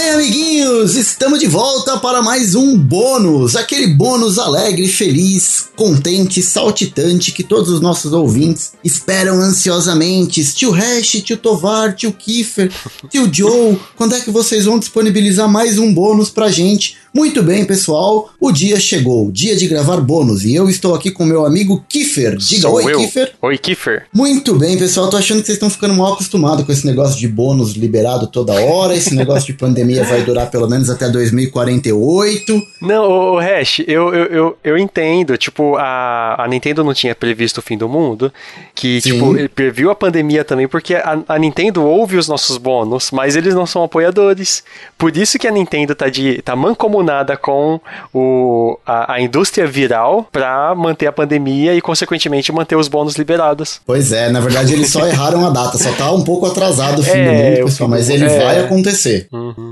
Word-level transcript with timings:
bem, 0.00 0.10
amiguinhos? 0.12 0.96
Estamos 0.96 1.38
de 1.38 1.46
volta 1.46 1.98
para 1.98 2.22
mais 2.22 2.54
um 2.54 2.74
bônus. 2.74 3.54
Aquele 3.54 3.86
bônus 3.86 4.38
alegre, 4.38 4.88
feliz, 4.88 5.68
contente, 5.76 6.42
saltitante 6.42 7.30
que 7.30 7.44
todos 7.44 7.68
os 7.68 7.82
nossos 7.82 8.14
ouvintes 8.14 8.72
esperam 8.82 9.38
ansiosamente. 9.38 10.42
Tio 10.54 10.72
Hash, 10.72 11.20
tio 11.22 11.36
Tovar, 11.36 11.94
tio 11.94 12.14
Kiefer, 12.14 12.72
tio 13.10 13.28
Joe, 13.30 13.78
quando 13.94 14.14
é 14.14 14.20
que 14.20 14.30
vocês 14.30 14.64
vão 14.64 14.78
disponibilizar 14.78 15.46
mais 15.46 15.78
um 15.78 15.92
bônus 15.92 16.30
pra 16.30 16.50
gente? 16.50 16.96
Muito 17.12 17.42
bem, 17.42 17.64
pessoal, 17.64 18.30
o 18.40 18.52
dia 18.52 18.78
chegou, 18.78 19.32
dia 19.32 19.56
de 19.56 19.66
gravar 19.66 19.96
bônus, 19.96 20.44
e 20.44 20.54
eu 20.54 20.70
estou 20.70 20.94
aqui 20.94 21.10
com 21.10 21.24
meu 21.24 21.44
amigo 21.44 21.84
Kiefer. 21.88 22.36
Diga 22.36 22.62
Sou 22.62 22.74
oi, 22.74 22.92
eu. 22.92 22.98
Kiefer. 22.98 23.32
Oi, 23.42 23.58
Kiefer. 23.58 24.06
Muito 24.14 24.54
bem, 24.54 24.78
pessoal, 24.78 25.10
tô 25.10 25.16
achando 25.16 25.40
que 25.40 25.46
vocês 25.46 25.56
estão 25.56 25.68
ficando 25.68 25.94
mal 25.94 26.12
acostumados 26.12 26.64
com 26.64 26.70
esse 26.70 26.86
negócio 26.86 27.18
de 27.18 27.26
bônus 27.26 27.72
liberado 27.72 28.28
toda 28.28 28.52
hora, 28.52 28.94
esse 28.94 29.12
negócio 29.12 29.52
de 29.52 29.54
pandemia 29.54 30.04
vai 30.04 30.22
durar 30.22 30.50
pelo 30.52 30.68
menos 30.68 30.88
até 30.88 31.08
2048. 31.08 32.62
Não, 32.80 33.34
o 33.34 33.38
Hash, 33.40 33.80
eu, 33.88 34.14
eu, 34.14 34.26
eu, 34.26 34.58
eu 34.62 34.78
entendo, 34.78 35.36
tipo, 35.36 35.76
a, 35.76 36.44
a 36.44 36.46
Nintendo 36.46 36.84
não 36.84 36.94
tinha 36.94 37.14
previsto 37.14 37.58
o 37.58 37.62
fim 37.62 37.76
do 37.76 37.88
mundo, 37.88 38.32
que, 38.72 39.00
Sim. 39.00 39.12
tipo, 39.12 39.36
ele 39.36 39.48
previu 39.48 39.90
a 39.90 39.96
pandemia 39.96 40.44
também, 40.44 40.68
porque 40.68 40.94
a, 40.94 41.18
a 41.26 41.38
Nintendo 41.40 41.82
ouve 41.82 42.16
os 42.16 42.28
nossos 42.28 42.56
bônus, 42.56 43.10
mas 43.10 43.34
eles 43.34 43.52
não 43.52 43.66
são 43.66 43.82
apoiadores. 43.82 44.62
Por 44.96 45.16
isso 45.16 45.40
que 45.40 45.48
a 45.48 45.50
Nintendo 45.50 45.92
tá, 45.92 46.08
de, 46.08 46.40
tá 46.42 46.54
mancomunada 46.54 46.99
com 47.36 47.80
o, 48.12 48.78
a, 48.86 49.14
a 49.14 49.20
indústria 49.20 49.66
viral 49.66 50.28
pra 50.30 50.74
manter 50.74 51.06
a 51.06 51.12
pandemia 51.12 51.74
e, 51.74 51.80
consequentemente, 51.80 52.52
manter 52.52 52.76
os 52.76 52.88
bônus 52.88 53.16
liberados. 53.16 53.80
Pois 53.86 54.12
é, 54.12 54.30
na 54.30 54.40
verdade 54.40 54.72
eles 54.72 54.90
só 54.90 55.06
erraram 55.06 55.46
a 55.46 55.50
data, 55.50 55.78
só 55.78 55.92
tá 55.92 56.10
um 56.12 56.22
pouco 56.22 56.46
atrasado 56.46 57.00
o 57.00 57.02
fim 57.02 57.10
É, 57.10 57.24
do 57.24 57.32
mundo, 57.60 57.64
pessoal, 57.66 57.88
mas 57.88 58.08
ele 58.08 58.24
é. 58.24 58.44
vai 58.44 58.60
acontecer. 58.60 59.28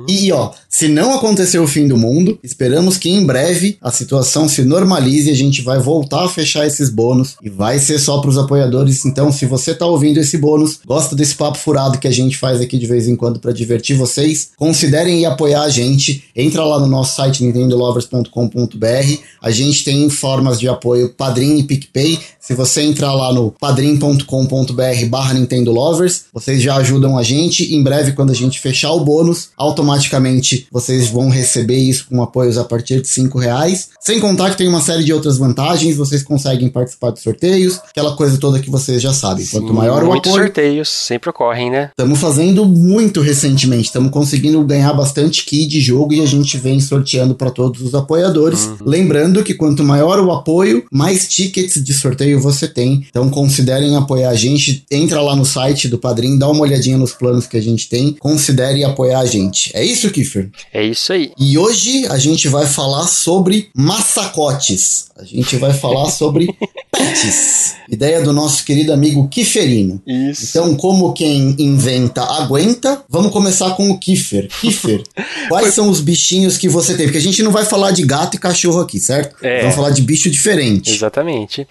E 0.09 0.33
ó, 0.33 0.51
se 0.69 0.89
não 0.89 1.15
acontecer 1.15 1.59
o 1.59 1.67
fim 1.67 1.87
do 1.87 1.97
mundo, 1.97 2.39
esperamos 2.43 2.97
que 2.97 3.11
em 3.11 3.25
breve 3.25 3.79
a 3.83 3.91
situação 3.91 4.49
se 4.49 4.63
normalize 4.63 5.29
e 5.29 5.33
a 5.33 5.37
gente 5.37 5.63
vai 5.63 5.79
voltar 5.79 6.25
a 6.25 6.29
fechar 6.29 6.67
esses 6.67 6.91
bônus 6.91 7.37
e 7.43 7.49
vai 7.51 7.79
ser 7.79 7.99
só 7.99 8.21
pros 8.21 8.39
apoiadores. 8.39 9.05
Então, 9.05 9.31
se 9.33 9.47
você 9.47 9.75
tá 9.75 9.87
ouvindo 9.87 10.19
esse 10.19 10.39
bônus, 10.39 10.81
gosta 10.87 11.15
desse 11.17 11.35
papo 11.35 11.59
furado 11.59 11.99
que 11.99 12.09
a 12.09 12.13
gente 12.13 12.37
faz 12.37 12.61
aqui 12.61 12.79
de 12.79 12.87
vez 12.87 13.09
em 13.09 13.17
quando 13.17 13.39
pra 13.41 13.53
divertir 13.53 13.97
vocês, 13.97 14.51
considerem 14.57 15.21
ir 15.21 15.27
apoiar 15.27 15.63
a 15.63 15.69
gente. 15.69 16.25
Entra 16.35 16.65
lá 16.65 16.79
no 16.79 16.87
nosso 16.87 17.17
site 17.19 17.43
nintendolovers.com.br. 17.43 19.23
A 19.43 19.51
gente 19.51 19.83
tem 19.83 20.09
formas 20.09 20.61
de 20.61 20.69
apoio 20.69 21.09
Padrim 21.09 21.59
e 21.59 21.65
PicPay. 21.65 22.21
Se 22.41 22.55
você 22.55 22.83
entrar 22.83 23.13
lá 23.13 23.33
no 23.33 23.51
padrim.com.br 23.51 25.07
barra 25.11 25.35
Nintendo 25.35 25.73
Lovers, 25.73 26.27
vocês 26.33 26.63
já 26.63 26.77
ajudam 26.77 27.19
a 27.19 27.23
gente. 27.25 27.75
Em 27.75 27.83
breve, 27.83 28.13
quando 28.13 28.31
a 28.31 28.35
gente 28.35 28.61
fechar 28.61 28.93
o 28.93 29.01
bônus, 29.01 29.51
automaticamente 29.57 30.69
vocês 30.71 31.09
vão 31.09 31.29
receber 31.29 31.77
isso 31.77 32.07
com 32.09 32.23
apoios 32.23 32.57
a 32.57 32.65
partir 32.65 33.03
de 33.03 33.09
5 33.09 33.37
reais. 33.39 33.89
Sem 34.01 34.21
contar 34.21 34.51
que 34.51 34.57
tem 34.57 34.69
uma 34.69 34.81
série 34.81 35.03
de 35.03 35.13
outras 35.13 35.39
vantagens, 35.39 35.97
vocês 35.97 36.23
conseguem 36.23 36.69
participar 36.69 37.11
de 37.11 37.21
sorteios, 37.21 37.81
aquela 37.91 38.15
coisa 38.15 38.39
toda 38.39 38.61
que 38.61 38.71
vocês 38.71 39.03
já 39.03 39.13
sabem. 39.13 39.45
Quanto 39.47 39.75
maior 39.75 40.05
o 40.05 40.13
apoio, 40.13 40.37
sorteios 40.37 40.89
sempre 40.89 41.31
ocorrem, 41.31 41.71
né? 41.71 41.91
Estamos 41.91 42.19
fazendo 42.19 42.65
muito 42.65 43.21
recentemente, 43.21 43.87
estamos 43.87 44.13
conseguindo 44.13 44.63
ganhar 44.63 44.93
bastante 44.93 45.45
key 45.45 45.67
de 45.67 45.81
jogo 45.81 46.15
e 46.15 46.21
a 46.21 46.27
gente 46.27 46.57
vem 46.57 46.81
sorteando 46.81 47.08
para 47.35 47.51
todos 47.51 47.81
os 47.81 47.95
apoiadores. 47.95 48.71
Lembrando 48.81 49.43
que 49.43 49.55
quanto 49.55 49.85
maior 49.85 50.19
o 50.21 50.33
apoio, 50.33 50.85
mais 50.91 51.29
tickets 51.29 51.83
de 51.83 51.93
sorteio 51.93 52.41
você 52.41 52.67
tem. 52.67 53.07
Então 53.09 53.31
considerem 53.31 53.97
apoiar 53.97 54.31
a 54.31 54.35
gente, 54.35 54.85
entra 54.91 55.21
lá 55.21 55.35
no 55.35 55.45
site 55.45 55.89
do 55.89 55.99
Padrim, 55.99 56.39
dá 56.39 56.49
uma 56.49 56.63
olhadinha 56.63 56.99
nos 56.99 57.13
planos 57.13 57.47
que 57.47 57.57
a 57.57 57.63
gente 57.63 57.89
tem, 57.89 58.13
considere 58.19 58.85
apoiar 58.85 59.21
a 59.21 59.27
gente. 59.27 59.71
É 59.75 59.85
isso, 59.85 60.11
Kiffer? 60.11 60.51
É 60.73 60.85
isso 60.85 61.13
aí. 61.13 61.33
E 61.39 61.57
hoje 61.57 62.07
a 62.07 62.19
gente 62.19 62.49
vai 62.49 62.67
falar 62.67 63.07
sobre 63.07 63.69
massacotes. 63.75 65.09
A 65.17 65.25
gente 65.25 65.57
vai 65.57 65.73
falar 65.73 66.11
sobre 66.11 66.49
pets. 66.91 67.77
Ideia 67.89 68.21
do 68.21 68.33
nosso 68.33 68.65
querido 68.65 68.93
amigo 68.93 69.29
Kiferino. 69.29 70.01
Isso. 70.07 70.47
Então, 70.49 70.75
como 70.77 71.13
quem 71.13 71.55
inventa 71.59 72.23
aguenta, 72.23 73.03
vamos 73.09 73.33
começar 73.33 73.71
com 73.77 73.91
o 73.91 73.99
Kiffer. 73.99 74.49
Kiffer, 74.61 75.03
quais 75.49 75.75
são 75.75 75.89
os 75.89 76.01
bichinhos 76.01 76.57
que 76.57 76.69
você 76.69 76.95
tem? 76.97 77.07
Porque 77.07 77.19
a 77.19 77.23
gente 77.23 77.43
não 77.43 77.51
vai 77.51 77.65
falar 77.65 77.93
de 77.93 78.05
gato 78.05 78.35
e 78.37 78.39
cachorro 78.39 78.81
aqui, 78.81 79.01
certo? 79.01 79.37
É. 79.43 79.61
Vamos 79.61 79.77
falar 79.77 79.91
de 79.91 80.03
bicho 80.03 80.31
diferente. 80.31 80.91
Exatamente. 80.91 81.67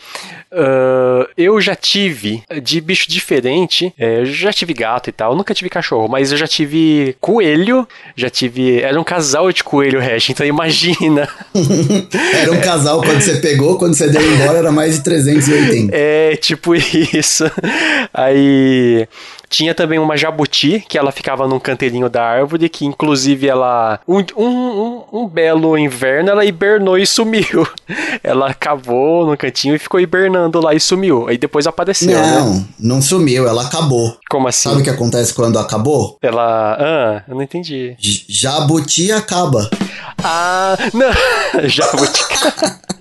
Ah, 0.52 1.28
eu 1.38 1.60
já 1.60 1.76
tive 1.76 2.42
de 2.64 2.80
bicho 2.80 3.10
diferente, 3.10 3.94
é, 3.98 4.22
eu 4.22 4.26
já 4.26 4.54
tive 4.54 4.74
gato 4.74 5.10
e 5.10 5.14
tal, 5.14 5.36
nunca 5.36 5.54
tive 5.54 5.70
cachorro, 5.70 6.08
mas 6.08 6.32
eu 6.32 6.38
já 6.38 6.48
tive 6.48 7.16
coelho, 7.20 7.88
já 8.16 8.30
tive. 8.30 8.80
Era 8.82 9.00
um 9.00 9.04
casal 9.04 9.52
de 9.52 9.64
coelho 9.64 10.00
hash, 10.00 10.30
então 10.30 10.46
imagina. 10.46 11.28
Era 12.34 12.52
um 12.52 12.62
casal 12.62 13.02
quando 13.02 13.22
você 13.22 13.36
pegou, 13.38 13.78
quando 13.78 13.96
você 13.96 14.08
deu 14.08 14.22
embora 14.22 14.60
era 14.60 14.72
mais 14.72 14.96
de 14.96 15.04
380. 15.10 15.92
É, 15.96 16.36
tipo 16.36 16.76
isso. 16.76 17.46
Aí. 18.14 19.08
Tinha 19.50 19.74
também 19.74 19.98
uma 19.98 20.18
jabuti, 20.18 20.84
que 20.90 20.98
ela 20.98 21.10
ficava 21.10 21.48
num 21.48 21.58
canteirinho 21.58 22.10
da 22.10 22.22
árvore, 22.22 22.68
que 22.68 22.86
inclusive 22.86 23.48
ela. 23.48 23.98
Um, 24.06 24.18
um, 24.36 24.46
um, 24.46 25.04
um 25.22 25.26
belo 25.28 25.78
inverno 25.78 26.30
ela 26.32 26.44
hibernou 26.44 26.98
e 26.98 27.08
sumiu. 27.08 27.66
Ela 28.24 28.54
cavou 28.54 29.26
no 29.26 29.38
cantinho 29.38 29.76
e 29.76 29.80
ficou 29.80 30.00
hibernando 30.00 30.60
lá 30.60 30.74
e 30.74 30.80
sumiu. 30.80 31.28
Aí 31.30 31.38
depois 31.38 31.66
apareceu, 31.66 32.20
né? 32.20 32.32
Não, 32.40 32.68
não 32.80 33.02
sumiu, 33.02 33.48
ela 33.48 33.64
acabou. 33.64 34.18
Como 34.30 34.48
assim? 34.50 34.68
Sabe 34.70 34.82
o 34.82 34.84
que 34.84 34.90
acontece 34.90 35.34
quando 35.34 35.58
acabou? 35.58 36.18
Ela. 36.22 36.76
Ah, 36.78 37.24
eu 37.28 37.36
não 37.36 37.42
entendi. 37.44 37.96
J- 38.00 38.26
Jabuti 38.28 39.12
acaba. 39.14 39.70
Ah, 40.22 40.76
não. 40.94 41.12
Jabuticaba. 41.70 42.80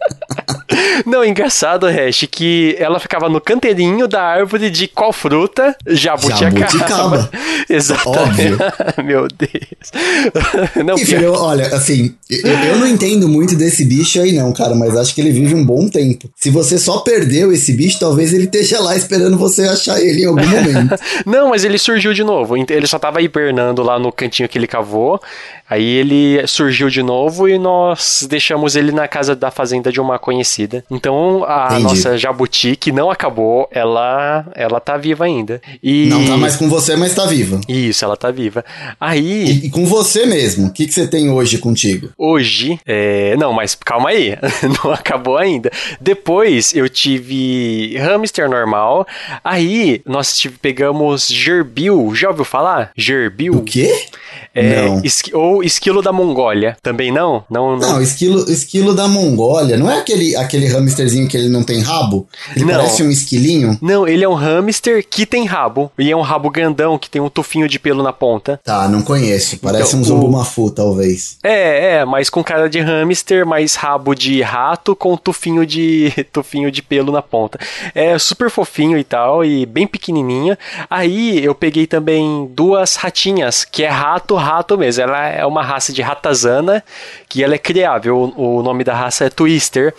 Não, 1.04 1.24
engraçado, 1.24 1.86
Hash, 1.86 2.26
que 2.30 2.74
ela 2.78 2.98
ficava 2.98 3.28
no 3.28 3.40
canteirinho 3.40 4.08
da 4.08 4.22
árvore 4.22 4.70
de 4.70 4.88
qual 4.88 5.12
fruta? 5.12 5.76
Jabuticaba. 5.86 6.58
Jabuticaba. 6.58 7.30
Exatamente. 7.68 8.56
Meu 9.04 9.26
Deus. 9.28 10.76
Não, 10.84 10.94
Kiffer, 10.96 11.22
eu- 11.22 11.34
olha, 11.34 11.66
assim, 11.68 12.14
eu, 12.30 12.50
eu 12.50 12.76
não 12.78 12.86
entendo 12.86 13.28
muito 13.28 13.54
desse 13.56 13.84
bicho 13.84 14.20
aí 14.20 14.32
não, 14.32 14.52
cara, 14.52 14.74
mas 14.74 14.96
acho 14.96 15.14
que 15.14 15.20
ele 15.20 15.30
vive 15.30 15.54
um 15.54 15.64
bom 15.64 15.88
tempo. 15.88 16.30
Se 16.36 16.50
você 16.50 16.78
só 16.78 16.98
perdeu 16.98 17.52
esse 17.52 17.72
bicho, 17.72 17.98
talvez 17.98 18.32
ele 18.32 18.44
esteja 18.44 18.80
lá 18.80 18.96
esperando 18.96 19.36
você 19.36 19.62
achar 19.62 20.00
ele 20.00 20.22
em 20.22 20.26
algum 20.26 20.46
momento. 20.46 20.96
Não, 21.24 21.50
mas 21.50 21.64
ele 21.64 21.78
surgiu 21.78 22.12
de 22.12 22.24
novo. 22.24 22.56
Ele 22.56 22.86
só 22.86 22.98
tava 22.98 23.20
hibernando 23.22 23.82
lá 23.82 23.98
no 23.98 24.10
cantinho 24.12 24.48
que 24.48 24.58
ele 24.58 24.66
cavou. 24.66 25.20
Aí 25.68 25.84
ele 25.84 26.46
surgiu 26.46 26.88
de 26.88 27.02
novo 27.02 27.48
e 27.48 27.58
nós 27.58 28.24
deixamos 28.28 28.76
ele 28.76 28.92
na 28.92 29.08
casa 29.08 29.34
da 29.34 29.50
fazenda 29.50 29.90
de 29.90 30.00
uma 30.00 30.15
conhecida. 30.18 30.84
Então 30.90 31.44
a 31.44 31.66
Entendi. 31.66 31.82
nossa 31.82 32.18
jabuti, 32.18 32.76
que 32.76 32.92
não 32.92 33.10
acabou, 33.10 33.68
ela 33.70 34.46
ela 34.54 34.80
tá 34.80 34.96
viva 34.96 35.24
ainda. 35.24 35.60
E 35.82 36.06
Não 36.06 36.24
tá 36.26 36.36
mais 36.36 36.56
com 36.56 36.68
você, 36.68 36.96
mas 36.96 37.14
tá 37.14 37.26
viva. 37.26 37.60
Isso, 37.68 38.04
ela 38.04 38.16
tá 38.16 38.30
viva. 38.30 38.64
Aí 39.00 39.44
E, 39.44 39.66
e 39.66 39.70
com 39.70 39.86
você 39.86 40.26
mesmo, 40.26 40.68
o 40.68 40.72
que, 40.72 40.86
que 40.86 40.92
você 40.92 41.06
tem 41.06 41.30
hoje 41.30 41.58
contigo? 41.58 42.10
Hoje, 42.16 42.78
é... 42.86 43.36
não, 43.36 43.52
mas 43.52 43.74
calma 43.74 44.10
aí, 44.10 44.36
não 44.82 44.92
acabou 44.92 45.36
ainda. 45.36 45.70
Depois 46.00 46.74
eu 46.74 46.88
tive 46.88 47.96
hamster 47.98 48.48
normal. 48.48 49.06
Aí 49.44 50.02
nós 50.06 50.38
tive, 50.38 50.58
pegamos 50.58 51.28
gerbil. 51.28 52.12
Já 52.14 52.28
ouviu 52.28 52.44
falar? 52.44 52.90
Gerbil? 52.96 53.54
O 53.54 53.62
quê? 53.62 54.06
É, 54.54 54.86
esqui- 55.04 55.34
ou 55.34 55.62
esquilo 55.62 56.00
da 56.02 56.12
Mongólia. 56.12 56.76
Também 56.82 57.12
não? 57.12 57.44
Não, 57.50 57.76
não. 57.76 57.92
Não, 57.94 58.02
esquilo, 58.02 58.50
esquilo 58.50 58.94
da 58.94 59.06
Mongólia, 59.08 59.76
não 59.76 59.90
é 59.90 59.98
aquele, 59.98 60.34
aquele 60.36 60.66
hamsterzinho 60.66 61.28
que 61.28 61.36
ele 61.36 61.48
não 61.48 61.62
tem 61.62 61.80
rabo? 61.80 62.26
Ele 62.54 62.64
Não. 62.64 62.74
parece 62.74 63.02
um 63.02 63.10
esquilinho? 63.10 63.78
Não, 63.82 64.06
ele 64.06 64.24
é 64.24 64.28
um 64.28 64.34
hamster 64.34 65.04
que 65.08 65.26
tem 65.26 65.44
rabo. 65.46 65.90
E 65.98 66.10
é 66.10 66.16
um 66.16 66.20
rabo 66.22 66.50
grandão 66.50 66.98
que 66.98 67.08
tem 67.10 67.20
um 67.20 67.28
tufinho 67.28 67.68
de 67.68 67.78
pelo 67.78 68.02
na 68.02 68.12
ponta. 68.12 68.60
Tá, 68.64 68.88
não 68.88 69.02
conheço. 69.02 69.58
Parece 69.58 69.90
Então, 69.90 70.00
um 70.00 70.04
zumbumafu, 70.04 70.70
talvez. 70.70 71.38
É, 71.42 71.96
é, 71.98 72.04
mas 72.04 72.30
com 72.30 72.42
cara 72.42 72.68
de 72.68 72.80
hamster, 72.80 73.46
mais 73.46 73.74
rabo 73.74 74.14
de 74.14 74.40
rato 74.42 74.96
com 74.96 75.16
tufinho 75.16 75.66
de 75.66 76.12
tufinho 76.32 76.70
de 76.70 76.82
pelo 76.82 77.12
na 77.12 77.22
ponta. 77.22 77.58
É 77.94 78.18
super 78.18 78.50
fofinho 78.50 78.96
e 78.98 79.04
tal, 79.04 79.44
e 79.44 79.66
bem 79.66 79.86
pequenininha. 79.86 80.58
Aí 80.88 81.44
eu 81.44 81.54
peguei 81.54 81.86
também 81.86 82.48
duas 82.54 82.96
ratinhas, 82.96 83.64
que 83.64 83.82
é 83.82 83.88
rato, 83.88 84.25
rato 84.34 84.76
mesmo. 84.76 85.02
Ela 85.04 85.28
é 85.28 85.46
uma 85.46 85.62
raça 85.62 85.92
de 85.92 86.02
ratazana, 86.02 86.82
que 87.28 87.42
ela 87.44 87.54
é 87.54 87.58
criável. 87.58 88.32
O, 88.36 88.58
o 88.58 88.62
nome 88.62 88.82
da 88.84 88.94
raça 88.94 89.24
é 89.24 89.30
Twister. 89.30 89.94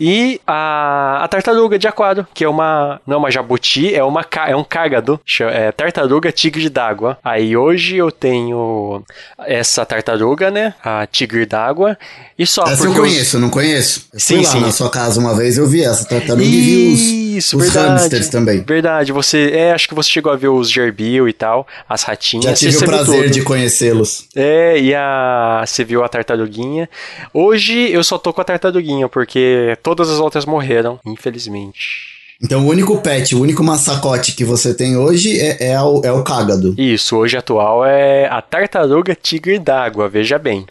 E 0.00 0.40
a, 0.46 1.24
a 1.24 1.26
tartaruga 1.26 1.76
de 1.76 1.88
aquário, 1.88 2.24
que 2.32 2.44
é 2.44 2.48
uma. 2.48 3.00
Não 3.04 3.16
é 3.16 3.18
uma 3.18 3.30
jabuti, 3.32 3.92
é, 3.92 4.04
uma, 4.04 4.24
é 4.46 4.54
um 4.54 4.62
cágado. 4.62 5.20
É 5.52 5.72
tartaruga 5.72 6.30
tigre 6.30 6.68
d'água. 6.68 7.18
Aí 7.24 7.56
hoje 7.56 7.96
eu 7.96 8.12
tenho 8.12 9.02
essa 9.40 9.84
tartaruga, 9.84 10.52
né? 10.52 10.72
A 10.84 11.04
tigre 11.04 11.44
d'água. 11.44 11.98
E 12.38 12.46
só 12.46 12.62
Essa 12.62 12.84
eu 12.84 12.92
porque 12.92 13.00
os- 13.00 13.08
conheço, 13.08 13.38
não 13.40 13.50
conheço? 13.50 14.06
Eu 14.14 14.20
Sim, 14.20 14.36
fui 14.36 14.44
lá 14.44 14.50
sim. 14.52 14.60
na 14.60 14.70
sua 14.70 14.88
casa 14.88 15.18
uma 15.18 15.34
vez, 15.34 15.58
eu 15.58 15.66
vi 15.66 15.82
essa 15.82 16.04
tartaruga 16.08 16.44
e 16.44 16.48
vi 16.60 16.92
os, 16.94 17.00
Isso, 17.38 17.56
os 17.56 17.64
verdade. 17.64 17.88
hamsters 17.88 18.28
também. 18.28 18.62
Verdade, 18.62 19.12
você. 19.12 19.50
É, 19.52 19.72
acho 19.72 19.88
que 19.88 19.94
você 19.94 20.10
chegou 20.10 20.32
a 20.32 20.36
ver 20.36 20.48
os 20.48 20.70
gerbil 20.70 21.28
e 21.28 21.32
tal, 21.32 21.66
as 21.88 22.02
ratinhas. 22.02 22.44
Já 22.44 22.54
tive 22.54 22.72
você 22.72 22.84
o 22.84 22.86
prazer 22.86 23.30
de 23.30 23.42
conhecê-los. 23.42 24.28
É, 24.34 24.78
e 24.78 24.94
a. 24.94 25.64
Você 25.66 25.84
viu 25.84 26.04
a 26.04 26.08
tartaruguinha. 26.08 26.88
Hoje 27.32 27.90
eu 27.90 28.02
só 28.04 28.18
tô 28.18 28.32
com 28.32 28.40
a 28.40 28.44
tartaruguinha, 28.44 29.08
porque 29.08 29.76
todas 29.82 30.10
as 30.10 30.18
outras 30.18 30.44
morreram, 30.44 30.98
infelizmente. 31.06 32.17
Então 32.40 32.64
o 32.64 32.68
único 32.70 32.96
pet, 32.98 33.34
o 33.34 33.40
único 33.40 33.64
massacote 33.64 34.30
que 34.32 34.44
você 34.44 34.72
tem 34.72 34.96
hoje 34.96 35.40
é, 35.40 35.70
é, 35.72 35.80
o, 35.82 36.00
é 36.04 36.12
o 36.12 36.22
cágado. 36.22 36.72
Isso, 36.78 37.16
hoje 37.16 37.36
atual 37.36 37.84
é 37.84 38.28
a 38.28 38.40
tartaruga 38.40 39.12
tigre 39.20 39.58
d'água, 39.58 40.08
veja 40.08 40.38
bem. 40.38 40.64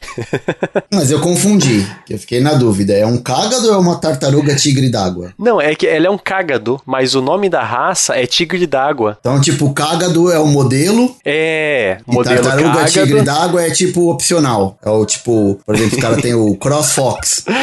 Mas 0.93 1.11
eu 1.11 1.19
confundi, 1.19 1.85
eu 2.09 2.17
fiquei 2.17 2.39
na 2.39 2.53
dúvida. 2.53 2.93
É 2.93 3.05
um 3.05 3.17
cágado 3.17 3.67
ou 3.67 3.73
é 3.73 3.77
uma 3.77 3.97
tartaruga 3.99 4.55
tigre 4.55 4.89
d'água? 4.89 5.33
Não, 5.37 5.59
é 5.59 5.75
que 5.75 5.85
ela 5.85 6.07
é 6.07 6.09
um 6.09 6.17
cágado, 6.17 6.79
mas 6.85 7.15
o 7.15 7.21
nome 7.21 7.49
da 7.49 7.63
raça 7.63 8.15
é 8.15 8.25
tigre 8.25 8.65
d'água. 8.65 9.17
Então, 9.19 9.39
tipo, 9.41 9.73
cágado 9.73 10.31
é 10.31 10.39
o 10.39 10.47
modelo 10.47 11.13
É, 11.25 11.97
e 12.07 12.13
modelo 12.13 12.41
tartaruga 12.41 12.69
cágado. 12.69 12.91
tigre 12.91 13.21
d'água 13.23 13.61
é 13.61 13.71
tipo 13.71 14.09
opcional. 14.09 14.77
É 14.81 14.89
o 14.89 15.05
tipo, 15.05 15.59
por 15.65 15.75
exemplo, 15.75 15.97
os 15.97 16.01
caras 16.01 16.21
têm 16.21 16.33
o 16.33 16.55
Cross 16.55 16.93
Fox. 16.93 17.43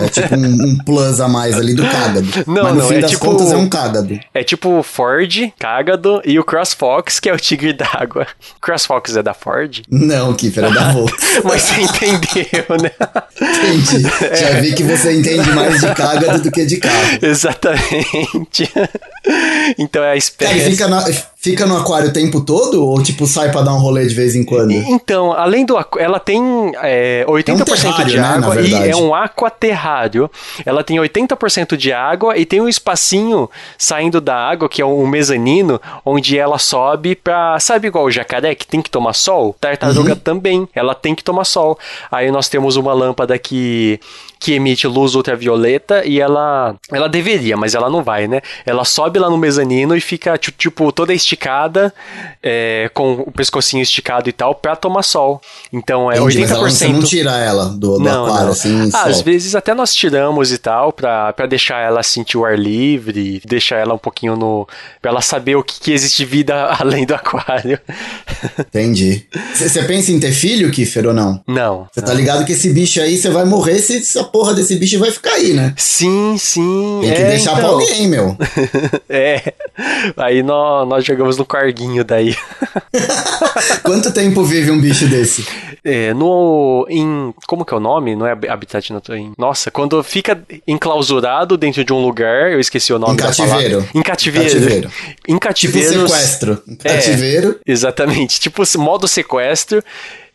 É 0.00 0.08
tipo 0.08 0.36
um, 0.36 0.44
um 0.46 0.78
plus 0.84 1.20
a 1.20 1.26
mais 1.28 1.56
ali 1.56 1.74
do 1.74 1.82
cágado. 1.82 2.26
Não, 2.46 2.62
Mas 2.62 2.76
não, 2.76 2.92
é 2.92 3.02
tipo- 3.02 3.18
contas 3.38 3.52
é 3.52 3.56
um 3.56 3.68
cágado. 3.68 4.20
É 4.34 4.42
tipo 4.44 4.78
o 4.78 4.82
Ford, 4.82 5.52
cágado, 5.58 6.20
e 6.24 6.38
o 6.38 6.44
CrossFox, 6.44 7.20
que 7.20 7.28
é 7.28 7.32
o 7.34 7.38
tigre 7.38 7.72
d'água. 7.72 8.26
CrossFox 8.60 9.16
é 9.16 9.22
da 9.22 9.34
Ford? 9.34 9.82
Não, 9.90 10.34
Kiffer, 10.34 10.64
é 10.64 10.70
da 10.70 10.90
Volks. 10.92 11.40
Mas 11.44 11.62
você 11.62 11.80
entendeu, 11.82 12.76
né? 12.82 12.90
Entendi. 13.40 14.02
Já 14.38 14.60
vi 14.60 14.74
que 14.74 14.82
você 14.82 15.18
entende 15.18 15.50
mais 15.52 15.80
de 15.80 15.94
cágado 15.94 16.40
do 16.42 16.50
que 16.50 16.64
de 16.64 16.78
carro. 16.78 17.18
Exatamente. 17.22 18.70
Então 19.78 20.02
é 20.02 20.06
a 20.06 20.08
Cara, 20.08 20.16
espécie. 20.16 20.70
fica, 20.70 20.88
na- 20.88 21.04
fica 21.50 21.64
no 21.66 21.76
aquário 21.76 22.08
o 22.08 22.12
tempo 22.12 22.40
todo? 22.40 22.84
Ou 22.84 23.02
tipo, 23.02 23.26
sai 23.26 23.50
pra 23.52 23.62
dar 23.62 23.72
um 23.74 23.78
rolê 23.78 24.04
de 24.06 24.14
vez 24.14 24.34
em 24.34 24.44
quando? 24.44 24.72
Então, 24.72 25.32
além 25.32 25.64
do 25.64 25.76
aqu- 25.76 25.98
ela 26.00 26.18
tem 26.18 26.42
é, 26.82 27.24
80% 27.28 27.64
terrário, 27.64 28.06
de 28.06 28.16
né, 28.16 28.22
água 28.26 28.60
e 28.60 28.62
verdade. 28.70 28.90
é 28.90 28.96
um 28.96 29.14
aquaterrário. 29.14 30.30
Ela 30.64 30.82
tem 30.82 30.98
80% 30.98 31.76
de 31.76 31.92
água 31.92 32.36
e 32.36 32.44
tem 32.44 32.60
um 32.60 32.68
espacinho 32.68 33.48
saindo 33.78 34.20
da 34.20 34.36
água, 34.36 34.68
que 34.68 34.82
é 34.82 34.86
um 34.86 35.06
mezanino, 35.06 35.80
onde 36.04 36.36
ela 36.38 36.58
sobe 36.58 37.14
pra. 37.14 37.58
Sabe 37.60 37.88
igual 37.88 38.04
o 38.04 38.10
jacaré 38.10 38.54
que 38.54 38.66
tem 38.66 38.82
que 38.82 38.90
tomar 38.90 39.12
sol? 39.12 39.54
Tartaruga 39.60 40.12
Uhum. 40.14 40.18
também, 40.18 40.68
ela 40.74 40.94
tem 40.94 41.14
que 41.14 41.22
tomar 41.24 41.44
sol. 41.44 41.78
Aí 42.10 42.30
nós 42.30 42.48
temos 42.48 42.76
uma 42.76 42.92
lâmpada 42.92 43.38
que 43.38 44.00
que 44.38 44.52
emite 44.52 44.86
luz 44.86 45.14
ultravioleta 45.14 46.04
e 46.04 46.20
ela 46.20 46.74
ela 46.92 47.08
deveria, 47.08 47.56
mas 47.56 47.74
ela 47.74 47.88
não 47.90 48.02
vai, 48.02 48.26
né? 48.28 48.40
Ela 48.64 48.84
sobe 48.84 49.18
lá 49.18 49.28
no 49.30 49.36
mezanino 49.38 49.96
e 49.96 50.00
fica 50.00 50.36
ti- 50.38 50.52
tipo 50.52 50.92
toda 50.92 51.12
esticada, 51.14 51.92
é, 52.42 52.90
com 52.94 53.12
o 53.26 53.30
pescocinho 53.32 53.82
esticado 53.82 54.28
e 54.28 54.32
tal, 54.32 54.54
pra 54.54 54.76
tomar 54.76 55.02
sol. 55.02 55.40
Então 55.72 56.10
é 56.12 56.18
Entendi, 56.18 56.40
mas 56.40 56.50
80%. 56.50 56.54
ela, 56.56 56.70
você 56.70 56.88
não 56.88 57.02
tira 57.02 57.30
ela 57.38 57.64
do, 57.66 57.98
do 57.98 58.00
Não, 58.00 58.26
aquário, 58.26 58.44
não. 58.46 58.52
assim, 58.52 58.90
Ah, 58.92 59.04
Às 59.04 59.20
vezes 59.22 59.54
até 59.54 59.74
nós 59.74 59.94
tiramos 59.94 60.52
e 60.52 60.58
tal, 60.58 60.92
pra, 60.92 61.32
pra 61.32 61.46
deixar 61.46 61.80
ela 61.80 62.02
sentir 62.02 62.36
o 62.38 62.44
ar 62.44 62.58
livre, 62.58 63.40
deixar 63.44 63.76
ela 63.78 63.94
um 63.94 63.98
pouquinho 63.98 64.36
no. 64.36 64.68
pra 65.00 65.10
ela 65.10 65.20
saber 65.22 65.56
o 65.56 65.62
que, 65.64 65.80
que 65.80 65.92
existe 65.92 66.24
vida 66.24 66.66
além 66.78 67.04
do 67.06 67.14
aquário. 67.14 67.78
Entendi. 68.58 69.26
Você 69.54 69.82
pensa 69.84 70.12
em 70.12 70.20
ter 70.20 70.32
filho, 70.32 70.70
Kiffer, 70.70 71.06
ou 71.06 71.14
não? 71.14 71.40
Não. 71.46 71.86
Você 71.92 72.02
tá 72.02 72.12
ligado 72.12 72.44
que 72.44 72.52
esse 72.52 72.72
bicho 72.72 73.00
aí, 73.00 73.16
você 73.16 73.30
vai 73.30 73.44
morrer 73.44 73.78
se 73.78 73.96
essa 73.96 74.24
porra 74.26 74.54
desse 74.54 74.76
bicho 74.76 74.98
vai 74.98 75.10
ficar 75.10 75.32
aí, 75.32 75.52
né? 75.52 75.72
Sim, 75.76 76.36
sim. 76.38 76.98
Tem 77.02 77.12
que 77.14 77.22
é, 77.22 77.28
deixar 77.28 77.52
pra 77.52 77.60
então. 77.60 77.72
alguém, 77.80 78.08
meu. 78.08 78.36
É. 79.08 79.52
Aí 80.16 80.42
nós, 80.42 80.88
nós 80.88 81.04
jogamos 81.04 81.36
no 81.36 81.44
carguinho 81.44 82.04
daí. 82.04 82.34
Quanto 83.82 84.12
tempo 84.12 84.42
vive 84.44 84.70
um 84.70 84.80
bicho 84.80 85.06
desse? 85.06 85.46
É, 85.84 86.12
no. 86.14 86.86
Em. 86.88 87.32
Como 87.46 87.64
que 87.64 87.72
é 87.72 87.76
o 87.76 87.80
nome? 87.80 88.16
Não 88.16 88.26
é 88.26 88.32
habitat 88.48 88.92
natural. 88.92 89.18
em- 89.20 89.32
Nossa, 89.38 89.70
quando 89.70 90.02
fica 90.02 90.40
enclausurado 90.66 91.56
dentro 91.56 91.84
de 91.84 91.92
um 91.92 92.02
lugar, 92.02 92.50
eu 92.52 92.60
esqueci 92.60 92.92
o 92.92 92.98
nome 92.98 93.14
Em 93.14 93.16
cativeiro. 93.16 93.88
Em 93.94 94.02
cativeiro. 94.02 94.48
Cativeiro. 94.50 94.90
Em 95.28 95.34
Tipo 95.34 95.40
cativeiro. 95.40 96.08
sequestro. 96.08 96.62
Um 96.68 96.76
É. 96.84 96.94
Cativeiro. 96.94 97.60
Exatamente. 97.66 98.40
Tipo 98.40 98.62
modo 98.78 99.06
sequestro, 99.06 99.82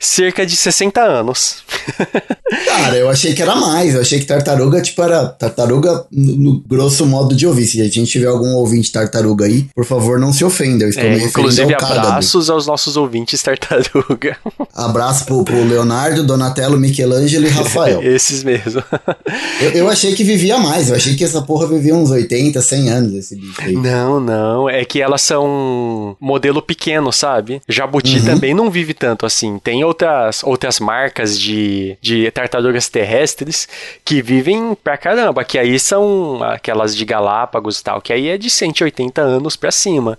cerca 0.02 0.46
de 0.46 0.56
60 0.58 1.00
anos. 1.02 1.64
Cara, 2.66 2.98
eu 2.98 3.10
achei 3.10 3.34
que 3.34 3.42
era 3.42 3.56
mais. 3.56 3.96
Eu 3.96 4.02
achei 4.02 4.20
que 4.20 4.26
tartaruga, 4.26 4.82
tipo, 4.82 5.02
era 5.02 5.28
tartaruga 5.28 6.06
no, 6.12 6.36
no 6.38 6.60
grosso 6.68 7.06
modo 7.06 7.36
de 7.36 7.46
ouvir. 7.48 7.66
Se 7.68 7.80
a 7.82 7.86
gente 7.86 8.06
tiver 8.12 8.28
algum 8.28 8.54
ouvinte 8.56 8.92
tartaruga 8.92 9.46
aí, 9.46 9.68
por 9.76 9.86
favor, 9.86 10.20
não 10.20 10.34
se 10.34 10.44
ofenda. 10.44 10.84
Eu 10.86 10.90
estou 10.90 11.04
É, 11.06 11.16
me 11.16 11.24
inclusive, 11.24 11.74
ao 11.74 11.86
abraços 11.86 12.50
aos 12.50 12.66
nossos 12.68 12.98
ouvintes 12.98 13.42
tartaruga. 13.42 14.38
Abraço 14.74 15.26
pro, 15.26 15.44
pro 15.44 15.64
Leonardo, 15.64 16.24
Donatello, 16.24 16.78
Michelangelo 16.78 17.46
e 17.46 17.50
Rafael. 17.50 18.02
Esses 18.04 18.44
mesmo. 18.44 18.84
Eu, 19.62 19.72
eu 19.72 19.90
achei 19.90 20.14
que 20.16 20.24
vivia 20.24 20.58
mais. 20.58 20.90
Eu 20.90 20.96
achei 20.96 21.16
que 21.16 21.24
essa 21.24 21.42
porra 21.42 21.68
vivia 21.68 21.94
uns 21.96 22.10
80, 22.10 22.62
100 22.62 22.90
anos, 22.90 23.14
esse 23.14 23.36
bicho 23.36 23.62
aí. 23.62 23.76
Não, 23.76 24.20
não. 24.20 24.70
É 24.70 24.84
que 24.84 25.02
elas 25.02 25.22
são 25.22 26.16
modelo 26.20 26.62
pequeno, 26.62 27.12
sabe? 27.12 27.62
Jabuti 27.68 28.18
Uhum. 28.20 28.26
também 28.26 28.54
não 28.54 28.70
vive 28.72 28.94
tanto 28.94 29.26
assim. 29.26 29.60
Tem 29.60 29.84
outras, 29.92 30.44
outras 30.44 30.80
marcas 30.80 31.38
de, 31.40 31.98
de 32.02 32.30
tartarugas 32.32 32.88
terrestres 32.90 33.68
que 34.06 34.22
vivem 34.22 34.76
pra 34.84 34.98
caramba. 34.98 35.44
Que 35.44 35.58
aí 35.60 35.78
são 35.80 36.42
aquelas 36.44 36.96
de 36.96 37.04
Galápagos 37.06 37.80
e 37.80 37.84
tal. 37.84 38.02
Que 38.02 38.14
aí 38.14 38.30
é 38.30 38.38
de 38.38 38.50
180 38.50 39.22
anos 39.22 39.56
pra 39.56 39.72
cima. 39.72 40.18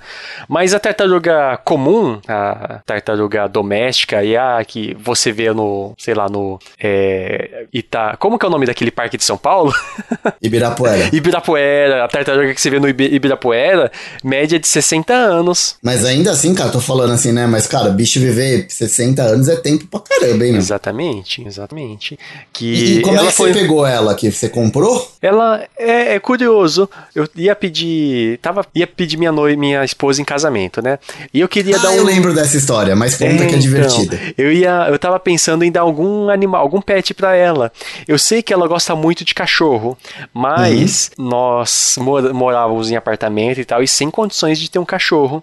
Mas 0.49 0.75
a 0.75 0.79
tartaruga 0.79 1.57
comum, 1.65 2.21
a 2.29 2.81
tartaruga 2.87 3.49
doméstica 3.49 4.23
e 4.23 4.37
a 4.37 4.63
que 4.65 4.95
você 5.01 5.33
vê 5.33 5.53
no, 5.53 5.95
sei 5.99 6.15
lá, 6.15 6.29
no. 6.29 6.59
É, 6.81 7.65
Ita... 7.73 8.17
Como 8.19 8.39
que 8.39 8.45
é 8.45 8.49
o 8.49 8.53
nome 8.53 8.67
daquele 8.67 8.91
parque 8.91 9.17
de 9.17 9.25
São 9.25 9.39
Paulo? 9.39 9.73
Ibirapuera. 10.43 11.09
Ibirapuera, 11.13 12.05
a 12.05 12.09
tartaruga 12.09 12.55
que 12.55 12.61
você 12.61 12.71
vê 12.71 12.79
no 12.79 12.89
Ibi- 12.89 13.15
Ibirapuera, 13.15 13.91
média 14.23 14.59
de 14.59 14.69
60 14.69 15.13
anos. 15.13 15.77
Mas 15.83 16.05
ainda 16.05 16.31
assim, 16.31 16.55
cara, 16.55 16.71
tô 16.71 16.81
falando 16.81 17.13
assim, 17.13 17.33
né? 17.33 17.47
Mas, 17.47 17.67
cara, 17.67 17.91
bicho 17.91 18.21
viver 18.21 18.67
60 18.69 19.23
anos 19.23 19.49
é 19.49 19.57
tempo 19.63 19.87
pra 19.87 20.01
caramba, 20.01 20.45
hein, 20.45 20.53
meu? 20.53 20.61
Exatamente, 20.61 21.43
exatamente. 21.47 22.19
Que 22.53 22.65
E, 22.67 22.99
e 22.99 23.03
como 23.03 23.17
é 23.17 23.21
ela 23.21 23.31
que 23.31 23.37
foi. 23.37 23.53
você 23.53 23.61
pegou 23.61 23.87
ela 23.87 24.13
aqui? 24.13 24.31
Você 24.31 24.49
comprou? 24.49 25.11
Ela 25.23 25.65
é, 25.79 26.15
é 26.15 26.21
curioso. 26.21 26.89
Eu 27.15 27.29
ia 27.37 27.55
pedir. 27.55 28.39
Tava, 28.39 28.67
ia 28.75 28.87
pedir 28.87 29.17
minha 29.17 29.33
noiva, 29.33 29.59
minha 29.59 29.85
esposa 29.85 30.21
em 30.21 30.25
casamento, 30.25 30.83
né? 30.83 30.99
E 31.33 31.41
eu 31.41 31.49
queria 31.49 31.77
ah, 31.77 31.81
dar 31.81 31.91
um. 31.91 31.95
eu 31.97 32.05
lembro 32.05 32.35
dessa 32.35 32.57
história, 32.57 32.95
mas 32.97 33.15
conta 33.17 33.37
que 33.37 33.43
é 33.43 33.47
então, 33.47 33.59
divertida. 33.59 34.19
eu 34.37 34.53
ia, 34.53 34.87
eu 34.91 34.99
tava 34.99 35.19
pensando 35.21 35.65
em 35.65 35.71
dar 35.71 35.83
algum 35.83 36.29
animal, 36.29 36.61
algum 36.61 36.81
pet 36.81 37.15
pra 37.15 37.35
ela. 37.37 37.71
Eu 38.09 38.19
sei 38.19 38.43
que 38.43 38.53
ela 38.53 38.67
gosta 38.67 38.95
muito 38.97 39.25
de 39.25 39.35
cachorro, 39.35 39.97
mas 40.33 41.11
Uhum. 41.19 41.29
nós 41.29 41.97
mor- 41.99 42.33
morávamos 42.35 42.91
em 42.91 42.97
apartamento 42.97 43.61
e 43.61 43.65
tal 43.65 43.83
e 43.83 43.89
sem 43.89 44.11
condições 44.11 44.59
de 44.59 44.71
ter 44.71 44.79
um 44.79 44.85
cachorro. 44.85 45.43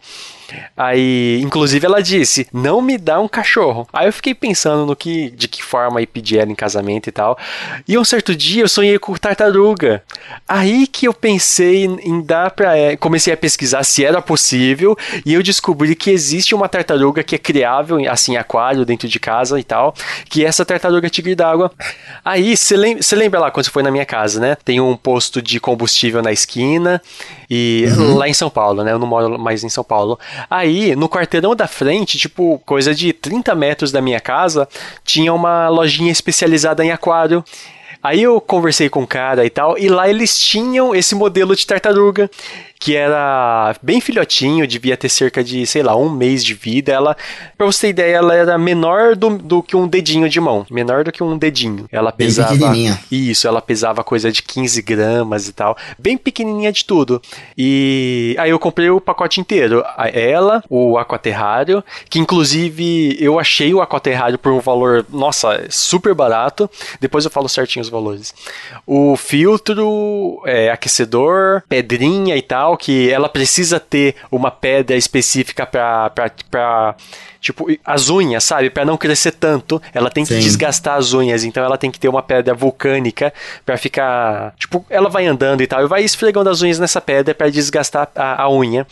Aí, 0.75 1.39
inclusive, 1.43 1.85
ela 1.85 2.01
disse: 2.01 2.47
"Não 2.51 2.81
me 2.81 2.97
dá 2.97 3.19
um 3.19 3.27
cachorro". 3.27 3.87
Aí 3.93 4.07
eu 4.07 4.13
fiquei 4.13 4.33
pensando 4.33 4.85
no 4.85 4.95
que, 4.95 5.29
de 5.31 5.47
que 5.47 5.63
forma 5.63 6.01
ir 6.01 6.07
pedir 6.07 6.39
ela 6.39 6.51
em 6.51 6.55
casamento 6.55 7.07
e 7.07 7.11
tal. 7.11 7.37
E 7.87 7.97
um 7.97 8.03
certo 8.03 8.35
dia 8.35 8.63
eu 8.63 8.69
sonhei 8.69 8.97
com 8.99 9.13
tartaruga. 9.15 10.03
Aí 10.47 10.87
que 10.87 11.07
eu 11.07 11.13
pensei 11.13 11.85
em, 11.85 12.21
dar 12.21 12.51
pra 12.51 12.75
ela, 12.75 12.97
comecei 12.97 13.33
a 13.33 13.37
pesquisar 13.37 13.83
se 13.83 14.03
era 14.03 14.21
possível 14.21 14.97
e 15.25 15.33
eu 15.33 15.41
descobri 15.41 15.95
que 15.95 16.11
existe 16.11 16.53
uma 16.53 16.67
tartaruga 16.67 17.23
que 17.23 17.35
é 17.35 17.37
criável 17.37 17.97
assim 18.09 18.33
em 18.33 18.37
aquário 18.37 18.85
dentro 18.85 19.07
de 19.07 19.19
casa 19.19 19.59
e 19.59 19.63
tal, 19.63 19.93
que 20.29 20.43
é 20.43 20.47
essa 20.47 20.65
tartaruga 20.65 21.09
tigre 21.09 21.35
d'água. 21.35 21.71
Aí, 22.23 22.55
você 22.55 22.75
lembra, 22.75 23.03
lembra 23.13 23.39
lá 23.39 23.51
quando 23.51 23.65
você 23.65 23.71
foi 23.71 23.83
na 23.83 23.91
minha 23.91 24.05
casa, 24.05 24.39
né? 24.39 24.55
Tem 24.63 24.79
um 24.79 24.95
posto 24.95 25.41
de 25.41 25.59
combustível 25.59 26.21
na 26.21 26.31
esquina 26.31 27.01
e 27.49 27.85
lá 28.15 28.27
em 28.27 28.33
São 28.33 28.49
Paulo, 28.49 28.83
né? 28.83 28.91
Eu 28.91 28.99
não 28.99 29.07
moro 29.07 29.37
mais 29.37 29.63
em 29.63 29.69
São 29.69 29.83
Paulo. 29.83 30.19
Aí, 30.49 30.95
no 30.95 31.09
quarteirão 31.09 31.55
da 31.55 31.67
frente, 31.67 32.17
tipo, 32.17 32.61
coisa 32.65 32.93
de 32.93 33.13
30 33.13 33.55
metros 33.55 33.91
da 33.91 34.01
minha 34.01 34.19
casa, 34.19 34.67
tinha 35.03 35.33
uma 35.33 35.67
lojinha 35.69 36.11
especializada 36.11 36.83
em 36.83 36.91
aquário. 36.91 37.43
Aí 38.01 38.23
eu 38.23 38.39
conversei 38.39 38.87
com 38.87 39.03
o 39.03 39.07
cara 39.07 39.45
e 39.45 39.49
tal, 39.49 39.77
e 39.77 39.89
lá 39.89 40.07
eles 40.07 40.39
tinham 40.39 40.95
esse 40.95 41.13
modelo 41.13 41.53
de 41.53 41.67
tartaruga, 41.67 42.31
que 42.79 42.95
era 42.95 43.75
bem 43.83 43.99
filhotinho, 43.99 44.65
devia 44.65 44.95
ter 44.95 45.09
cerca 45.09 45.43
de, 45.43 45.65
sei 45.67 45.83
lá, 45.83 45.95
um 45.95 46.09
mês 46.09 46.43
de 46.43 46.53
vida. 46.53 46.93
Ela, 46.93 47.17
pra 47.57 47.65
você 47.67 47.81
ter 47.81 47.89
ideia, 47.89 48.15
ela 48.15 48.33
era 48.33 48.57
menor 48.57 49.15
do, 49.15 49.37
do 49.37 49.61
que 49.61 49.75
um 49.75 49.87
dedinho 49.87 50.29
de 50.29 50.39
mão. 50.39 50.65
Menor 50.71 51.03
do 51.03 51.11
que 51.11 51.21
um 51.21 51.37
dedinho. 51.37 51.87
Ela 51.91 52.13
Bem 52.15 52.27
pesava. 52.27 52.53
pequenininha. 52.53 52.97
Isso, 53.11 53.47
ela 53.47 53.61
pesava 53.61 54.01
coisa 54.03 54.31
de 54.31 54.41
15 54.41 54.81
gramas 54.81 55.47
e 55.49 55.53
tal. 55.53 55.77
Bem 55.97 56.17
pequenininha 56.17 56.71
de 56.71 56.85
tudo. 56.85 57.21
E 57.57 58.33
aí 58.39 58.49
eu 58.49 58.59
comprei 58.59 58.89
o 58.89 59.01
pacote 59.01 59.41
inteiro. 59.41 59.83
Ela, 60.13 60.63
o 60.69 60.97
aquaterrário, 60.97 61.83
que 62.09 62.17
inclusive 62.17 63.17
eu 63.19 63.37
achei 63.37 63.73
o 63.73 63.81
aquaterrário 63.81 64.37
por 64.37 64.53
um 64.53 64.59
valor, 64.61 65.05
nossa, 65.09 65.65
super 65.69 66.13
barato. 66.13 66.69
Depois 67.01 67.25
eu 67.25 67.31
falo 67.31 67.49
certinho 67.49 67.81
os 67.81 67.89
os 67.89 67.91
valores. 67.91 68.33
O 68.85 69.17
filtro, 69.17 70.41
é, 70.45 70.69
aquecedor, 70.69 71.63
pedrinha 71.67 72.37
e 72.37 72.41
tal, 72.41 72.68
que 72.77 73.11
ela 73.11 73.29
precisa 73.29 73.79
ter 73.79 74.15
uma 74.31 74.51
pedra 74.51 74.95
específica 74.95 75.65
para 75.65 76.95
tipo, 77.39 77.67
as 77.85 78.09
unhas, 78.09 78.43
sabe? 78.43 78.69
Para 78.69 78.85
não 78.85 78.97
crescer 78.97 79.31
tanto, 79.31 79.81
ela 79.93 80.09
tem 80.09 80.25
que 80.25 80.33
Sim. 80.33 80.39
desgastar 80.39 80.97
as 80.97 81.13
unhas, 81.13 81.43
então 81.43 81.63
ela 81.63 81.77
tem 81.77 81.89
que 81.89 81.99
ter 81.99 82.09
uma 82.09 82.21
pedra 82.21 82.53
vulcânica 82.53 83.33
para 83.65 83.77
ficar, 83.77 84.53
tipo, 84.57 84.85
ela 84.89 85.09
vai 85.09 85.25
andando 85.25 85.61
e 85.61 85.67
tal, 85.67 85.83
e 85.83 85.87
vai 85.87 86.03
esfregando 86.03 86.49
as 86.49 86.61
unhas 86.61 86.79
nessa 86.79 86.99
pedra 86.99 87.33
para 87.33 87.49
desgastar 87.49 88.09
a, 88.15 88.43
a 88.43 88.51
unha. 88.51 88.85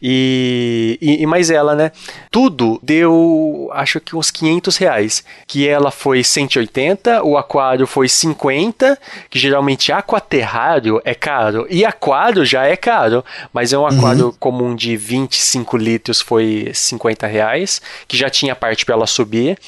E, 0.00 0.98
e, 1.00 1.22
e, 1.22 1.26
mais 1.26 1.50
ela, 1.50 1.74
né? 1.74 1.92
Tudo 2.30 2.80
deu, 2.82 3.70
acho 3.72 4.00
que 4.00 4.16
uns 4.16 4.30
500 4.30 4.76
reais. 4.76 5.24
Que 5.46 5.68
ela 5.68 5.90
foi 5.90 6.24
180, 6.24 7.22
o 7.22 7.36
aquário 7.36 7.86
foi 7.86 8.08
50, 8.08 8.98
que 9.30 9.38
geralmente 9.38 9.92
aquaterrário 9.92 11.00
é 11.04 11.14
caro. 11.14 11.66
E 11.70 11.84
aquário 11.84 12.44
já 12.44 12.64
é 12.64 12.76
caro, 12.76 13.24
mas 13.52 13.72
é 13.72 13.78
um 13.78 13.86
aquário 13.86 14.26
uhum. 14.26 14.34
comum 14.38 14.74
de 14.74 14.96
25 14.96 15.76
litros, 15.76 16.20
foi 16.20 16.70
50 16.74 17.26
reais, 17.26 17.80
que 18.08 18.16
já 18.16 18.28
tinha 18.28 18.56
parte 18.56 18.84
para 18.84 18.94
ela 18.94 19.06
subir 19.06 19.58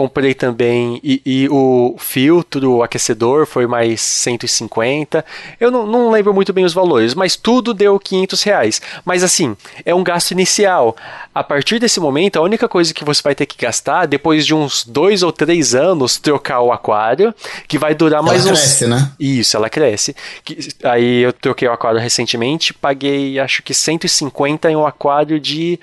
comprei 0.00 0.32
também 0.32 0.98
e, 1.04 1.20
e, 1.26 1.48
o 1.50 1.94
filtro, 1.98 2.76
o 2.76 2.82
aquecedor 2.82 3.44
foi 3.44 3.66
mais 3.66 4.00
150. 4.00 5.22
Eu 5.60 5.70
não, 5.70 5.86
não, 5.86 6.10
lembro 6.10 6.32
muito 6.32 6.54
bem 6.54 6.64
os 6.64 6.72
valores, 6.72 7.14
mas 7.14 7.36
tudo 7.36 7.74
deu 7.74 8.00
500 8.00 8.42
reais. 8.42 8.80
Mas 9.04 9.22
assim, 9.22 9.54
é 9.84 9.94
um 9.94 10.02
gasto 10.02 10.30
inicial. 10.30 10.96
A 11.34 11.44
partir 11.44 11.78
desse 11.78 12.00
momento, 12.00 12.38
a 12.38 12.40
única 12.40 12.66
coisa 12.66 12.94
que 12.94 13.04
você 13.04 13.20
vai 13.22 13.34
ter 13.34 13.44
que 13.44 13.58
gastar, 13.58 14.06
depois 14.06 14.46
de 14.46 14.54
uns 14.54 14.86
dois 14.86 15.22
ou 15.22 15.30
três 15.30 15.74
anos, 15.74 16.16
trocar 16.16 16.62
o 16.62 16.72
aquário, 16.72 17.34
que 17.68 17.76
vai 17.76 17.94
durar 17.94 18.22
mais 18.22 18.46
ela 18.46 18.54
uns... 18.54 18.58
cresce, 18.58 18.86
né? 18.86 19.12
Isso, 19.20 19.54
ela 19.54 19.68
cresce. 19.68 20.16
Aí 20.82 21.24
eu 21.24 21.32
troquei 21.34 21.68
o 21.68 21.72
aquário 21.72 22.00
recentemente, 22.00 22.72
paguei 22.72 23.38
acho 23.38 23.62
que 23.62 23.74
150 23.74 24.70
em 24.70 24.76
um 24.76 24.86
aquário 24.86 25.38
de 25.38 25.78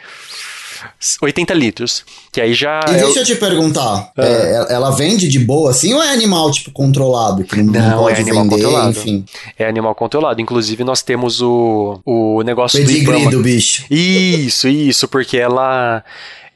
80 1.22 1.54
litros. 1.54 2.06
Que 2.32 2.42
aí 2.42 2.54
já. 2.54 2.82
E 2.88 2.92
é 2.92 2.98
deixa 3.00 3.20
eu 3.20 3.26
te 3.26 3.36
perguntar: 3.36 4.12
ah. 4.18 4.26
é, 4.26 4.74
ela 4.74 4.92
vende 4.92 5.28
de 5.28 5.40
boa 5.40 5.72
assim 5.72 5.94
ou 5.94 6.04
é 6.04 6.12
animal, 6.12 6.52
tipo, 6.52 6.72
controlado? 6.72 7.44
Que 7.44 7.64
não, 7.64 7.72
não, 7.72 8.10
é 8.10 8.16
animal 8.20 8.44
vender, 8.44 8.56
controlado. 8.56 8.90
enfim. 8.92 9.26
É 9.58 9.68
animal 9.68 9.96
controlado. 9.96 10.42
Inclusive, 10.42 10.84
nós 10.84 11.02
temos 11.02 11.42
o, 11.42 12.00
o 12.06 12.42
negócio 12.44 12.80
Pedigree 12.80 13.26
do 13.26 13.38
do 13.38 13.44
bicho. 13.44 13.86
Isso, 13.90 14.68
isso, 14.68 15.08
porque 15.08 15.38
ela 15.38 16.04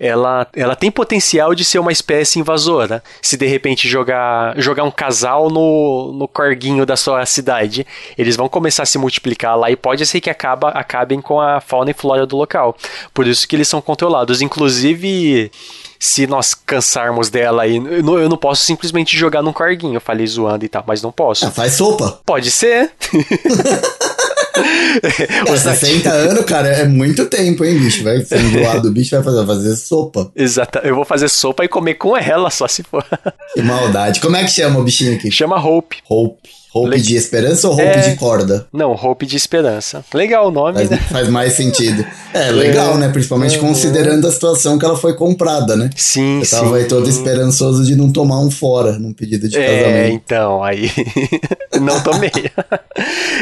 ela, 0.02 0.48
ela 0.56 0.76
tem 0.76 0.90
potencial 0.90 1.54
de 1.54 1.64
ser 1.64 1.78
uma 1.78 1.92
espécie 1.92 2.40
invasora. 2.40 3.04
Se 3.22 3.38
de 3.38 3.46
repente 3.46 3.88
jogar, 3.88 4.60
jogar 4.60 4.84
um 4.84 4.90
casal 4.90 5.48
no, 5.48 6.12
no 6.12 6.28
corguinho 6.28 6.88
da 6.88 6.98
sua 6.98 7.24
cidade, 7.28 7.86
eles 8.18 8.36
vão 8.36 8.50
começar 8.50 8.82
a 8.82 8.86
se 8.88 8.98
multiplicar 8.98 9.56
lá 9.56 9.70
e 9.70 9.76
pode 9.76 10.04
ser 10.08 10.20
que 10.20 10.30
acaba, 10.30 10.70
acabem 10.70 11.22
com 11.22 11.40
a 11.40 11.62
fauna 11.62 11.92
e 11.92 11.94
flora 11.94 12.26
do 12.26 12.36
local. 12.36 12.76
Por 13.14 13.28
isso 13.28 13.48
que 13.48 13.56
eles 13.56 13.68
são 13.68 13.80
controlados. 13.80 14.42
Inclusive, 14.42 15.52
se 16.00 16.26
nós 16.26 16.56
cansarmos 16.56 17.30
dela 17.30 17.62
aí, 17.62 17.76
eu 17.78 18.28
não 18.28 18.38
posso 18.38 18.64
simplesmente 18.64 19.16
jogar 19.16 19.44
num 19.44 19.54
corguinho. 19.54 19.98
Eu 19.98 20.02
falei 20.02 20.26
zoando 20.26 20.66
e 20.66 20.70
tal, 20.70 20.84
mas 20.88 21.04
não 21.04 21.12
posso. 21.12 21.46
Ah, 21.46 21.52
faz 21.52 21.74
sopa. 21.74 22.20
Pode 22.26 22.50
ser. 22.50 22.92
É, 25.48 25.58
60 25.58 26.10
anos, 26.10 26.46
cara, 26.46 26.68
é 26.68 26.86
muito 26.86 27.26
tempo, 27.26 27.64
hein, 27.64 27.78
bicho? 27.78 28.04
Vai 28.04 28.22
ser 28.22 28.40
enjoado 28.40 28.82
do 28.82 28.92
bicho, 28.92 29.16
vai 29.16 29.24
fazer, 29.24 29.46
fazer 29.46 29.76
sopa. 29.76 30.32
Exato, 30.36 30.80
eu 30.80 30.96
vou 30.96 31.06
fazer 31.06 31.30
sopa 31.30 31.64
e 31.64 31.68
comer 31.68 31.96
com 31.96 32.18
ela, 32.18 32.50
só 32.50 32.68
se 32.68 32.84
for. 32.84 33.06
Que 33.54 33.62
maldade. 33.62 34.20
Como 34.20 34.36
é 34.36 34.44
que 34.44 34.52
chama 34.52 34.80
o 34.80 34.84
bichinho 34.84 35.16
aqui? 35.16 35.32
Chama 35.32 35.64
Hope. 35.64 35.98
Hope. 36.10 36.61
Hope 36.74 36.92
Le... 36.92 37.02
de 37.02 37.18
esperança 37.18 37.68
ou 37.68 37.74
Hope 37.74 37.84
é... 37.84 38.00
de 38.00 38.16
corda? 38.16 38.66
Não, 38.72 38.94
Hope 38.94 39.26
de 39.26 39.36
esperança. 39.36 40.04
Legal 40.14 40.48
o 40.48 40.52
nome, 40.52 40.76
faz, 40.76 40.90
né? 40.90 40.98
Faz 41.12 41.28
mais 41.28 41.54
sentido. 41.54 42.06
É, 42.34 42.50
legal, 42.50 42.96
é... 42.96 42.98
né? 42.98 43.10
Principalmente 43.10 43.56
é... 43.56 43.60
considerando 43.60 44.26
a 44.26 44.32
situação 44.32 44.80
que 44.80 44.86
ela 44.86 44.96
foi 44.96 45.14
comprada, 45.14 45.76
né? 45.76 45.90
Sim, 45.98 46.42
sim. 46.44 46.56
tava 46.56 46.78
aí 46.78 46.86
todo 46.86 47.10
esperançoso 47.10 47.84
de 47.84 47.96
não 47.96 48.10
tomar 48.10 48.40
um 48.40 48.50
fora 48.50 48.94
num 48.94 49.12
pedido 49.12 49.50
de 49.50 49.58
é, 49.58 49.66
casamento. 49.66 49.98
É, 49.98 50.10
então, 50.12 50.64
aí 50.64 50.90
não 51.82 52.02
tomei. 52.02 52.32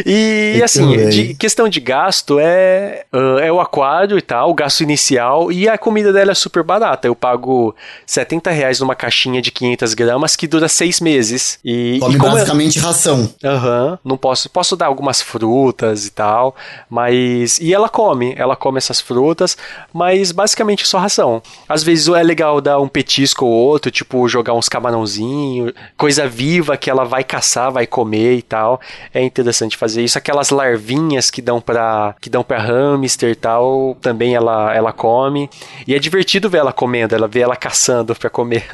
e 0.05 0.49
Muito 0.53 0.63
assim, 0.63 1.09
de, 1.09 1.33
questão 1.35 1.69
de 1.69 1.79
gasto 1.79 2.39
é, 2.39 3.05
uh, 3.13 3.37
é 3.39 3.51
o 3.51 3.59
aquário 3.59 4.17
e 4.17 4.21
tal, 4.21 4.49
o 4.49 4.53
gasto 4.55 4.81
inicial, 4.81 5.51
e 5.51 5.69
a 5.69 5.77
comida 5.77 6.11
dela 6.11 6.31
é 6.31 6.35
super 6.35 6.63
barata. 6.63 7.07
Eu 7.07 7.15
pago 7.15 7.75
70 8.07 8.49
reais 8.49 8.79
numa 8.79 8.95
caixinha 8.95 9.39
de 9.39 9.51
500 9.51 9.93
gramas 9.93 10.35
que 10.35 10.47
dura 10.47 10.67
seis 10.67 10.99
meses. 10.99 11.59
E, 11.63 11.99
Come 11.99 12.15
e 12.15 12.17
basicamente 12.17 12.79
ração. 12.79 13.18
Aham, 13.43 13.91
uhum, 13.91 13.97
não 14.03 14.17
posso. 14.17 14.49
Posso 14.49 14.75
dar 14.75 14.87
algumas 14.87 15.21
frutas 15.21 16.05
e 16.05 16.11
tal, 16.11 16.55
mas. 16.89 17.59
E 17.59 17.73
ela 17.73 17.89
come, 17.89 18.33
ela 18.37 18.55
come 18.55 18.77
essas 18.77 18.99
frutas, 18.99 19.57
mas 19.93 20.31
basicamente 20.31 20.87
só 20.87 20.97
ração. 20.97 21.41
Às 21.67 21.83
vezes 21.83 22.07
é 22.07 22.23
legal 22.23 22.61
dar 22.61 22.79
um 22.79 22.87
petisco 22.87 23.45
ou 23.45 23.51
outro, 23.51 23.91
tipo 23.91 24.27
jogar 24.27 24.53
uns 24.53 24.69
camarãozinhos, 24.69 25.73
coisa 25.97 26.27
viva 26.27 26.77
que 26.77 26.89
ela 26.89 27.05
vai 27.05 27.23
caçar, 27.23 27.71
vai 27.71 27.85
comer 27.87 28.35
e 28.37 28.41
tal. 28.41 28.79
É 29.13 29.21
interessante 29.21 29.77
fazer 29.77 30.03
isso. 30.03 30.17
Aquelas 30.17 30.49
larvinhas 30.49 31.29
que 31.29 31.41
dão 31.41 31.61
pra, 31.61 32.15
que 32.19 32.29
dão 32.29 32.43
pra 32.43 32.59
hamster 32.59 33.31
e 33.31 33.35
tal, 33.35 33.97
também 34.01 34.35
ela, 34.35 34.73
ela 34.73 34.91
come. 34.91 35.49
E 35.87 35.93
é 35.95 35.99
divertido 35.99 36.49
ver 36.49 36.59
ela 36.59 36.73
comendo, 36.73 37.15
ela 37.15 37.27
ver 37.27 37.41
ela 37.41 37.55
caçando 37.55 38.15
pra 38.15 38.29
comer. 38.29 38.65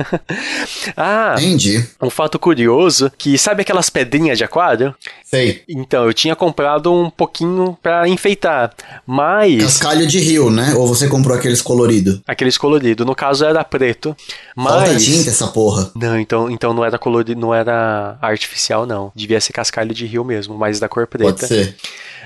ah, 0.95 1.35
Entendi. 1.37 1.85
um 2.01 2.09
fato 2.09 2.37
curioso 2.39 3.11
que 3.17 3.37
sabe 3.37 3.61
aquelas 3.61 3.89
pedrinhas 3.89 4.34
de 4.35 4.43
aquário? 4.43 4.93
Sei. 5.23 5.63
Então, 5.67 6.05
eu 6.05 6.13
tinha 6.13 6.35
comprado 6.35 6.93
um 6.93 7.09
pouquinho 7.09 7.77
para 7.81 8.07
enfeitar, 8.07 8.73
mas... 9.05 9.63
Cascalho 9.63 10.05
de 10.05 10.19
rio, 10.19 10.49
né? 10.49 10.73
Ou 10.75 10.87
você 10.87 11.07
comprou 11.07 11.35
aqueles 11.37 11.61
colorido? 11.61 12.21
Aqueles 12.27 12.57
colorido. 12.57 13.05
No 13.05 13.15
caso 13.15 13.45
era 13.45 13.63
preto, 13.63 14.15
mas... 14.55 14.73
Falta 14.73 14.97
tinta 14.97 15.29
essa 15.29 15.47
porra. 15.47 15.91
Não, 15.95 16.19
então, 16.19 16.49
então 16.49 16.73
não 16.73 16.85
era 16.85 16.97
colorido, 16.97 17.39
não 17.39 17.53
era 17.53 18.17
artificial, 18.21 18.85
não. 18.85 19.11
Devia 19.15 19.41
ser 19.41 19.53
cascalho 19.53 19.93
de 19.93 20.05
rio 20.05 20.23
mesmo, 20.23 20.57
mas 20.57 20.79
da 20.79 20.87
cor 20.87 21.07
preta. 21.07 21.33
Pode 21.33 21.47
ser. 21.47 21.75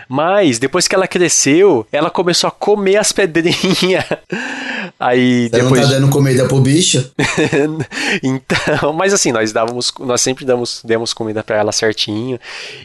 Mas 0.09 0.57
depois 0.57 0.87
que 0.87 0.95
ela 0.95 1.07
cresceu, 1.07 1.85
ela 1.91 2.09
começou 2.09 2.47
a 2.47 2.51
comer 2.51 2.97
as 2.97 3.11
pedrinhas. 3.11 4.03
Aí 4.99 5.47
Você 5.47 5.61
depois. 5.61 5.81
Não 5.81 5.87
tá 5.87 5.93
dando 5.95 6.09
comida 6.09 6.45
pro 6.45 6.59
bicho? 6.59 7.11
então, 8.23 8.91
mas 8.91 9.13
assim, 9.13 9.31
nós 9.31 9.53
dávamos, 9.53 9.93
nós 9.99 10.19
sempre 10.19 10.43
damos, 10.43 10.81
demos 10.83 11.13
comida 11.13 11.43
para 11.43 11.57
ela 11.57 11.71
certinho. 11.71 12.39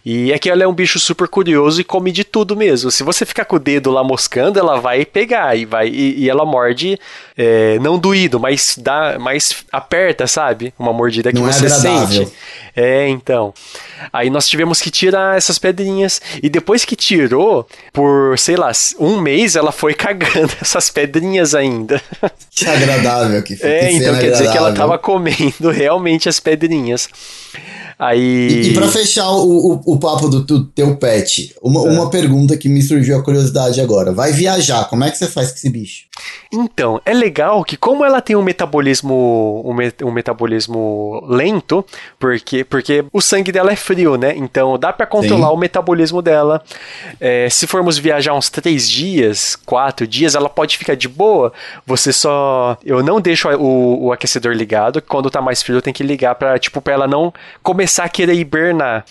E 0.05 0.33
é 0.33 0.39
que 0.39 0.51
ela 0.51 0.63
é 0.63 0.67
um 0.67 0.73
bicho 0.73 1.01
super 1.01 1.27
curioso 1.27 1.81
e 1.81 1.85
come 1.85 2.13
de 2.13 2.23
tudo 2.23 2.55
mesmo. 2.55 2.91
Se 2.91 3.03
você 3.03 3.25
ficar 3.25 3.47
com 3.47 3.57
o 3.57 3.59
dedo 3.59 3.91
lá 3.91 4.05
moscando, 4.05 4.59
ela 4.59 4.79
vai 4.79 5.05
pegar 5.05 5.57
e 5.57 5.65
vai 5.65 5.89
e, 5.89 6.21
e 6.21 6.31
ela 6.31 6.45
morde 6.45 6.99
é, 7.37 7.79
não 7.81 7.99
doído, 7.99 8.39
mas 8.39 8.77
dá, 8.79 9.19
mais 9.19 9.65
aperta, 9.73 10.27
sabe? 10.27 10.73
Uma 10.79 10.93
mordida 10.93 11.33
que 11.33 11.41
não 11.41 11.49
é 11.49 11.53
você 11.53 11.67
é 11.67 11.69
sente. 11.71 12.29
É, 12.77 13.09
então. 13.09 13.55
Aí 14.13 14.29
nós 14.31 14.49
tivemos 14.49 14.81
que 14.81 14.91
tirar 14.91 15.37
essas 15.37 15.59
pedrinhas 15.59 16.21
e 16.43 16.49
depois 16.49 16.85
que 16.85 16.97
tirou, 16.97 17.67
por, 17.93 18.39
sei 18.39 18.57
lá, 18.57 18.71
um 18.99 19.21
mês 19.21 19.55
ela 19.55 19.71
foi 19.71 19.95
cagando 19.95 20.53
essas 20.61 20.91
pedrinhas 20.91 21.55
ainda. 21.55 22.03
Que 22.51 22.67
agradável 22.67 23.43
que 23.43 23.57
foi. 23.57 23.71
É, 23.71 23.93
então 23.93 24.19
quer 24.19 24.33
dizer 24.33 24.51
que 24.51 24.59
ela 24.59 24.73
tava 24.73 24.99
comendo 24.99 25.71
realmente 25.73 26.29
as 26.29 26.41
pedrinhas. 26.41 27.09
Aí... 28.05 28.21
E, 28.21 28.71
e 28.71 28.75
para 28.75 28.87
fechar 28.89 29.31
o, 29.31 29.73
o, 29.73 29.95
o, 29.95 29.99
papo 29.99 30.29
do, 30.29 30.41
do 30.41 30.65
teu 30.65 30.95
pet, 30.97 31.55
uma, 31.63 31.81
é. 31.87 31.91
uma 31.91 32.11
pergunta 32.11 32.55
que 32.57 32.69
me 32.69 32.83
surgiu 32.83 33.17
a 33.17 33.23
curiosidade 33.23 33.81
agora. 33.81 34.13
Vai 34.13 34.31
viajar, 34.33 34.85
como 34.91 35.05
é 35.05 35.11
que 35.11 35.17
você 35.17 35.27
faz 35.27 35.51
com 35.51 35.57
esse 35.57 35.71
bicho? 35.71 36.05
Então, 36.53 37.01
é 37.05 37.15
legal 37.15 37.65
que 37.65 37.77
como 37.77 38.05
ela 38.05 38.21
tem 38.21 38.37
um 38.37 38.43
metabolismo 38.43 39.63
um, 39.65 39.73
me, 39.73 39.93
um 40.03 40.13
metabolismo 40.13 41.25
lento, 41.27 41.85
porque, 42.19 42.63
porque 42.63 43.05
o 43.13 43.21
sangue 43.21 43.51
dela 43.51 43.73
é 43.73 43.77
frio, 43.77 44.17
né? 44.17 44.35
Então 44.37 44.79
dá 44.79 44.93
para 44.93 45.07
controlar 45.07 45.49
Sim. 45.49 45.55
o 45.55 45.57
metabolismo 45.57 46.21
dela. 46.21 46.63
É, 47.19 47.49
se 47.49 47.67
formos 47.67 47.99
viajar 47.99 48.35
uns 48.35 48.51
três 48.51 48.89
dias, 48.89 49.57
quatro 49.57 50.07
dias, 50.07 50.35
ela 50.35 50.49
pode 50.49 50.77
ficar 50.77 50.95
de 50.95 51.09
boa. 51.09 51.53
Você 51.87 52.13
só... 52.13 52.77
Eu 52.85 53.03
não 53.03 53.21
deixo 53.21 53.49
o, 53.49 54.07
o 54.07 54.13
aquecedor 54.13 54.53
ligado, 54.53 55.01
quando 55.01 55.31
tá 55.31 55.41
mais 55.41 55.63
frio 55.63 55.81
tem 55.81 55.93
que 55.93 56.03
ligar 56.03 56.35
para 56.35 56.59
tipo, 56.59 56.81
pra 56.81 56.93
ela 56.93 57.09
não 57.09 57.33
começar 57.63 57.94
começar 57.95 58.05
a 58.05 58.09
querer 58.09 58.35
hibernar. 58.35 59.05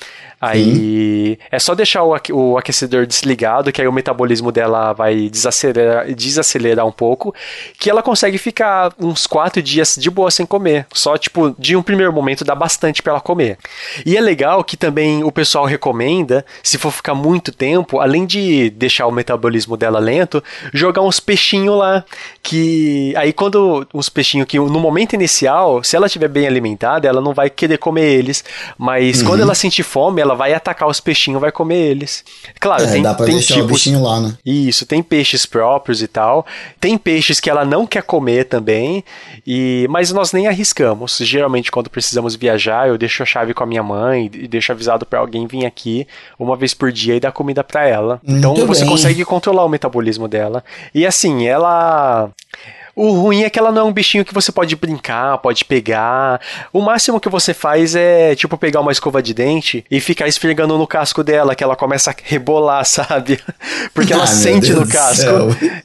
Aí 0.46 1.40
é 1.50 1.58
só 1.58 1.74
deixar 1.74 2.04
o, 2.04 2.14
o 2.32 2.58
aquecedor 2.58 3.06
desligado, 3.06 3.72
que 3.72 3.82
aí 3.82 3.88
o 3.88 3.94
metabolismo 3.94 4.52
dela 4.52 4.92
vai 4.92 5.30
desacelerar, 5.30 6.14
desacelerar 6.14 6.86
um 6.86 6.92
pouco 6.92 7.34
que 7.80 7.90
ela 7.90 8.04
consegue 8.04 8.38
ficar 8.38 8.94
uns 9.00 9.26
quatro 9.26 9.62
dias 9.62 9.96
de 9.98 10.10
boa 10.10 10.30
sem 10.30 10.46
comer. 10.46 10.86
Só, 10.94 11.18
tipo, 11.18 11.56
de 11.58 11.78
um 11.78 11.82
primeiro 11.82 12.12
momento 12.12 12.44
dá 12.44 12.54
bastante 12.54 13.02
para 13.02 13.14
ela 13.14 13.22
comer. 13.22 13.58
E 14.06 14.18
é 14.18 14.22
legal 14.22 14.66
que 14.66 14.76
também 14.76 15.24
o 15.24 15.32
pessoal 15.32 15.64
recomenda, 15.64 16.46
se 16.62 16.78
for 16.78 16.92
ficar 16.92 17.16
muito 17.16 17.54
tempo, 17.54 18.02
além 18.02 18.26
de 18.26 18.70
deixar 18.72 19.08
o 19.08 19.12
metabolismo 19.12 19.78
dela 19.78 20.00
lento, 20.00 20.44
jogar 20.74 21.04
uns 21.04 21.22
peixinhos 21.22 21.78
lá. 21.78 22.04
Que 22.42 23.14
aí 23.16 23.32
quando 23.32 23.88
uns 23.94 24.10
peixinhos 24.10 24.46
que 24.46 24.60
no 24.60 24.80
momento 24.80 25.14
inicial, 25.14 25.82
se 25.84 25.96
ela 25.96 26.08
estiver 26.08 26.28
bem 26.28 26.46
alimentada, 26.46 27.08
ela 27.08 27.22
não 27.22 27.34
vai 27.34 27.50
querer 27.50 27.78
comer 27.78 28.12
eles. 28.12 28.44
Mas 28.78 29.22
uhum. 29.22 29.28
quando 29.28 29.42
ela 29.42 29.56
sentir 29.56 29.84
fome, 29.84 30.22
ela 30.22 30.33
vai 30.34 30.54
atacar 30.54 30.88
os 30.88 31.00
peixinhos, 31.00 31.42
vai 31.42 31.52
comer 31.52 31.78
eles. 31.78 32.24
Claro, 32.60 32.84
é, 32.84 32.92
tem, 32.92 33.02
dá 33.02 33.14
pra 33.14 33.26
tem 33.26 33.36
deixar 33.36 33.56
tipos, 33.56 33.70
o 33.70 33.74
bichinho 33.74 34.04
lá, 34.04 34.20
né? 34.20 34.38
Isso, 34.46 34.86
tem 34.86 35.02
peixes 35.02 35.46
próprios 35.46 36.02
e 36.02 36.08
tal. 36.08 36.46
Tem 36.80 36.98
peixes 36.98 37.40
que 37.40 37.50
ela 37.50 37.66
não 37.66 37.86
quer 37.86 38.04
comer 38.04 38.46
também. 38.46 39.04
E 39.46 39.88
mas 39.90 40.12
nós 40.12 40.32
nem 40.34 40.48
arriscamos. 40.48 41.18
Geralmente 41.22 41.72
quando 41.72 41.90
precisamos 41.90 42.36
viajar, 42.36 42.88
eu 42.88 42.98
deixo 42.98 43.24
a 43.24 43.26
chave 43.26 43.54
com 43.54 43.64
a 43.64 43.68
minha 43.68 43.84
mãe 43.84 44.30
e 44.34 44.48
deixo 44.48 44.72
avisado 44.72 45.06
para 45.06 45.20
alguém 45.20 45.48
vir 45.48 45.66
aqui 45.66 46.08
uma 46.38 46.56
vez 46.56 46.74
por 46.74 46.92
dia 46.92 47.16
e 47.16 47.20
dar 47.20 47.32
comida 47.32 47.64
para 47.64 47.88
ela. 47.88 48.20
Muito 48.24 48.40
então 48.40 48.68
você 48.68 48.82
bem. 48.82 48.90
consegue 48.90 49.26
controlar 49.26 49.66
o 49.66 49.70
metabolismo 49.70 50.28
dela. 50.28 50.64
E 50.94 51.06
assim, 51.06 51.46
ela 51.46 52.30
o 52.96 53.12
ruim 53.12 53.44
é 53.44 53.50
que 53.50 53.58
ela 53.58 53.72
não 53.72 53.82
é 53.82 53.86
um 53.86 53.92
bichinho 53.92 54.24
que 54.24 54.34
você 54.34 54.52
pode 54.52 54.76
brincar, 54.76 55.40
pode 55.40 55.66
pegar. 55.66 56.40
O 56.72 56.80
máximo 56.80 57.20
que 57.20 57.28
você 57.28 57.52
faz 57.54 57.96
é, 57.96 58.36
tipo, 58.36 58.56
pegar 58.56 58.82
uma 58.82 58.92
escova 58.92 59.22
de 59.22 59.34
dente 59.34 59.84
e 59.90 60.00
ficar 60.00 60.28
esfregando 60.28 60.78
no 60.78 60.86
casco 60.86 61.24
dela, 61.24 61.56
que 61.56 61.64
ela 61.64 61.76
começa 61.76 62.12
a 62.12 62.16
rebolar, 62.24 62.86
sabe? 62.86 63.40
Porque 63.96 64.14
ela 64.14 64.24
ah, 64.24 64.28
sente 64.28 64.72
no 64.74 64.88
casco. 64.88 65.26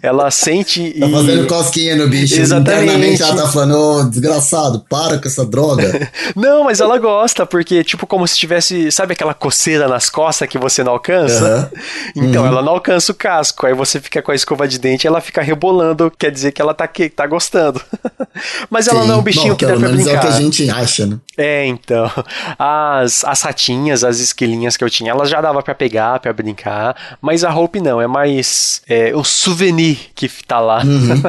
Ela 0.02 0.30
sente 0.30 0.80
tá 0.80 1.06
e. 1.06 1.10
Tá 1.10 1.18
fazendo 1.18 1.46
cosquinha 1.46 1.96
no 1.96 2.08
bicho. 2.08 2.38
Exatamente. 2.38 2.82
Internamente 2.84 3.22
ela 3.22 3.36
tá 3.36 3.48
falando, 3.48 3.74
ô, 3.74 4.00
oh, 4.00 4.04
desgraçado, 4.04 4.84
para 4.88 5.18
com 5.18 5.28
essa 5.28 5.46
droga. 5.46 6.10
não, 6.36 6.64
mas 6.64 6.80
ela 6.80 6.98
gosta, 6.98 7.46
porque, 7.46 7.82
tipo, 7.84 8.06
como 8.06 8.28
se 8.28 8.36
tivesse, 8.36 8.92
sabe 8.92 9.14
aquela 9.14 9.32
coceira 9.32 9.88
nas 9.88 10.10
costas 10.10 10.46
que 10.46 10.58
você 10.58 10.84
não 10.84 10.92
alcança? 10.92 11.70
Uhum. 12.14 12.24
Então, 12.24 12.42
uhum. 12.42 12.48
ela 12.48 12.62
não 12.62 12.72
alcança 12.72 13.12
o 13.12 13.14
casco. 13.14 13.66
Aí 13.66 13.72
você 13.72 13.98
fica 13.98 14.20
com 14.20 14.30
a 14.30 14.34
escova 14.34 14.68
de 14.68 14.78
dente 14.78 15.06
e 15.06 15.08
ela 15.08 15.22
fica 15.22 15.40
rebolando, 15.40 16.12
quer 16.18 16.30
dizer 16.30 16.52
que 16.52 16.60
ela 16.60 16.74
tá 16.74 16.84
que 17.06 17.14
tá 17.14 17.26
gostando. 17.26 17.80
Mas 18.68 18.88
ela 18.88 19.02
Sim. 19.02 19.08
não 19.08 19.14
é 19.14 19.18
um 19.18 19.22
bichinho 19.22 19.50
Bom, 19.50 19.56
que 19.56 19.66
dá 19.66 19.76
pra 19.76 19.88
brincar. 19.88 20.10
é 20.10 20.16
o 20.16 20.20
que 20.20 20.26
a 20.26 20.30
gente 20.32 20.70
acha, 20.70 21.06
né? 21.06 21.18
É, 21.36 21.64
então. 21.66 22.10
As, 22.58 23.24
as 23.24 23.42
ratinhas, 23.42 24.02
as 24.02 24.18
esquilinhas 24.18 24.76
que 24.76 24.82
eu 24.82 24.90
tinha, 24.90 25.12
elas 25.12 25.28
já 25.28 25.40
dava 25.40 25.62
para 25.62 25.74
pegar, 25.74 26.18
para 26.18 26.32
brincar. 26.32 26.96
Mas 27.20 27.44
a 27.44 27.54
Hope 27.54 27.80
não, 27.80 28.00
é 28.00 28.06
mais 28.06 28.82
é, 28.88 29.14
o 29.14 29.22
souvenir 29.22 30.10
que 30.14 30.28
tá 30.44 30.58
lá. 30.58 30.82
Uhum. 30.84 31.22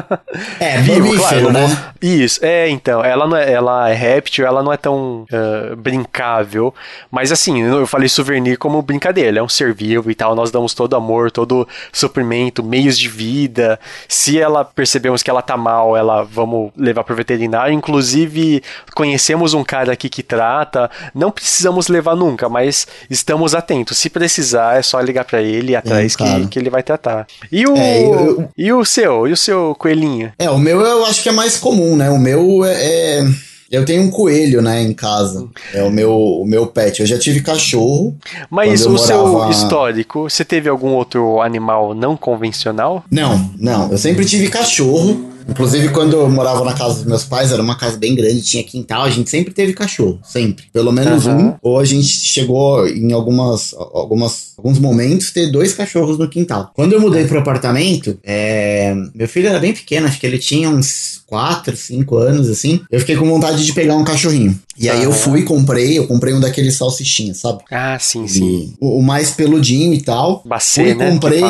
É, 0.58 0.78
vivo, 0.78 1.16
claro, 1.16 1.52
né? 1.52 1.92
Isso, 2.00 2.44
é, 2.44 2.68
então. 2.68 3.04
Ela, 3.04 3.26
não 3.26 3.36
é, 3.36 3.52
ela 3.52 3.88
é 3.88 3.94
réptil, 3.94 4.46
ela 4.46 4.62
não 4.62 4.72
é 4.72 4.76
tão 4.76 5.24
uh, 5.24 5.76
brincável. 5.76 6.74
Mas 7.10 7.32
assim, 7.32 7.60
eu 7.62 7.86
falei 7.86 8.08
souvenir 8.08 8.58
como 8.58 8.80
brincadeira. 8.82 9.38
É 9.38 9.42
um 9.42 9.48
ser 9.48 9.74
vivo 9.74 10.10
e 10.10 10.14
tal. 10.14 10.34
Nós 10.34 10.50
damos 10.50 10.74
todo 10.74 10.96
amor, 10.96 11.30
todo 11.30 11.66
suprimento, 11.92 12.62
meios 12.62 12.98
de 12.98 13.08
vida. 13.08 13.78
Se 14.08 14.38
ela 14.40 14.64
percebemos 14.64 15.22
que 15.22 15.30
ela 15.30 15.42
tá 15.42 15.56
mal, 15.60 15.96
ela 15.96 16.22
vamos 16.22 16.70
levar 16.76 17.04
pro 17.04 17.14
veterinário. 17.14 17.72
Inclusive, 17.72 18.62
conhecemos 18.94 19.54
um 19.54 19.62
cara 19.62 19.92
aqui 19.92 20.08
que 20.08 20.22
trata. 20.22 20.90
Não 21.14 21.30
precisamos 21.30 21.88
levar 21.88 22.16
nunca, 22.16 22.48
mas 22.48 22.86
estamos 23.08 23.54
atentos. 23.54 23.98
Se 23.98 24.10
precisar, 24.10 24.78
é 24.78 24.82
só 24.82 25.00
ligar 25.00 25.24
para 25.24 25.42
ele 25.42 25.76
atrás 25.76 26.14
é, 26.14 26.16
que, 26.16 26.48
que 26.48 26.58
ele 26.58 26.70
vai 26.70 26.82
tratar. 26.82 27.26
E 27.52 27.66
o, 27.66 27.76
é, 27.76 28.02
eu... 28.02 28.48
e 28.56 28.72
o 28.72 28.84
seu? 28.84 29.28
E 29.28 29.32
o 29.32 29.36
seu 29.36 29.76
coelhinho? 29.78 30.32
É, 30.38 30.50
o 30.50 30.58
meu 30.58 30.80
eu 30.80 31.04
acho 31.04 31.22
que 31.22 31.28
é 31.28 31.32
mais 31.32 31.56
comum, 31.56 31.96
né? 31.96 32.10
O 32.10 32.18
meu 32.18 32.64
é... 32.64 33.18
é 33.18 33.50
eu 33.70 33.84
tenho 33.84 34.02
um 34.02 34.10
coelho, 34.10 34.60
né, 34.60 34.82
em 34.82 34.92
casa. 34.92 35.46
É 35.72 35.80
o 35.84 35.90
meu, 35.90 36.12
o 36.12 36.44
meu 36.44 36.66
pet. 36.66 37.00
Eu 37.00 37.06
já 37.06 37.16
tive 37.16 37.40
cachorro. 37.40 38.16
Mas 38.50 38.84
o 38.84 38.90
morava... 38.90 39.06
seu 39.06 39.50
histórico, 39.50 40.28
você 40.28 40.44
teve 40.44 40.68
algum 40.68 40.88
outro 40.88 41.40
animal 41.40 41.94
não 41.94 42.16
convencional? 42.16 43.04
Não, 43.08 43.48
não. 43.56 43.92
Eu 43.92 43.96
sempre 43.98 44.24
tive 44.24 44.48
cachorro. 44.48 45.30
Inclusive, 45.48 45.88
quando 45.90 46.16
eu 46.16 46.28
morava 46.30 46.64
na 46.64 46.72
casa 46.72 46.96
dos 46.96 47.04
meus 47.04 47.24
pais, 47.24 47.52
era 47.52 47.62
uma 47.62 47.76
casa 47.76 47.96
bem 47.96 48.14
grande, 48.14 48.42
tinha 48.42 48.62
quintal, 48.62 49.02
a 49.02 49.10
gente 49.10 49.30
sempre 49.30 49.52
teve 49.52 49.72
cachorro, 49.72 50.20
sempre. 50.24 50.64
Pelo 50.72 50.92
menos 50.92 51.26
uhum. 51.26 51.48
um. 51.48 51.54
Ou 51.62 51.78
a 51.78 51.84
gente 51.84 52.06
chegou 52.06 52.86
em 52.86 53.12
algumas, 53.12 53.74
algumas, 53.74 54.54
alguns 54.56 54.78
momentos 54.78 55.30
ter 55.30 55.50
dois 55.50 55.72
cachorros 55.74 56.18
no 56.18 56.28
quintal. 56.28 56.70
Quando 56.74 56.92
eu 56.92 57.00
mudei 57.00 57.26
pro 57.26 57.38
apartamento, 57.38 58.18
é... 58.22 58.94
meu 59.14 59.28
filho 59.28 59.48
era 59.48 59.58
bem 59.58 59.72
pequeno, 59.72 60.06
acho 60.06 60.18
que 60.20 60.26
ele 60.26 60.38
tinha 60.38 60.68
uns 60.68 61.22
4, 61.26 61.76
5 61.76 62.16
anos, 62.16 62.48
assim. 62.48 62.80
Eu 62.90 62.98
fiquei 63.00 63.16
com 63.16 63.28
vontade 63.28 63.64
de 63.64 63.72
pegar 63.72 63.94
um 63.94 64.04
cachorrinho. 64.04 64.58
E 64.76 64.88
aí 64.88 65.04
eu 65.04 65.12
fui, 65.12 65.42
comprei, 65.42 65.98
eu 65.98 66.06
comprei 66.06 66.32
um 66.32 66.40
daqueles 66.40 66.74
salsichinhas, 66.74 67.36
sabe? 67.36 67.62
Ah, 67.70 67.98
sim, 68.00 68.26
sim. 68.26 68.74
O, 68.80 68.98
o, 68.98 69.02
mais 69.02 69.30
peludinho 69.30 69.92
e 69.92 70.00
tal. 70.00 70.42
Bacê, 70.44 70.82
fui, 70.82 70.94
né? 70.94 71.10
comprei. 71.10 71.42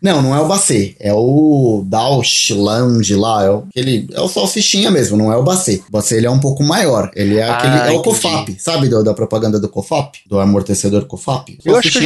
Não, 0.00 0.20
não 0.20 0.34
é 0.34 0.40
o 0.40 0.46
Bacê. 0.46 0.94
É 1.00 1.12
o 1.14 1.82
Lounge 2.54 3.14
lá. 3.14 3.43
É 3.44 3.50
o, 3.50 3.64
aquele, 3.68 4.08
é 4.12 4.20
o 4.20 4.28
salsichinha 4.28 4.90
mesmo, 4.90 5.16
não 5.16 5.32
é 5.32 5.36
o 5.36 5.42
Bacê. 5.42 5.82
O 5.88 5.92
Bacê 5.92 6.16
ele 6.16 6.26
é 6.26 6.30
um 6.30 6.40
pouco 6.40 6.62
maior. 6.62 7.10
Ele 7.14 7.38
é 7.38 7.48
aquele. 7.48 7.74
Ah, 7.74 7.92
é 7.92 7.96
o 7.96 8.02
Cofap, 8.02 8.54
sabe 8.58 8.88
do, 8.88 9.02
da 9.02 9.14
propaganda 9.14 9.58
do 9.58 9.68
Cofap? 9.68 10.18
Do 10.26 10.38
amortecedor 10.38 11.06
Cofap? 11.06 11.58
Eu 11.64 11.76
acho 11.76 11.90
que 11.90 12.00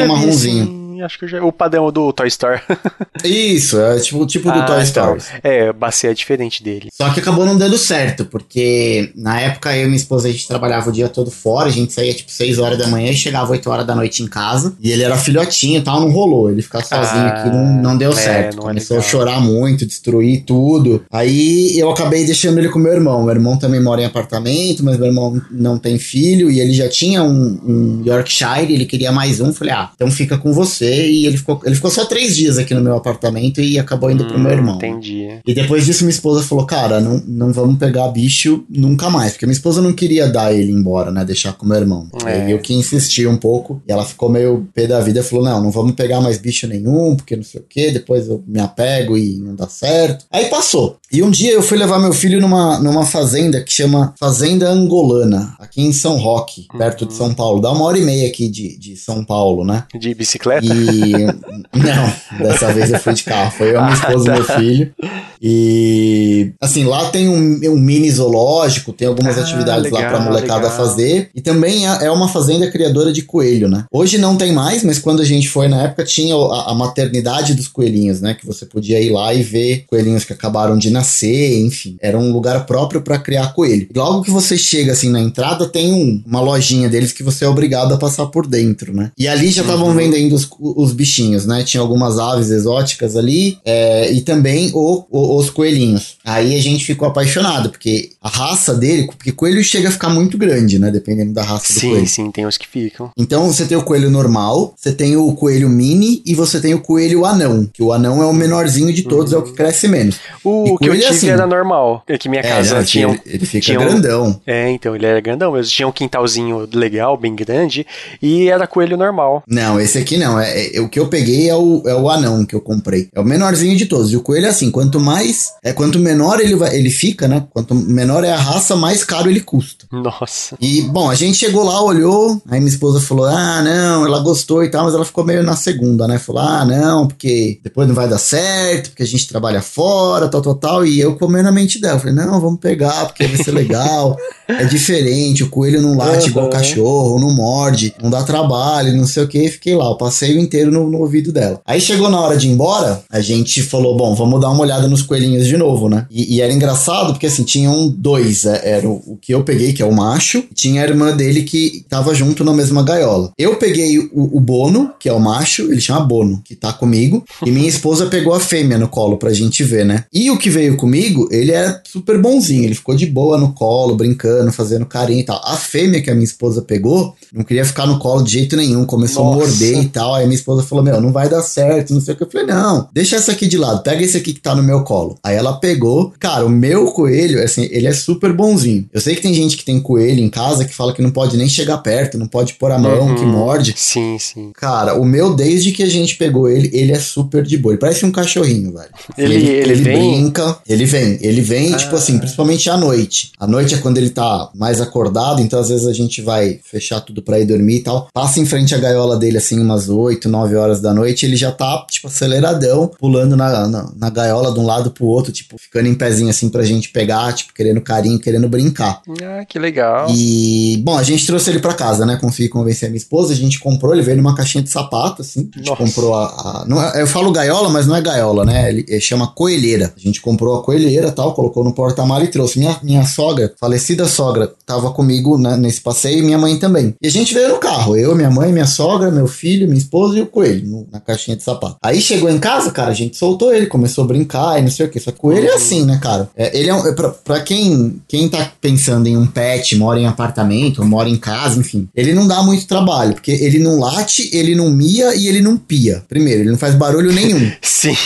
acho 1.02 1.18
que 1.18 1.26
já, 1.26 1.42
o 1.42 1.52
padrão 1.52 1.90
do 1.90 2.12
Toy 2.12 2.28
Story. 2.28 2.60
Isso, 3.24 3.80
é 3.80 3.98
tipo, 4.00 4.26
tipo 4.26 4.50
do 4.50 4.58
ah, 4.58 4.62
Toy 4.62 4.82
então, 4.82 5.16
Story. 5.16 5.40
É, 5.42 5.72
Bacia 5.72 6.10
é 6.10 6.14
diferente 6.14 6.62
dele. 6.62 6.88
Só 6.92 7.10
que 7.10 7.20
acabou 7.20 7.44
não 7.44 7.56
dando 7.56 7.76
certo, 7.78 8.24
porque 8.24 9.12
na 9.14 9.40
época 9.40 9.76
eu 9.76 9.84
e 9.84 9.86
minha 9.86 9.96
esposa 9.96 10.28
a 10.28 10.30
gente 10.30 10.46
trabalhava 10.46 10.90
o 10.90 10.92
dia 10.92 11.08
todo 11.08 11.30
fora, 11.30 11.68
a 11.68 11.72
gente 11.72 11.92
saía 11.92 12.12
tipo 12.14 12.30
6 12.30 12.58
horas 12.58 12.78
da 12.78 12.86
manhã 12.86 13.10
e 13.10 13.16
chegava 13.16 13.52
8 13.52 13.70
horas 13.70 13.86
da 13.86 13.94
noite 13.94 14.22
em 14.22 14.26
casa. 14.26 14.74
E 14.80 14.90
ele 14.90 15.02
era 15.02 15.16
filhotinho 15.16 15.78
e 15.78 15.82
tal, 15.82 16.00
não 16.00 16.10
rolou. 16.10 16.50
Ele 16.50 16.62
ficar 16.62 16.84
sozinho 16.84 17.24
ah, 17.24 17.28
aqui 17.28 17.48
não, 17.48 17.82
não 17.82 17.96
deu 17.96 18.10
é, 18.10 18.14
certo. 18.14 18.56
Não 18.56 18.64
é 18.64 18.66
Começou 18.68 18.96
é 18.96 19.00
a 19.00 19.02
chorar 19.02 19.40
muito, 19.40 19.86
destruir 19.86 20.42
tudo. 20.44 21.04
Aí 21.10 21.78
eu 21.78 21.90
acabei 21.90 22.24
deixando 22.24 22.58
ele 22.58 22.68
com 22.68 22.78
meu 22.78 22.92
irmão. 22.92 23.22
Meu 23.22 23.34
irmão 23.34 23.56
também 23.56 23.80
mora 23.80 24.02
em 24.02 24.04
apartamento, 24.04 24.84
mas 24.84 24.96
meu 24.96 25.06
irmão 25.06 25.40
não 25.50 25.78
tem 25.78 25.98
filho 25.98 26.50
e 26.50 26.60
ele 26.60 26.72
já 26.72 26.88
tinha 26.88 27.22
um, 27.22 27.58
um 27.64 28.02
Yorkshire, 28.06 28.72
ele 28.72 28.86
queria 28.86 29.12
mais 29.12 29.40
um. 29.40 29.52
Falei, 29.52 29.74
ah, 29.74 29.90
então 29.94 30.10
fica 30.10 30.38
com 30.38 30.52
você 30.52 30.87
e 30.88 31.26
ele 31.26 31.36
ficou, 31.36 31.60
ele 31.64 31.74
ficou 31.74 31.90
só 31.90 32.04
três 32.04 32.36
dias 32.36 32.58
aqui 32.58 32.74
no 32.74 32.80
meu 32.80 32.96
apartamento 32.96 33.60
e 33.60 33.78
acabou 33.78 34.10
indo 34.10 34.24
hum, 34.24 34.28
pro 34.28 34.38
meu 34.38 34.52
irmão. 34.52 34.76
Entendi. 34.76 35.28
E 35.46 35.54
depois 35.54 35.84
disso 35.84 36.04
minha 36.04 36.14
esposa 36.14 36.42
falou, 36.42 36.66
cara, 36.66 37.00
não, 37.00 37.22
não 37.26 37.52
vamos 37.52 37.78
pegar 37.78 38.08
bicho 38.08 38.64
nunca 38.68 39.10
mais, 39.10 39.32
porque 39.32 39.46
minha 39.46 39.54
esposa 39.54 39.80
não 39.80 39.92
queria 39.92 40.28
dar 40.28 40.52
ele 40.52 40.72
embora, 40.72 41.10
né, 41.10 41.24
deixar 41.24 41.52
com 41.52 41.66
meu 41.66 41.78
irmão. 41.78 42.08
É. 42.24 42.52
Eu 42.52 42.58
que 42.58 42.74
insisti 42.74 43.26
um 43.26 43.36
pouco 43.36 43.82
e 43.88 43.92
ela 43.92 44.04
ficou 44.04 44.28
meio 44.28 44.66
pé 44.74 44.86
da 44.86 45.00
vida, 45.00 45.22
falou, 45.22 45.44
não, 45.44 45.62
não 45.62 45.70
vamos 45.70 45.92
pegar 45.92 46.20
mais 46.20 46.38
bicho 46.38 46.66
nenhum, 46.66 47.16
porque 47.16 47.36
não 47.36 47.42
sei 47.42 47.60
o 47.60 47.64
que, 47.68 47.90
depois 47.90 48.28
eu 48.28 48.42
me 48.46 48.60
apego 48.60 49.16
e 49.16 49.36
não 49.38 49.54
dá 49.54 49.68
certo. 49.68 50.26
Aí 50.30 50.46
passou. 50.46 50.97
E 51.10 51.22
um 51.22 51.30
dia 51.30 51.52
eu 51.52 51.62
fui 51.62 51.78
levar 51.78 51.98
meu 51.98 52.12
filho 52.12 52.38
numa, 52.38 52.78
numa 52.80 53.06
fazenda 53.06 53.62
que 53.62 53.72
chama 53.72 54.12
Fazenda 54.20 54.68
Angolana, 54.68 55.54
aqui 55.58 55.80
em 55.80 55.90
São 55.90 56.18
Roque, 56.18 56.66
perto 56.76 57.02
uhum. 57.02 57.08
de 57.08 57.14
São 57.14 57.34
Paulo. 57.34 57.62
Dá 57.62 57.72
uma 57.72 57.84
hora 57.84 57.98
e 57.98 58.02
meia 58.02 58.28
aqui 58.28 58.46
de, 58.46 58.76
de 58.78 58.94
São 58.94 59.24
Paulo, 59.24 59.64
né? 59.64 59.84
De 59.98 60.14
bicicleta? 60.14 60.66
E 60.66 61.12
não, 61.72 62.38
dessa 62.38 62.72
vez 62.74 62.90
eu 62.90 62.98
fui 63.00 63.14
de 63.14 63.24
carro. 63.24 63.50
Foi 63.52 63.68
eu, 63.68 63.80
minha 63.80 63.86
ah, 63.86 63.94
esposa 63.94 64.28
e 64.28 64.32
meu 64.34 64.44
tá. 64.44 64.58
filho. 64.58 64.94
E 65.40 66.52
assim, 66.60 66.84
lá 66.84 67.08
tem 67.10 67.28
um, 67.28 67.58
um 67.70 67.78
mini 67.78 68.10
zoológico, 68.10 68.92
tem 68.92 69.08
algumas 69.08 69.38
ah, 69.38 69.40
atividades 69.40 69.84
legal, 69.84 70.02
lá 70.02 70.08
pra 70.08 70.20
molecada 70.20 70.68
legal. 70.68 70.76
fazer. 70.76 71.30
E 71.34 71.40
também 71.40 71.88
é, 71.88 72.04
é 72.06 72.10
uma 72.10 72.28
fazenda 72.28 72.70
criadora 72.70 73.12
de 73.12 73.22
coelho, 73.22 73.68
né? 73.68 73.86
Hoje 73.90 74.18
não 74.18 74.36
tem 74.36 74.52
mais, 74.52 74.84
mas 74.84 74.98
quando 74.98 75.22
a 75.22 75.24
gente 75.24 75.48
foi 75.48 75.68
na 75.68 75.84
época 75.84 76.04
tinha 76.04 76.34
a, 76.34 76.72
a 76.72 76.74
maternidade 76.74 77.54
dos 77.54 77.68
coelhinhos, 77.68 78.20
né? 78.20 78.34
Que 78.34 78.46
você 78.46 78.66
podia 78.66 79.00
ir 79.00 79.10
lá 79.10 79.32
e 79.32 79.42
ver 79.42 79.84
coelhinhos 79.86 80.24
que 80.24 80.34
acabaram 80.34 80.76
de 80.76 80.90
nascer, 80.98 81.60
enfim. 81.60 81.96
Era 82.00 82.18
um 82.18 82.32
lugar 82.32 82.66
próprio 82.66 83.00
para 83.00 83.18
criar 83.18 83.54
coelho. 83.54 83.88
E 83.94 83.98
logo 83.98 84.22
que 84.22 84.30
você 84.30 84.56
chega 84.56 84.92
assim 84.92 85.10
na 85.10 85.20
entrada, 85.20 85.68
tem 85.68 85.92
um, 85.92 86.22
uma 86.26 86.40
lojinha 86.40 86.88
deles 86.88 87.12
que 87.12 87.22
você 87.22 87.44
é 87.44 87.48
obrigado 87.48 87.92
a 87.94 87.98
passar 87.98 88.26
por 88.26 88.46
dentro, 88.46 88.94
né? 88.94 89.10
E 89.18 89.26
ali 89.28 89.50
já 89.50 89.62
estavam 89.62 89.88
uhum. 89.88 89.94
vendendo 89.94 90.34
os, 90.34 90.48
os 90.58 90.92
bichinhos, 90.92 91.46
né? 91.46 91.62
Tinha 91.62 91.80
algumas 91.80 92.18
aves 92.18 92.50
exóticas 92.50 93.16
ali 93.16 93.58
é, 93.64 94.10
e 94.12 94.20
também 94.20 94.70
o, 94.74 95.04
o, 95.10 95.36
os 95.36 95.50
coelhinhos. 95.50 96.16
Aí 96.24 96.56
a 96.56 96.62
gente 96.62 96.84
ficou 96.84 97.08
apaixonado, 97.08 97.70
porque 97.70 98.10
a 98.20 98.28
raça 98.28 98.74
dele, 98.74 99.06
porque 99.06 99.32
coelho 99.32 99.62
chega 99.62 99.88
a 99.88 99.92
ficar 99.92 100.08
muito 100.08 100.36
grande, 100.36 100.78
né? 100.78 100.90
Dependendo 100.90 101.32
da 101.32 101.42
raça 101.42 101.72
sim, 101.72 101.74
do 101.74 101.80
coelho. 101.80 102.06
Sim, 102.06 102.24
sim, 102.24 102.30
tem 102.30 102.46
os 102.46 102.56
que 102.56 102.66
ficam. 102.66 103.10
Então 103.16 103.46
você 103.46 103.64
tem 103.64 103.76
o 103.76 103.82
coelho 103.82 104.10
normal, 104.10 104.74
você 104.76 104.92
tem 104.92 105.16
o 105.16 105.32
coelho 105.34 105.68
mini 105.68 106.22
e 106.26 106.34
você 106.34 106.60
tem 106.60 106.74
o 106.74 106.80
coelho 106.80 107.24
anão, 107.24 107.68
que 107.72 107.82
o 107.82 107.92
anão 107.92 108.22
é 108.22 108.26
o 108.26 108.32
menorzinho 108.32 108.92
de 108.92 109.02
todos, 109.02 109.32
uhum. 109.32 109.38
é 109.38 109.42
o 109.42 109.44
que 109.44 109.52
cresce 109.52 109.88
menos. 109.88 110.16
O 110.42 110.78
que 110.78 110.87
que 110.92 110.98
eu 110.98 111.02
tive 111.02 111.16
assim, 111.16 111.28
era 111.30 111.46
normal. 111.46 112.02
É 112.06 112.18
que 112.18 112.28
minha 112.28 112.40
é, 112.40 112.48
casa 112.48 112.84
tinha. 112.84 113.08
Ele, 113.08 113.20
ele 113.26 113.46
fica 113.46 113.64
tinha 113.64 113.78
grandão. 113.78 114.28
Um, 114.28 114.40
é, 114.46 114.70
então, 114.70 114.94
ele 114.94 115.06
era 115.06 115.20
grandão 115.20 115.52
mesmo. 115.52 115.70
Tinha 115.70 115.88
um 115.88 115.92
quintalzinho 115.92 116.68
legal, 116.72 117.16
bem 117.16 117.34
grande, 117.34 117.86
e 118.20 118.48
era 118.48 118.66
coelho 118.66 118.96
normal. 118.96 119.42
Não, 119.46 119.80
esse 119.80 119.98
aqui 119.98 120.16
não. 120.16 120.38
É, 120.38 120.76
é, 120.76 120.80
o 120.80 120.88
que 120.88 120.98
eu 120.98 121.08
peguei 121.08 121.48
é 121.48 121.54
o, 121.54 121.82
é 121.86 121.94
o 121.94 122.08
anão 122.08 122.44
que 122.44 122.54
eu 122.54 122.60
comprei. 122.60 123.08
É 123.14 123.20
o 123.20 123.24
menorzinho 123.24 123.76
de 123.76 123.86
todos. 123.86 124.12
E 124.12 124.16
o 124.16 124.22
coelho 124.22 124.46
é 124.46 124.50
assim: 124.50 124.70
quanto 124.70 125.00
mais. 125.00 125.52
É, 125.62 125.72
quanto 125.72 125.98
menor 125.98 126.40
ele, 126.40 126.54
vai, 126.54 126.76
ele 126.76 126.90
fica, 126.90 127.28
né? 127.28 127.44
Quanto 127.50 127.74
menor 127.74 128.24
é 128.24 128.32
a 128.32 128.36
raça, 128.36 128.76
mais 128.76 129.04
caro 129.04 129.30
ele 129.30 129.40
custa. 129.40 129.86
Nossa. 129.90 130.56
E, 130.60 130.82
bom, 130.82 131.10
a 131.10 131.14
gente 131.14 131.38
chegou 131.38 131.64
lá, 131.64 131.82
olhou, 131.82 132.40
aí 132.48 132.58
minha 132.58 132.70
esposa 132.70 133.00
falou: 133.00 133.26
ah, 133.26 133.62
não, 133.62 134.06
ela 134.06 134.20
gostou 134.20 134.64
e 134.64 134.70
tal, 134.70 134.84
mas 134.84 134.94
ela 134.94 135.04
ficou 135.04 135.24
meio 135.24 135.42
na 135.42 135.56
segunda, 135.56 136.06
né? 136.06 136.18
Falou: 136.18 136.42
ah, 136.42 136.64
não, 136.64 137.06
porque 137.06 137.60
depois 137.62 137.88
não 137.88 137.94
vai 137.94 138.08
dar 138.08 138.18
certo, 138.18 138.90
porque 138.90 139.02
a 139.02 139.06
gente 139.06 139.28
trabalha 139.28 139.62
fora, 139.62 140.28
tal, 140.28 140.42
tal, 140.42 140.54
tal. 140.54 140.77
E 140.84 141.00
eu 141.00 141.16
comendo 141.16 141.44
na 141.44 141.52
mente 141.52 141.80
dela. 141.80 141.98
Falei: 141.98 142.14
não, 142.14 142.40
vamos 142.40 142.60
pegar, 142.60 143.06
porque 143.06 143.26
vai 143.26 143.42
ser 143.42 143.52
legal. 143.52 144.16
é 144.48 144.64
diferente, 144.64 145.42
o 145.42 145.50
coelho 145.50 145.82
não 145.82 145.96
late 145.96 146.24
uhum. 146.24 146.28
igual 146.30 146.48
cachorro, 146.48 147.18
não 147.18 147.30
morde, 147.30 147.94
não 148.02 148.08
dá 148.08 148.22
trabalho, 148.22 148.96
não 148.96 149.06
sei 149.06 149.22
o 149.22 149.28
que. 149.28 149.48
Fiquei 149.48 149.74
lá, 149.74 149.90
o 149.90 149.98
passeio 149.98 150.40
inteiro 150.40 150.70
no, 150.70 150.90
no, 150.90 150.98
ouvido 150.98 151.30
dela. 151.30 151.60
Aí 151.66 151.80
chegou 151.80 152.08
na 152.08 152.18
hora 152.18 152.36
de 152.36 152.48
ir 152.48 152.52
embora, 152.52 153.02
a 153.10 153.20
gente 153.20 153.62
falou: 153.62 153.96
bom, 153.96 154.14
vamos 154.14 154.40
dar 154.40 154.50
uma 154.50 154.62
olhada 154.62 154.88
nos 154.88 155.02
coelhinhos 155.02 155.46
de 155.46 155.56
novo, 155.56 155.88
né? 155.88 156.06
E, 156.10 156.36
e 156.36 156.40
era 156.40 156.52
engraçado 156.52 157.12
porque 157.12 157.26
assim, 157.26 157.44
tinham 157.44 157.88
dois. 157.88 158.46
É, 158.46 158.76
era 158.76 158.88
o, 158.88 159.02
o, 159.06 159.18
que 159.20 159.34
eu 159.34 159.44
peguei, 159.44 159.72
que 159.72 159.82
é 159.82 159.86
o 159.86 159.94
macho, 159.94 160.44
tinha 160.54 160.82
a 160.82 160.86
irmã 160.86 161.14
dele 161.14 161.42
que 161.42 161.84
tava 161.88 162.14
junto 162.14 162.42
na 162.42 162.54
mesma 162.54 162.82
gaiola. 162.82 163.32
Eu 163.36 163.56
peguei 163.56 163.98
o, 163.98 164.10
o 164.12 164.40
Bono, 164.40 164.92
que 164.98 165.08
é 165.08 165.12
o 165.12 165.20
macho, 165.20 165.62
ele 165.70 165.80
chama 165.80 166.00
Bono, 166.00 166.40
que 166.44 166.54
tá 166.54 166.72
comigo, 166.72 167.24
e 167.44 167.50
minha 167.50 167.68
esposa 167.68 168.06
pegou 168.06 168.34
a 168.34 168.40
fêmea 168.40 168.78
no 168.78 168.88
colo 168.88 169.16
pra 169.16 169.32
gente 169.32 169.62
ver, 169.62 169.84
né? 169.84 170.04
E 170.12 170.30
o 170.30 170.38
que 170.38 170.48
veio 170.48 170.67
comigo, 170.76 171.28
ele 171.30 171.52
é 171.52 171.80
super 171.84 172.20
bonzinho, 172.20 172.64
ele 172.64 172.74
ficou 172.74 172.94
de 172.94 173.06
boa 173.06 173.38
no 173.38 173.52
colo, 173.52 173.96
brincando, 173.96 174.52
fazendo 174.52 174.86
carinho 174.86 175.20
e 175.20 175.24
tal. 175.24 175.40
A 175.44 175.56
fêmea 175.56 176.02
que 176.02 176.10
a 176.10 176.14
minha 176.14 176.24
esposa 176.24 176.62
pegou, 176.62 177.14
não 177.32 177.44
queria 177.44 177.64
ficar 177.64 177.86
no 177.86 177.98
colo 177.98 178.22
de 178.22 178.32
jeito 178.32 178.56
nenhum, 178.56 178.84
começou 178.84 179.24
Nossa. 179.24 179.36
a 179.36 179.38
morder 179.38 179.82
e 179.82 179.88
tal. 179.88 180.14
Aí 180.14 180.26
minha 180.26 180.36
esposa 180.36 180.62
falou: 180.62 180.84
Meu, 180.84 181.00
não 181.00 181.12
vai 181.12 181.28
dar 181.28 181.42
certo, 181.42 181.92
não 181.92 182.00
sei 182.00 182.14
o 182.14 182.16
que. 182.16 182.22
Eu 182.22 182.30
falei: 182.30 182.46
Não, 182.46 182.88
deixa 182.92 183.16
essa 183.16 183.32
aqui 183.32 183.46
de 183.46 183.58
lado, 183.58 183.82
pega 183.82 184.02
esse 184.02 184.16
aqui 184.16 184.32
que 184.32 184.40
tá 184.40 184.54
no 184.54 184.62
meu 184.62 184.82
colo. 184.82 185.18
Aí 185.22 185.36
ela 185.36 185.54
pegou, 185.54 186.12
cara, 186.18 186.44
o 186.44 186.50
meu 186.50 186.86
coelho, 186.92 187.42
assim, 187.42 187.68
ele 187.70 187.86
é 187.86 187.92
super 187.92 188.32
bonzinho. 188.32 188.88
Eu 188.92 189.00
sei 189.00 189.14
que 189.14 189.22
tem 189.22 189.34
gente 189.34 189.56
que 189.56 189.64
tem 189.64 189.80
coelho 189.80 190.20
em 190.20 190.28
casa 190.28 190.64
que 190.64 190.74
fala 190.74 190.92
que 190.92 191.02
não 191.02 191.10
pode 191.10 191.36
nem 191.36 191.48
chegar 191.48 191.78
perto, 191.78 192.18
não 192.18 192.26
pode 192.26 192.54
pôr 192.54 192.70
a 192.70 192.78
mão, 192.78 193.08
uhum. 193.08 193.14
que 193.14 193.24
morde. 193.24 193.74
Sim, 193.76 194.16
sim. 194.18 194.50
Cara, 194.54 194.94
o 194.94 195.04
meu, 195.04 195.34
desde 195.34 195.72
que 195.72 195.82
a 195.82 195.88
gente 195.88 196.16
pegou 196.16 196.48
ele, 196.48 196.70
ele 196.72 196.92
é 196.92 196.98
super 196.98 197.42
de 197.42 197.56
boa. 197.56 197.72
Ele 197.72 197.80
parece 197.80 198.04
um 198.04 198.12
cachorrinho, 198.12 198.72
velho. 198.72 198.90
Ele, 199.16 199.34
ele, 199.34 199.48
ele, 199.48 199.72
ele 199.72 199.82
brinca, 199.82 200.57
ele 200.66 200.84
vem. 200.84 201.18
Ele 201.20 201.40
vem, 201.40 201.74
ah. 201.74 201.76
tipo 201.76 201.96
assim, 201.96 202.18
principalmente 202.18 202.68
à 202.70 202.76
noite. 202.76 203.32
À 203.38 203.46
noite 203.46 203.74
é 203.74 203.78
quando 203.78 203.98
ele 203.98 204.10
tá 204.10 204.50
mais 204.54 204.80
acordado, 204.80 205.40
então 205.42 205.58
às 205.58 205.68
vezes 205.68 205.86
a 205.86 205.92
gente 205.92 206.22
vai 206.22 206.58
fechar 206.62 207.00
tudo 207.00 207.22
pra 207.22 207.38
ir 207.38 207.46
dormir 207.46 207.76
e 207.76 207.82
tal. 207.82 208.08
Passa 208.12 208.40
em 208.40 208.46
frente 208.46 208.74
à 208.74 208.78
gaiola 208.78 209.16
dele, 209.16 209.38
assim, 209.38 209.60
umas 209.60 209.88
8, 209.88 210.28
9 210.28 210.56
horas 210.56 210.80
da 210.80 210.92
noite, 210.94 211.26
ele 211.26 211.36
já 211.36 211.50
tá, 211.50 211.84
tipo, 211.90 212.08
aceleradão, 212.08 212.90
pulando 212.98 213.36
na, 213.36 213.68
na, 213.68 213.92
na 213.96 214.10
gaiola 214.10 214.52
de 214.52 214.60
um 214.60 214.66
lado 214.66 214.90
pro 214.90 215.06
outro, 215.06 215.32
tipo, 215.32 215.56
ficando 215.58 215.88
em 215.88 215.94
pezinho 215.94 216.30
assim 216.30 216.48
pra 216.48 216.64
gente 216.64 216.90
pegar, 216.90 217.32
tipo, 217.32 217.52
querendo 217.52 217.80
carinho, 217.80 218.18
querendo 218.18 218.48
brincar. 218.48 219.02
Ah, 219.22 219.44
que 219.44 219.58
legal. 219.58 220.08
E, 220.10 220.80
bom, 220.84 220.96
a 220.96 221.02
gente 221.02 221.26
trouxe 221.26 221.50
ele 221.50 221.60
pra 221.60 221.74
casa, 221.74 222.04
né? 222.04 222.16
Consegui 222.16 222.48
convencer 222.48 222.88
a 222.88 222.90
minha 222.90 222.98
esposa, 222.98 223.32
a 223.32 223.36
gente 223.36 223.58
comprou, 223.58 223.92
ele 223.92 224.02
veio 224.02 224.16
numa 224.16 224.34
caixinha 224.34 224.62
de 224.62 224.70
sapato, 224.70 225.22
assim. 225.22 225.48
A 225.54 225.58
gente 225.58 225.68
Nossa. 225.68 225.82
comprou 225.82 226.14
a. 226.14 226.26
a 226.26 226.64
não 226.66 226.82
é, 226.82 227.02
eu 227.02 227.06
falo 227.06 227.30
gaiola, 227.32 227.68
mas 227.68 227.86
não 227.86 227.96
é 227.96 228.00
gaiola, 228.00 228.44
né? 228.44 228.68
Ele, 228.68 228.84
ele 228.88 229.00
chama 229.00 229.26
coelheira. 229.26 229.92
A 229.96 230.00
gente 230.00 230.20
comprou 230.20 230.47
a 230.56 230.62
coelheira 230.62 231.10
tal, 231.10 231.34
colocou 231.34 231.64
no 231.64 231.72
porta-mala 231.72 232.24
e 232.24 232.28
trouxe. 232.28 232.58
Minha, 232.58 232.78
minha 232.82 233.04
sogra, 233.04 233.52
falecida 233.58 234.06
sogra, 234.06 234.52
tava 234.66 234.90
comigo 234.90 235.38
né, 235.38 235.56
nesse 235.56 235.80
passeio 235.80 236.18
e 236.18 236.22
minha 236.22 236.38
mãe 236.38 236.58
também. 236.58 236.94
E 237.00 237.06
a 237.06 237.10
gente 237.10 237.34
veio 237.34 237.48
no 237.48 237.58
carro, 237.58 237.96
eu, 237.96 238.14
minha 238.14 238.30
mãe, 238.30 238.52
minha 238.52 238.66
sogra, 238.66 239.10
meu 239.10 239.26
filho, 239.26 239.66
minha 239.66 239.78
esposa 239.78 240.18
e 240.18 240.22
o 240.22 240.26
coelho, 240.26 240.66
no, 240.66 240.86
na 240.90 241.00
caixinha 241.00 241.36
de 241.36 241.42
sapato. 241.42 241.76
Aí 241.82 242.00
chegou 242.00 242.30
em 242.30 242.38
casa, 242.38 242.70
cara, 242.70 242.90
a 242.90 242.94
gente 242.94 243.16
soltou 243.16 243.54
ele, 243.54 243.66
começou 243.66 244.04
a 244.04 244.06
brincar 244.06 244.58
e 244.58 244.62
não 244.62 244.70
sei 244.70 244.86
o 244.86 244.88
que. 244.88 245.00
Só 245.00 245.10
que 245.10 245.18
coelho 245.18 245.48
é 245.48 245.54
assim, 245.54 245.84
né, 245.84 245.98
cara? 246.02 246.28
É, 246.36 246.58
ele 246.58 246.70
é, 246.70 246.74
um, 246.74 246.86
é 246.86 246.92
pra, 246.92 247.10
pra, 247.10 247.40
quem, 247.40 248.00
quem 248.08 248.28
tá 248.28 248.52
pensando 248.60 249.06
em 249.06 249.16
um 249.16 249.26
pet, 249.26 249.76
mora 249.76 250.00
em 250.00 250.06
apartamento, 250.06 250.84
mora 250.84 251.08
em 251.08 251.16
casa, 251.16 251.58
enfim, 251.58 251.88
ele 251.94 252.14
não 252.14 252.26
dá 252.26 252.42
muito 252.42 252.66
trabalho, 252.66 253.14
porque 253.14 253.30
ele 253.30 253.58
não 253.58 253.78
late, 253.78 254.30
ele 254.32 254.54
não 254.54 254.70
mia 254.70 255.14
e 255.14 255.28
ele 255.28 255.40
não 255.40 255.56
pia. 255.56 256.02
Primeiro, 256.08 256.42
ele 256.42 256.50
não 256.50 256.58
faz 256.58 256.74
barulho 256.74 257.12
nenhum. 257.12 257.50
Sim. 257.62 257.96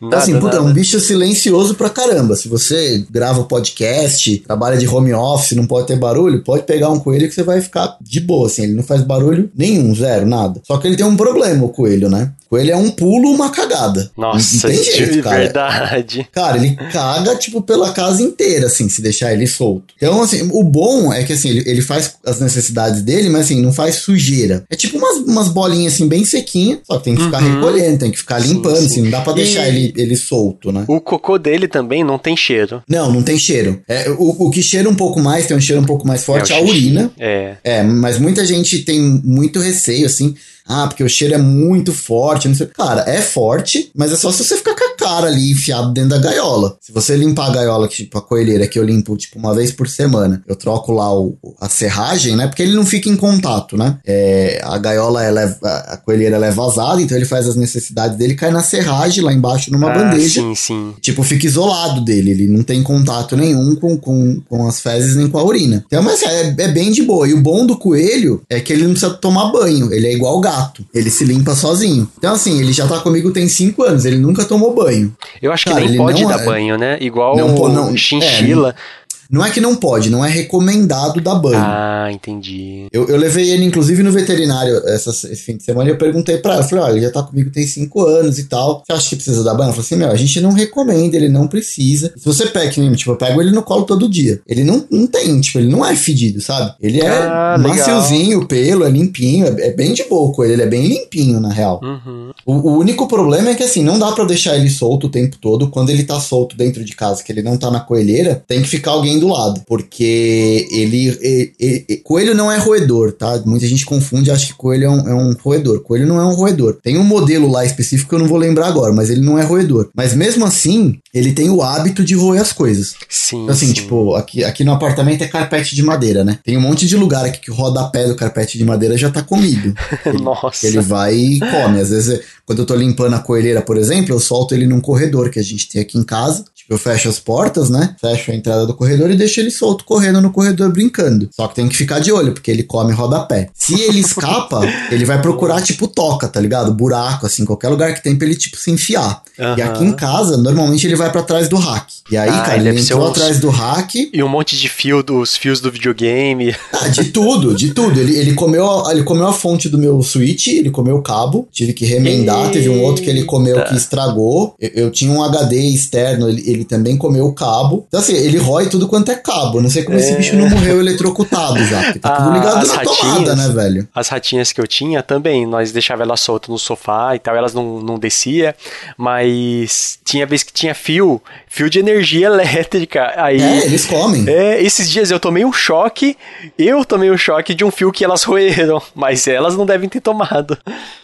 então, 0.00 0.18
assim, 0.18 0.38
puta, 0.38 0.56
é 0.56 0.60
um 0.60 0.72
bicho 0.72 0.98
silencioso 1.26 1.74
pra 1.74 1.90
caramba. 1.90 2.36
Se 2.36 2.48
você 2.48 3.04
grava 3.10 3.44
podcast, 3.44 4.38
trabalha 4.46 4.76
de 4.76 4.86
home 4.86 5.12
office, 5.12 5.56
não 5.56 5.66
pode 5.66 5.86
ter 5.86 5.96
barulho, 5.96 6.42
pode 6.42 6.62
pegar 6.64 6.90
um 6.90 7.00
coelho 7.00 7.28
que 7.28 7.34
você 7.34 7.42
vai 7.42 7.60
ficar 7.60 7.96
de 8.00 8.20
boa, 8.20 8.46
assim. 8.46 8.62
Ele 8.62 8.74
não 8.74 8.82
faz 8.82 9.02
barulho 9.02 9.50
nenhum, 9.56 9.94
zero, 9.94 10.26
nada. 10.26 10.60
Só 10.64 10.78
que 10.78 10.86
ele 10.86 10.96
tem 10.96 11.06
um 11.06 11.16
problema, 11.16 11.64
o 11.64 11.68
coelho, 11.68 12.08
né? 12.08 12.32
Coelho 12.48 12.70
é 12.70 12.76
um 12.76 12.90
pulo, 12.90 13.30
uma 13.30 13.50
cagada. 13.50 14.10
Nossa, 14.16 14.68
não 14.68 14.74
tem 14.74 14.84
jeito, 14.84 15.22
cara. 15.22 15.38
verdade. 15.38 16.28
Cara, 16.30 16.56
ele 16.58 16.76
caga, 16.92 17.34
tipo, 17.34 17.60
pela 17.60 17.92
casa 17.92 18.22
inteira, 18.22 18.66
assim, 18.66 18.88
se 18.88 19.02
deixar 19.02 19.32
ele 19.32 19.46
solto. 19.46 19.94
Então, 19.96 20.22
assim, 20.22 20.48
o 20.52 20.62
bom 20.62 21.12
é 21.12 21.24
que, 21.24 21.32
assim, 21.32 21.48
ele, 21.48 21.68
ele 21.68 21.82
faz 21.82 22.14
as 22.24 22.40
necessidades 22.40 23.02
dele, 23.02 23.28
mas, 23.28 23.46
assim, 23.46 23.60
não 23.60 23.72
faz 23.72 23.96
sujeira. 23.96 24.64
É 24.70 24.76
tipo 24.76 24.96
umas, 24.96 25.16
umas 25.18 25.48
bolinhas, 25.48 25.94
assim, 25.94 26.06
bem 26.06 26.24
sequinhas, 26.24 26.80
só 26.84 26.98
que 26.98 27.04
tem 27.04 27.16
que 27.16 27.24
ficar 27.24 27.42
uhum. 27.42 27.54
recolhendo, 27.54 27.98
tem 27.98 28.10
que 28.12 28.18
ficar 28.18 28.38
limpando, 28.38 28.76
sim, 28.76 28.80
sim. 28.80 28.86
assim, 28.86 29.02
não 29.02 29.10
dá 29.10 29.20
pra 29.22 29.32
deixar 29.32 29.68
ele, 29.68 29.92
ele 29.96 30.16
solto, 30.16 30.70
né? 30.70 30.84
O 30.86 31.00
cocô 31.18 31.38
dele 31.38 31.66
também 31.66 32.04
não 32.04 32.18
tem 32.18 32.36
cheiro. 32.36 32.82
Não, 32.88 33.10
não 33.10 33.22
tem 33.22 33.38
cheiro. 33.38 33.82
É, 33.88 34.08
o, 34.10 34.46
o 34.46 34.50
que 34.50 34.62
cheira 34.62 34.88
um 34.88 34.94
pouco 34.94 35.20
mais, 35.20 35.46
tem 35.46 35.56
um 35.56 35.60
cheiro 35.60 35.82
um 35.82 35.86
pouco 35.86 36.06
mais 36.06 36.24
forte, 36.24 36.52
é 36.52 36.56
a 36.56 36.60
urina. 36.60 37.10
É. 37.18 37.56
É, 37.64 37.82
mas 37.82 38.18
muita 38.18 38.44
gente 38.44 38.82
tem 38.82 39.00
muito 39.00 39.58
receio, 39.58 40.06
assim, 40.06 40.34
ah, 40.68 40.86
porque 40.88 41.04
o 41.04 41.08
cheiro 41.08 41.34
é 41.34 41.38
muito 41.38 41.92
forte, 41.92 42.48
não 42.48 42.54
sei. 42.54 42.66
Cara, 42.66 43.04
é 43.08 43.20
forte, 43.20 43.90
mas 43.94 44.12
é 44.12 44.16
só 44.16 44.32
se 44.32 44.44
você 44.44 44.56
ficar 44.56 44.74
com 44.74 44.95
cara 45.06 45.28
ali 45.28 45.50
enfiado 45.50 45.92
dentro 45.92 46.10
da 46.10 46.18
gaiola. 46.18 46.76
Se 46.80 46.92
você 46.92 47.16
limpar 47.16 47.50
a 47.50 47.54
gaiola, 47.54 47.88
tipo 47.88 48.18
a 48.18 48.22
coelheira 48.22 48.66
que 48.66 48.78
eu 48.78 48.84
limpo 48.84 49.16
tipo 49.16 49.38
uma 49.38 49.54
vez 49.54 49.72
por 49.72 49.88
semana, 49.88 50.42
eu 50.46 50.56
troco 50.56 50.92
lá 50.92 51.12
o, 51.12 51.36
a 51.60 51.68
serragem, 51.68 52.36
né? 52.36 52.46
Porque 52.46 52.62
ele 52.62 52.74
não 52.74 52.84
fica 52.84 53.08
em 53.08 53.16
contato, 53.16 53.76
né? 53.76 53.98
É, 54.06 54.60
a 54.62 54.78
gaiola 54.78 55.22
ela 55.22 55.42
é, 55.42 55.56
a 55.62 55.96
coelheira 55.96 56.36
ela 56.36 56.46
é 56.46 56.50
vazada, 56.50 57.00
então 57.00 57.16
ele 57.16 57.26
faz 57.26 57.48
as 57.48 57.56
necessidades 57.56 58.16
dele, 58.16 58.34
cai 58.34 58.50
na 58.50 58.62
serragem 58.62 59.22
lá 59.22 59.32
embaixo 59.32 59.70
numa 59.70 59.90
ah, 59.90 59.94
bandeja. 59.98 60.40
Sim, 60.40 60.54
sim. 60.54 60.94
Tipo, 61.00 61.22
fica 61.22 61.46
isolado 61.46 62.00
dele, 62.02 62.30
ele 62.30 62.48
não 62.48 62.62
tem 62.62 62.82
contato 62.82 63.36
nenhum 63.36 63.76
com, 63.76 63.96
com, 63.96 64.40
com 64.48 64.66
as 64.66 64.80
fezes 64.80 65.16
nem 65.16 65.28
com 65.28 65.38
a 65.38 65.44
urina. 65.44 65.84
Então, 65.86 66.02
mas 66.02 66.22
é, 66.22 66.54
é 66.58 66.68
bem 66.68 66.90
de 66.90 67.02
boa. 67.02 67.28
E 67.28 67.34
o 67.34 67.40
bom 67.40 67.66
do 67.66 67.76
coelho 67.76 68.42
é 68.48 68.60
que 68.60 68.72
ele 68.72 68.82
não 68.84 68.90
precisa 68.90 69.12
tomar 69.14 69.52
banho, 69.52 69.92
ele 69.92 70.06
é 70.06 70.12
igual 70.12 70.36
o 70.36 70.40
gato 70.40 70.66
gato. 70.76 70.84
Ele 70.94 71.10
se 71.10 71.24
limpa 71.24 71.54
sozinho. 71.54 72.08
Então, 72.18 72.34
assim, 72.34 72.60
ele 72.60 72.72
já 72.72 72.86
tá 72.86 73.00
comigo 73.00 73.32
tem 73.32 73.48
5 73.48 73.82
anos, 73.82 74.04
ele 74.04 74.18
nunca 74.18 74.44
tomou 74.44 74.74
banho. 74.74 74.95
Eu 75.40 75.52
acho 75.52 75.64
Cara, 75.66 75.80
que 75.80 75.88
nem 75.88 75.96
pode 75.96 76.24
dar 76.26 76.40
é... 76.40 76.44
banho, 76.44 76.76
né? 76.76 76.98
Igual 77.00 77.36
não, 77.36 77.68
não, 77.68 77.96
chinchila. 77.96 78.70
É, 78.70 79.05
não 79.30 79.44
é 79.44 79.50
que 79.50 79.60
não 79.60 79.76
pode, 79.76 80.10
não 80.10 80.24
é 80.24 80.28
recomendado 80.28 81.20
dar 81.20 81.34
banho. 81.34 81.58
Ah, 81.58 82.08
entendi. 82.12 82.86
Eu, 82.92 83.08
eu 83.08 83.16
levei 83.16 83.50
ele, 83.50 83.64
inclusive, 83.64 84.02
no 84.02 84.12
veterinário 84.12 84.76
essa, 84.86 85.10
esse 85.10 85.36
fim 85.36 85.56
de 85.56 85.62
semana 85.62 85.88
e 85.88 85.92
eu 85.92 85.98
perguntei 85.98 86.38
pra 86.38 86.54
ela. 86.54 86.62
Eu 86.62 86.68
falei, 86.68 86.84
olha, 86.84 86.92
ele 86.92 87.00
já 87.02 87.10
tá 87.10 87.22
comigo 87.22 87.50
tem 87.50 87.66
5 87.66 88.06
anos 88.06 88.38
e 88.38 88.44
tal. 88.44 88.82
Você 88.86 88.92
acha 88.92 89.08
que 89.08 89.16
precisa 89.16 89.42
dar 89.42 89.54
banho? 89.54 89.66
Ela 89.66 89.72
falou 89.72 89.84
assim, 89.84 89.96
meu, 89.96 90.10
a 90.10 90.16
gente 90.16 90.40
não 90.40 90.52
recomenda, 90.52 91.16
ele 91.16 91.28
não 91.28 91.46
precisa. 91.46 92.12
Se 92.16 92.24
você 92.24 92.46
pega, 92.46 92.70
tipo, 92.70 93.10
eu 93.10 93.16
pego 93.16 93.40
ele 93.40 93.50
no 93.50 93.62
colo 93.62 93.84
todo 93.84 94.08
dia. 94.08 94.40
Ele 94.46 94.64
não, 94.64 94.84
não 94.90 95.06
tem, 95.06 95.40
tipo, 95.40 95.58
ele 95.58 95.68
não 95.68 95.84
é 95.84 95.94
fedido, 95.96 96.40
sabe? 96.40 96.74
Ele 96.80 97.00
é 97.00 97.08
ah, 97.08 97.56
maciozinho, 97.58 98.40
o 98.40 98.46
pelo 98.46 98.84
é 98.84 98.90
limpinho, 98.90 99.46
é, 99.46 99.68
é, 99.68 99.72
bem 99.72 99.92
de 99.92 100.04
boa 100.04 100.32
com 100.32 100.44
ele, 100.44 100.54
ele 100.54 100.62
é 100.62 100.66
bem 100.66 100.86
limpinho, 100.86 101.40
na 101.40 101.52
real. 101.52 101.80
Uhum. 101.82 102.30
O, 102.44 102.52
o, 102.52 102.78
único 102.78 103.08
problema 103.08 103.50
é 103.50 103.54
que, 103.54 103.62
assim, 103.62 103.82
não 103.82 103.98
dá 103.98 104.12
para 104.12 104.24
deixar 104.24 104.56
ele 104.56 104.70
solto 104.70 105.06
o 105.06 105.10
tempo 105.10 105.36
todo. 105.40 105.68
Quando 105.68 105.90
ele 105.90 106.04
tá 106.04 106.20
solto 106.20 106.56
dentro 106.56 106.84
de 106.84 106.94
casa, 106.94 107.22
que 107.22 107.32
ele 107.32 107.42
não 107.42 107.56
tá 107.56 107.70
na 107.70 107.80
coelheira, 107.80 108.42
tem 108.46 108.62
que 108.62 108.68
ficar 108.68 108.92
alguém 108.92 109.15
do 109.18 109.28
lado. 109.28 109.62
Porque 109.66 110.66
ele, 110.70 111.08
ele, 111.20 111.54
ele 111.58 111.96
Coelho 112.04 112.34
não 112.34 112.50
é 112.50 112.58
roedor, 112.58 113.12
tá? 113.12 113.40
Muita 113.44 113.66
gente 113.66 113.84
confunde 113.84 114.30
e 114.30 114.32
acha 114.32 114.46
que 114.46 114.54
coelho 114.54 114.84
é 114.84 114.90
um, 114.90 115.08
é 115.08 115.14
um 115.14 115.32
roedor. 115.32 115.80
Coelho 115.80 116.06
não 116.06 116.20
é 116.20 116.24
um 116.24 116.34
roedor. 116.34 116.78
Tem 116.82 116.96
um 116.98 117.04
modelo 117.04 117.50
lá 117.50 117.64
específico 117.64 118.08
que 118.08 118.14
eu 118.14 118.18
não 118.18 118.28
vou 118.28 118.38
lembrar 118.38 118.68
agora, 118.68 118.92
mas 118.92 119.10
ele 119.10 119.20
não 119.20 119.38
é 119.38 119.42
roedor. 119.42 119.88
Mas 119.94 120.14
mesmo 120.14 120.44
assim, 120.44 120.98
ele 121.12 121.32
tem 121.32 121.50
o 121.50 121.62
hábito 121.62 122.04
de 122.04 122.14
roer 122.14 122.40
as 122.40 122.52
coisas. 122.52 122.94
Sim. 123.08 123.42
Então, 123.42 123.54
assim, 123.54 123.66
sim. 123.66 123.72
tipo, 123.72 124.14
aqui, 124.14 124.44
aqui 124.44 124.64
no 124.64 124.72
apartamento 124.72 125.22
é 125.22 125.28
carpete 125.28 125.74
de 125.74 125.82
madeira, 125.82 126.24
né? 126.24 126.38
Tem 126.44 126.56
um 126.56 126.60
monte 126.60 126.86
de 126.86 126.96
lugar 126.96 127.24
aqui 127.24 127.40
que 127.40 127.50
o 127.50 127.54
rodapé 127.54 128.06
do 128.06 128.16
carpete 128.16 128.58
de 128.58 128.64
madeira 128.64 128.96
já 128.96 129.10
tá 129.10 129.22
comido. 129.22 129.74
Ele, 130.04 130.18
Nossa. 130.22 130.66
Ele 130.66 130.80
vai 130.80 131.14
e 131.14 131.40
come. 131.40 131.80
Às 131.80 131.90
vezes, 131.90 132.20
quando 132.44 132.60
eu 132.60 132.66
tô 132.66 132.74
limpando 132.74 133.14
a 133.14 133.18
coelheira, 133.18 133.62
por 133.62 133.76
exemplo, 133.76 134.14
eu 134.14 134.20
solto 134.20 134.54
ele 134.54 134.66
num 134.66 134.80
corredor 134.80 135.30
que 135.30 135.38
a 135.38 135.42
gente 135.42 135.68
tem 135.68 135.82
aqui 135.82 135.98
em 135.98 136.04
casa 136.04 136.44
Eu 136.68 136.78
fecho 136.78 137.08
as 137.08 137.18
portas, 137.18 137.70
né? 137.70 137.94
Fecho 138.00 138.30
a 138.30 138.34
entrada 138.34 138.66
do 138.66 138.74
corredor 138.74 139.10
e 139.10 139.16
deixo 139.16 139.40
ele 139.40 139.50
solto 139.50 139.84
correndo 139.84 140.20
no 140.20 140.30
corredor 140.30 140.70
brincando. 140.72 141.28
Só 141.34 141.46
que 141.48 141.54
tem 141.54 141.68
que 141.68 141.76
ficar 141.76 142.00
de 142.00 142.12
olho, 142.12 142.32
porque 142.32 142.50
ele 142.50 142.62
come 142.62 142.92
rodapé. 142.92 143.48
Se 143.54 143.80
ele 143.80 144.00
escapa, 144.00 144.62
ele 144.90 145.04
vai 145.04 145.20
procurar, 145.20 145.62
tipo, 145.62 145.86
toca, 145.86 146.28
tá 146.28 146.40
ligado? 146.40 146.74
Buraco, 146.74 147.26
assim, 147.26 147.44
qualquer 147.44 147.68
lugar 147.68 147.94
que 147.94 148.02
tem 148.02 148.16
pra 148.16 148.26
ele, 148.26 148.36
tipo, 148.36 148.56
se 148.56 148.70
enfiar. 148.70 149.22
Uhum. 149.38 149.54
E 149.56 149.62
aqui 149.62 149.84
em 149.84 149.92
casa, 149.92 150.36
normalmente 150.36 150.86
ele 150.86 150.96
vai 150.96 151.10
para 151.10 151.22
trás 151.22 151.48
do 151.48 151.56
rack. 151.56 151.94
E 152.10 152.16
aí, 152.16 152.28
ah, 152.28 152.42
cara, 152.42 152.56
ele 152.56 152.80
entrou 152.80 153.02
uns... 153.02 153.10
atrás 153.10 153.40
do 153.40 153.48
rack. 153.48 154.10
E 154.12 154.22
um 154.22 154.28
monte 154.28 154.56
de 154.56 154.68
fio 154.68 155.02
dos 155.02 155.36
fios 155.36 155.60
do 155.60 155.70
videogame. 155.70 156.54
Ah, 156.72 156.88
de 156.88 157.04
tudo, 157.06 157.54
de 157.54 157.72
tudo. 157.72 157.98
Ele, 157.98 158.16
ele, 158.16 158.34
comeu, 158.34 158.84
ele 158.90 159.02
comeu 159.02 159.26
a 159.26 159.32
fonte 159.32 159.68
do 159.68 159.78
meu 159.78 160.02
Switch, 160.02 160.48
ele 160.48 160.70
comeu 160.70 160.96
o 160.96 161.02
cabo, 161.02 161.48
tive 161.52 161.72
que 161.72 161.84
remendar. 161.84 162.46
Eita. 162.46 162.52
Teve 162.52 162.68
um 162.68 162.82
outro 162.82 163.02
que 163.02 163.10
ele 163.10 163.24
comeu 163.24 163.62
que 163.64 163.74
estragou. 163.74 164.54
Eu, 164.60 164.70
eu 164.74 164.90
tinha 164.90 165.10
um 165.10 165.22
HD 165.22 165.56
externo, 165.68 166.28
ele, 166.28 166.42
ele, 166.56 166.64
também 166.64 166.96
comeu 166.96 167.26
o 167.26 167.34
cabo. 167.34 167.84
Então, 167.88 168.00
assim, 168.00 168.14
ele 168.14 168.38
rói 168.38 168.68
tudo 168.68 168.88
quanto 168.88 169.10
é 169.10 169.14
cabo. 169.14 169.60
Não 169.60 169.70
sei 169.70 169.84
como 169.84 169.98
é. 169.98 170.00
esse 170.00 170.14
bicho 170.16 170.36
não 170.36 170.48
morreu 170.48 170.80
eletrocutado 170.80 171.64
já. 171.64 171.82
Porque 171.84 171.98
tá 171.98 172.16
tudo 172.16 172.32
ligado 172.34 172.58
as 172.58 172.68
na 172.68 172.74
ratinhas, 172.74 172.98
tomada, 172.98 173.36
né, 173.36 173.48
velho? 173.48 173.88
As 173.94 174.08
ratinhas 174.08 174.52
que 174.52 174.60
eu 174.60 174.66
tinha 174.66 175.02
também, 175.02 175.46
nós 175.46 175.72
deixava 175.72 176.02
elas 176.02 176.20
soltas 176.20 176.48
no 176.48 176.58
sofá 176.58 177.14
e 177.14 177.18
tal, 177.18 177.36
elas 177.36 177.54
não, 177.54 177.80
não 177.80 177.98
descia, 177.98 178.54
mas 178.96 179.98
tinha 180.04 180.26
vez 180.26 180.42
que 180.42 180.52
tinha 180.52 180.74
fio, 180.74 181.20
fio 181.48 181.68
de 181.68 181.78
energia 181.78 182.26
elétrica. 182.28 183.12
Aí, 183.16 183.40
é, 183.40 183.66
eles 183.66 183.84
comem. 183.84 184.28
É, 184.28 184.62
esses 184.62 184.88
dias 184.88 185.10
eu 185.10 185.20
tomei 185.20 185.44
um 185.44 185.52
choque, 185.52 186.16
eu 186.58 186.84
tomei 186.84 187.10
um 187.10 187.16
choque 187.16 187.54
de 187.54 187.64
um 187.64 187.70
fio 187.70 187.92
que 187.92 188.04
elas 188.04 188.22
roeram, 188.24 188.80
mas 188.94 189.26
elas 189.26 189.56
não 189.56 189.66
devem 189.66 189.88
ter 189.88 190.00
tomado. 190.00 190.56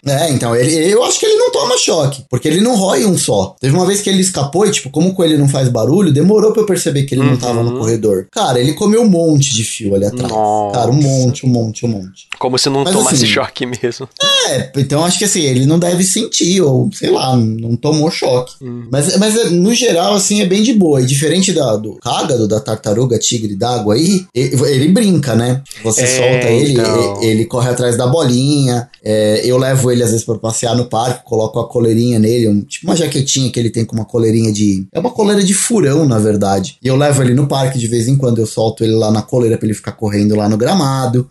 É, 0.07 0.31
então, 0.31 0.55
ele, 0.55 0.91
eu 0.91 1.03
acho 1.05 1.19
que 1.21 1.27
ele 1.27 1.37
não 1.37 1.51
toma 1.51 1.77
choque, 1.79 2.25
porque 2.31 2.49
ele 2.49 2.61
não 2.61 2.75
rói 2.75 3.05
um 3.05 3.17
só. 3.17 3.57
Teve 3.61 3.75
uma 3.75 3.87
vez 3.87 4.01
que 4.01 4.11
ele 4.11 4.21
escapou 4.21 4.67
e, 4.67 4.71
tipo, 4.71 4.91
como 4.91 5.11
o 5.11 5.15
coelho 5.15 5.39
não 5.43 5.49
faz 5.49 5.69
barulho, 5.69 6.13
demorou 6.13 6.53
pra 6.53 6.63
eu 6.63 6.67
perceber 6.67 7.03
que 7.03 7.15
ele 7.15 7.23
uhum. 7.23 7.31
não 7.31 7.37
tava 7.37 7.63
no 7.63 7.73
uhum. 7.73 7.79
corredor. 7.79 8.27
Cara, 8.31 8.61
ele 8.61 8.73
comeu 8.75 9.03
um 9.03 9.09
monte 9.09 9.53
de 9.53 9.65
fio 9.65 9.95
ali 9.95 10.07
atrás. 10.07 10.31
Nossa. 10.31 10.79
Cara, 10.79 10.91
um 10.91 10.95
monte, 10.95 11.45
um 11.45 11.49
monte, 11.49 11.85
um 11.85 11.89
monte. 11.89 12.29
Como 12.39 12.59
se 12.59 12.69
não 12.69 12.85
Mas, 12.85 12.93
tomasse 12.95 13.17
assim, 13.17 13.27
choque 13.27 13.67
mesmo. 13.67 14.09
É, 14.49 14.71
então 14.77 15.05
acho 15.05 15.19
que 15.19 15.25
assim, 15.25 15.43
ele 15.43 15.67
não 15.67 15.79
deve 15.79 16.05
sentir, 16.05 16.61
ou 16.61 16.91
sei 16.93 17.11
lá, 17.11 17.37
não 17.37 17.77
tomou 17.77 18.11
choque. 18.11 18.55
Hum. 18.63 18.87
Mas, 18.91 19.17
mas 19.17 19.51
no 19.51 19.75
geral, 19.75 20.15
assim, 20.15 20.41
é 20.41 20.47
bem 20.47 20.63
de 20.63 20.73
boa. 20.73 21.01
E 21.01 21.07
diferente 21.07 21.53
da, 21.53 21.77
do 21.77 21.95
cágado, 21.97 22.49
da 22.49 22.61
tartaruga 22.61 23.19
tigre 23.19 23.55
d'água 23.55 23.95
aí, 23.95 24.27
ele, 24.35 24.63
ele, 24.69 24.89
brinca, 24.89 25.35
né? 25.35 25.63
Você 25.83 26.03
é, 26.03 26.07
solta 26.07 26.51
ele, 26.51 26.73
então... 26.73 27.23
ele, 27.23 27.31
ele, 27.31 27.45
corre 27.45 27.71
atrás 27.71 27.97
da 27.97 28.07
bolinha. 28.07 28.89
É, 29.05 29.43
eu 29.45 29.59
levo 29.59 29.91
ele 29.91 30.03
às 30.03 30.11
vezes 30.11 30.25
para 30.25 30.39
passear 30.39 30.77
no 30.77 30.87
parque, 30.87 31.25
coloco 31.25 31.59
a 31.59 31.69
coleirinha 31.69 32.19
nele, 32.19 32.49
um, 32.49 32.61
tipo 32.63 32.87
uma 32.87 32.97
jaquetinha 32.97 33.51
que 33.51 33.59
ele 33.59 33.71
tem 33.71 33.85
com 33.85 33.97
uma 33.97 34.05
coleirinha 34.05 34.53
de. 34.53 34.87
É 34.93 35.01
uma 35.01 35.11
coleira 35.33 35.45
de 35.47 35.55
furão, 35.55 36.07
na 36.07 36.19
verdade. 36.19 36.77
E 36.83 36.87
eu 36.87 36.97
levo 36.97 37.23
ele 37.23 37.35
no 37.35 37.47
parque 37.47 37.79
de 37.79 37.87
vez 37.87 38.07
em 38.07 38.17
quando, 38.17 38.39
eu 38.39 38.47
solto 38.47 38.85
ele 38.85 38.93
lá 38.93 39.11
na 39.11 39.23
coleira 39.23 39.57
pra 39.57 39.67
ele 39.67 39.75
ficar 39.75 39.93
correndo 39.93 40.37
lá 40.37 40.49
no 40.49 40.57
gramado. 40.57 41.29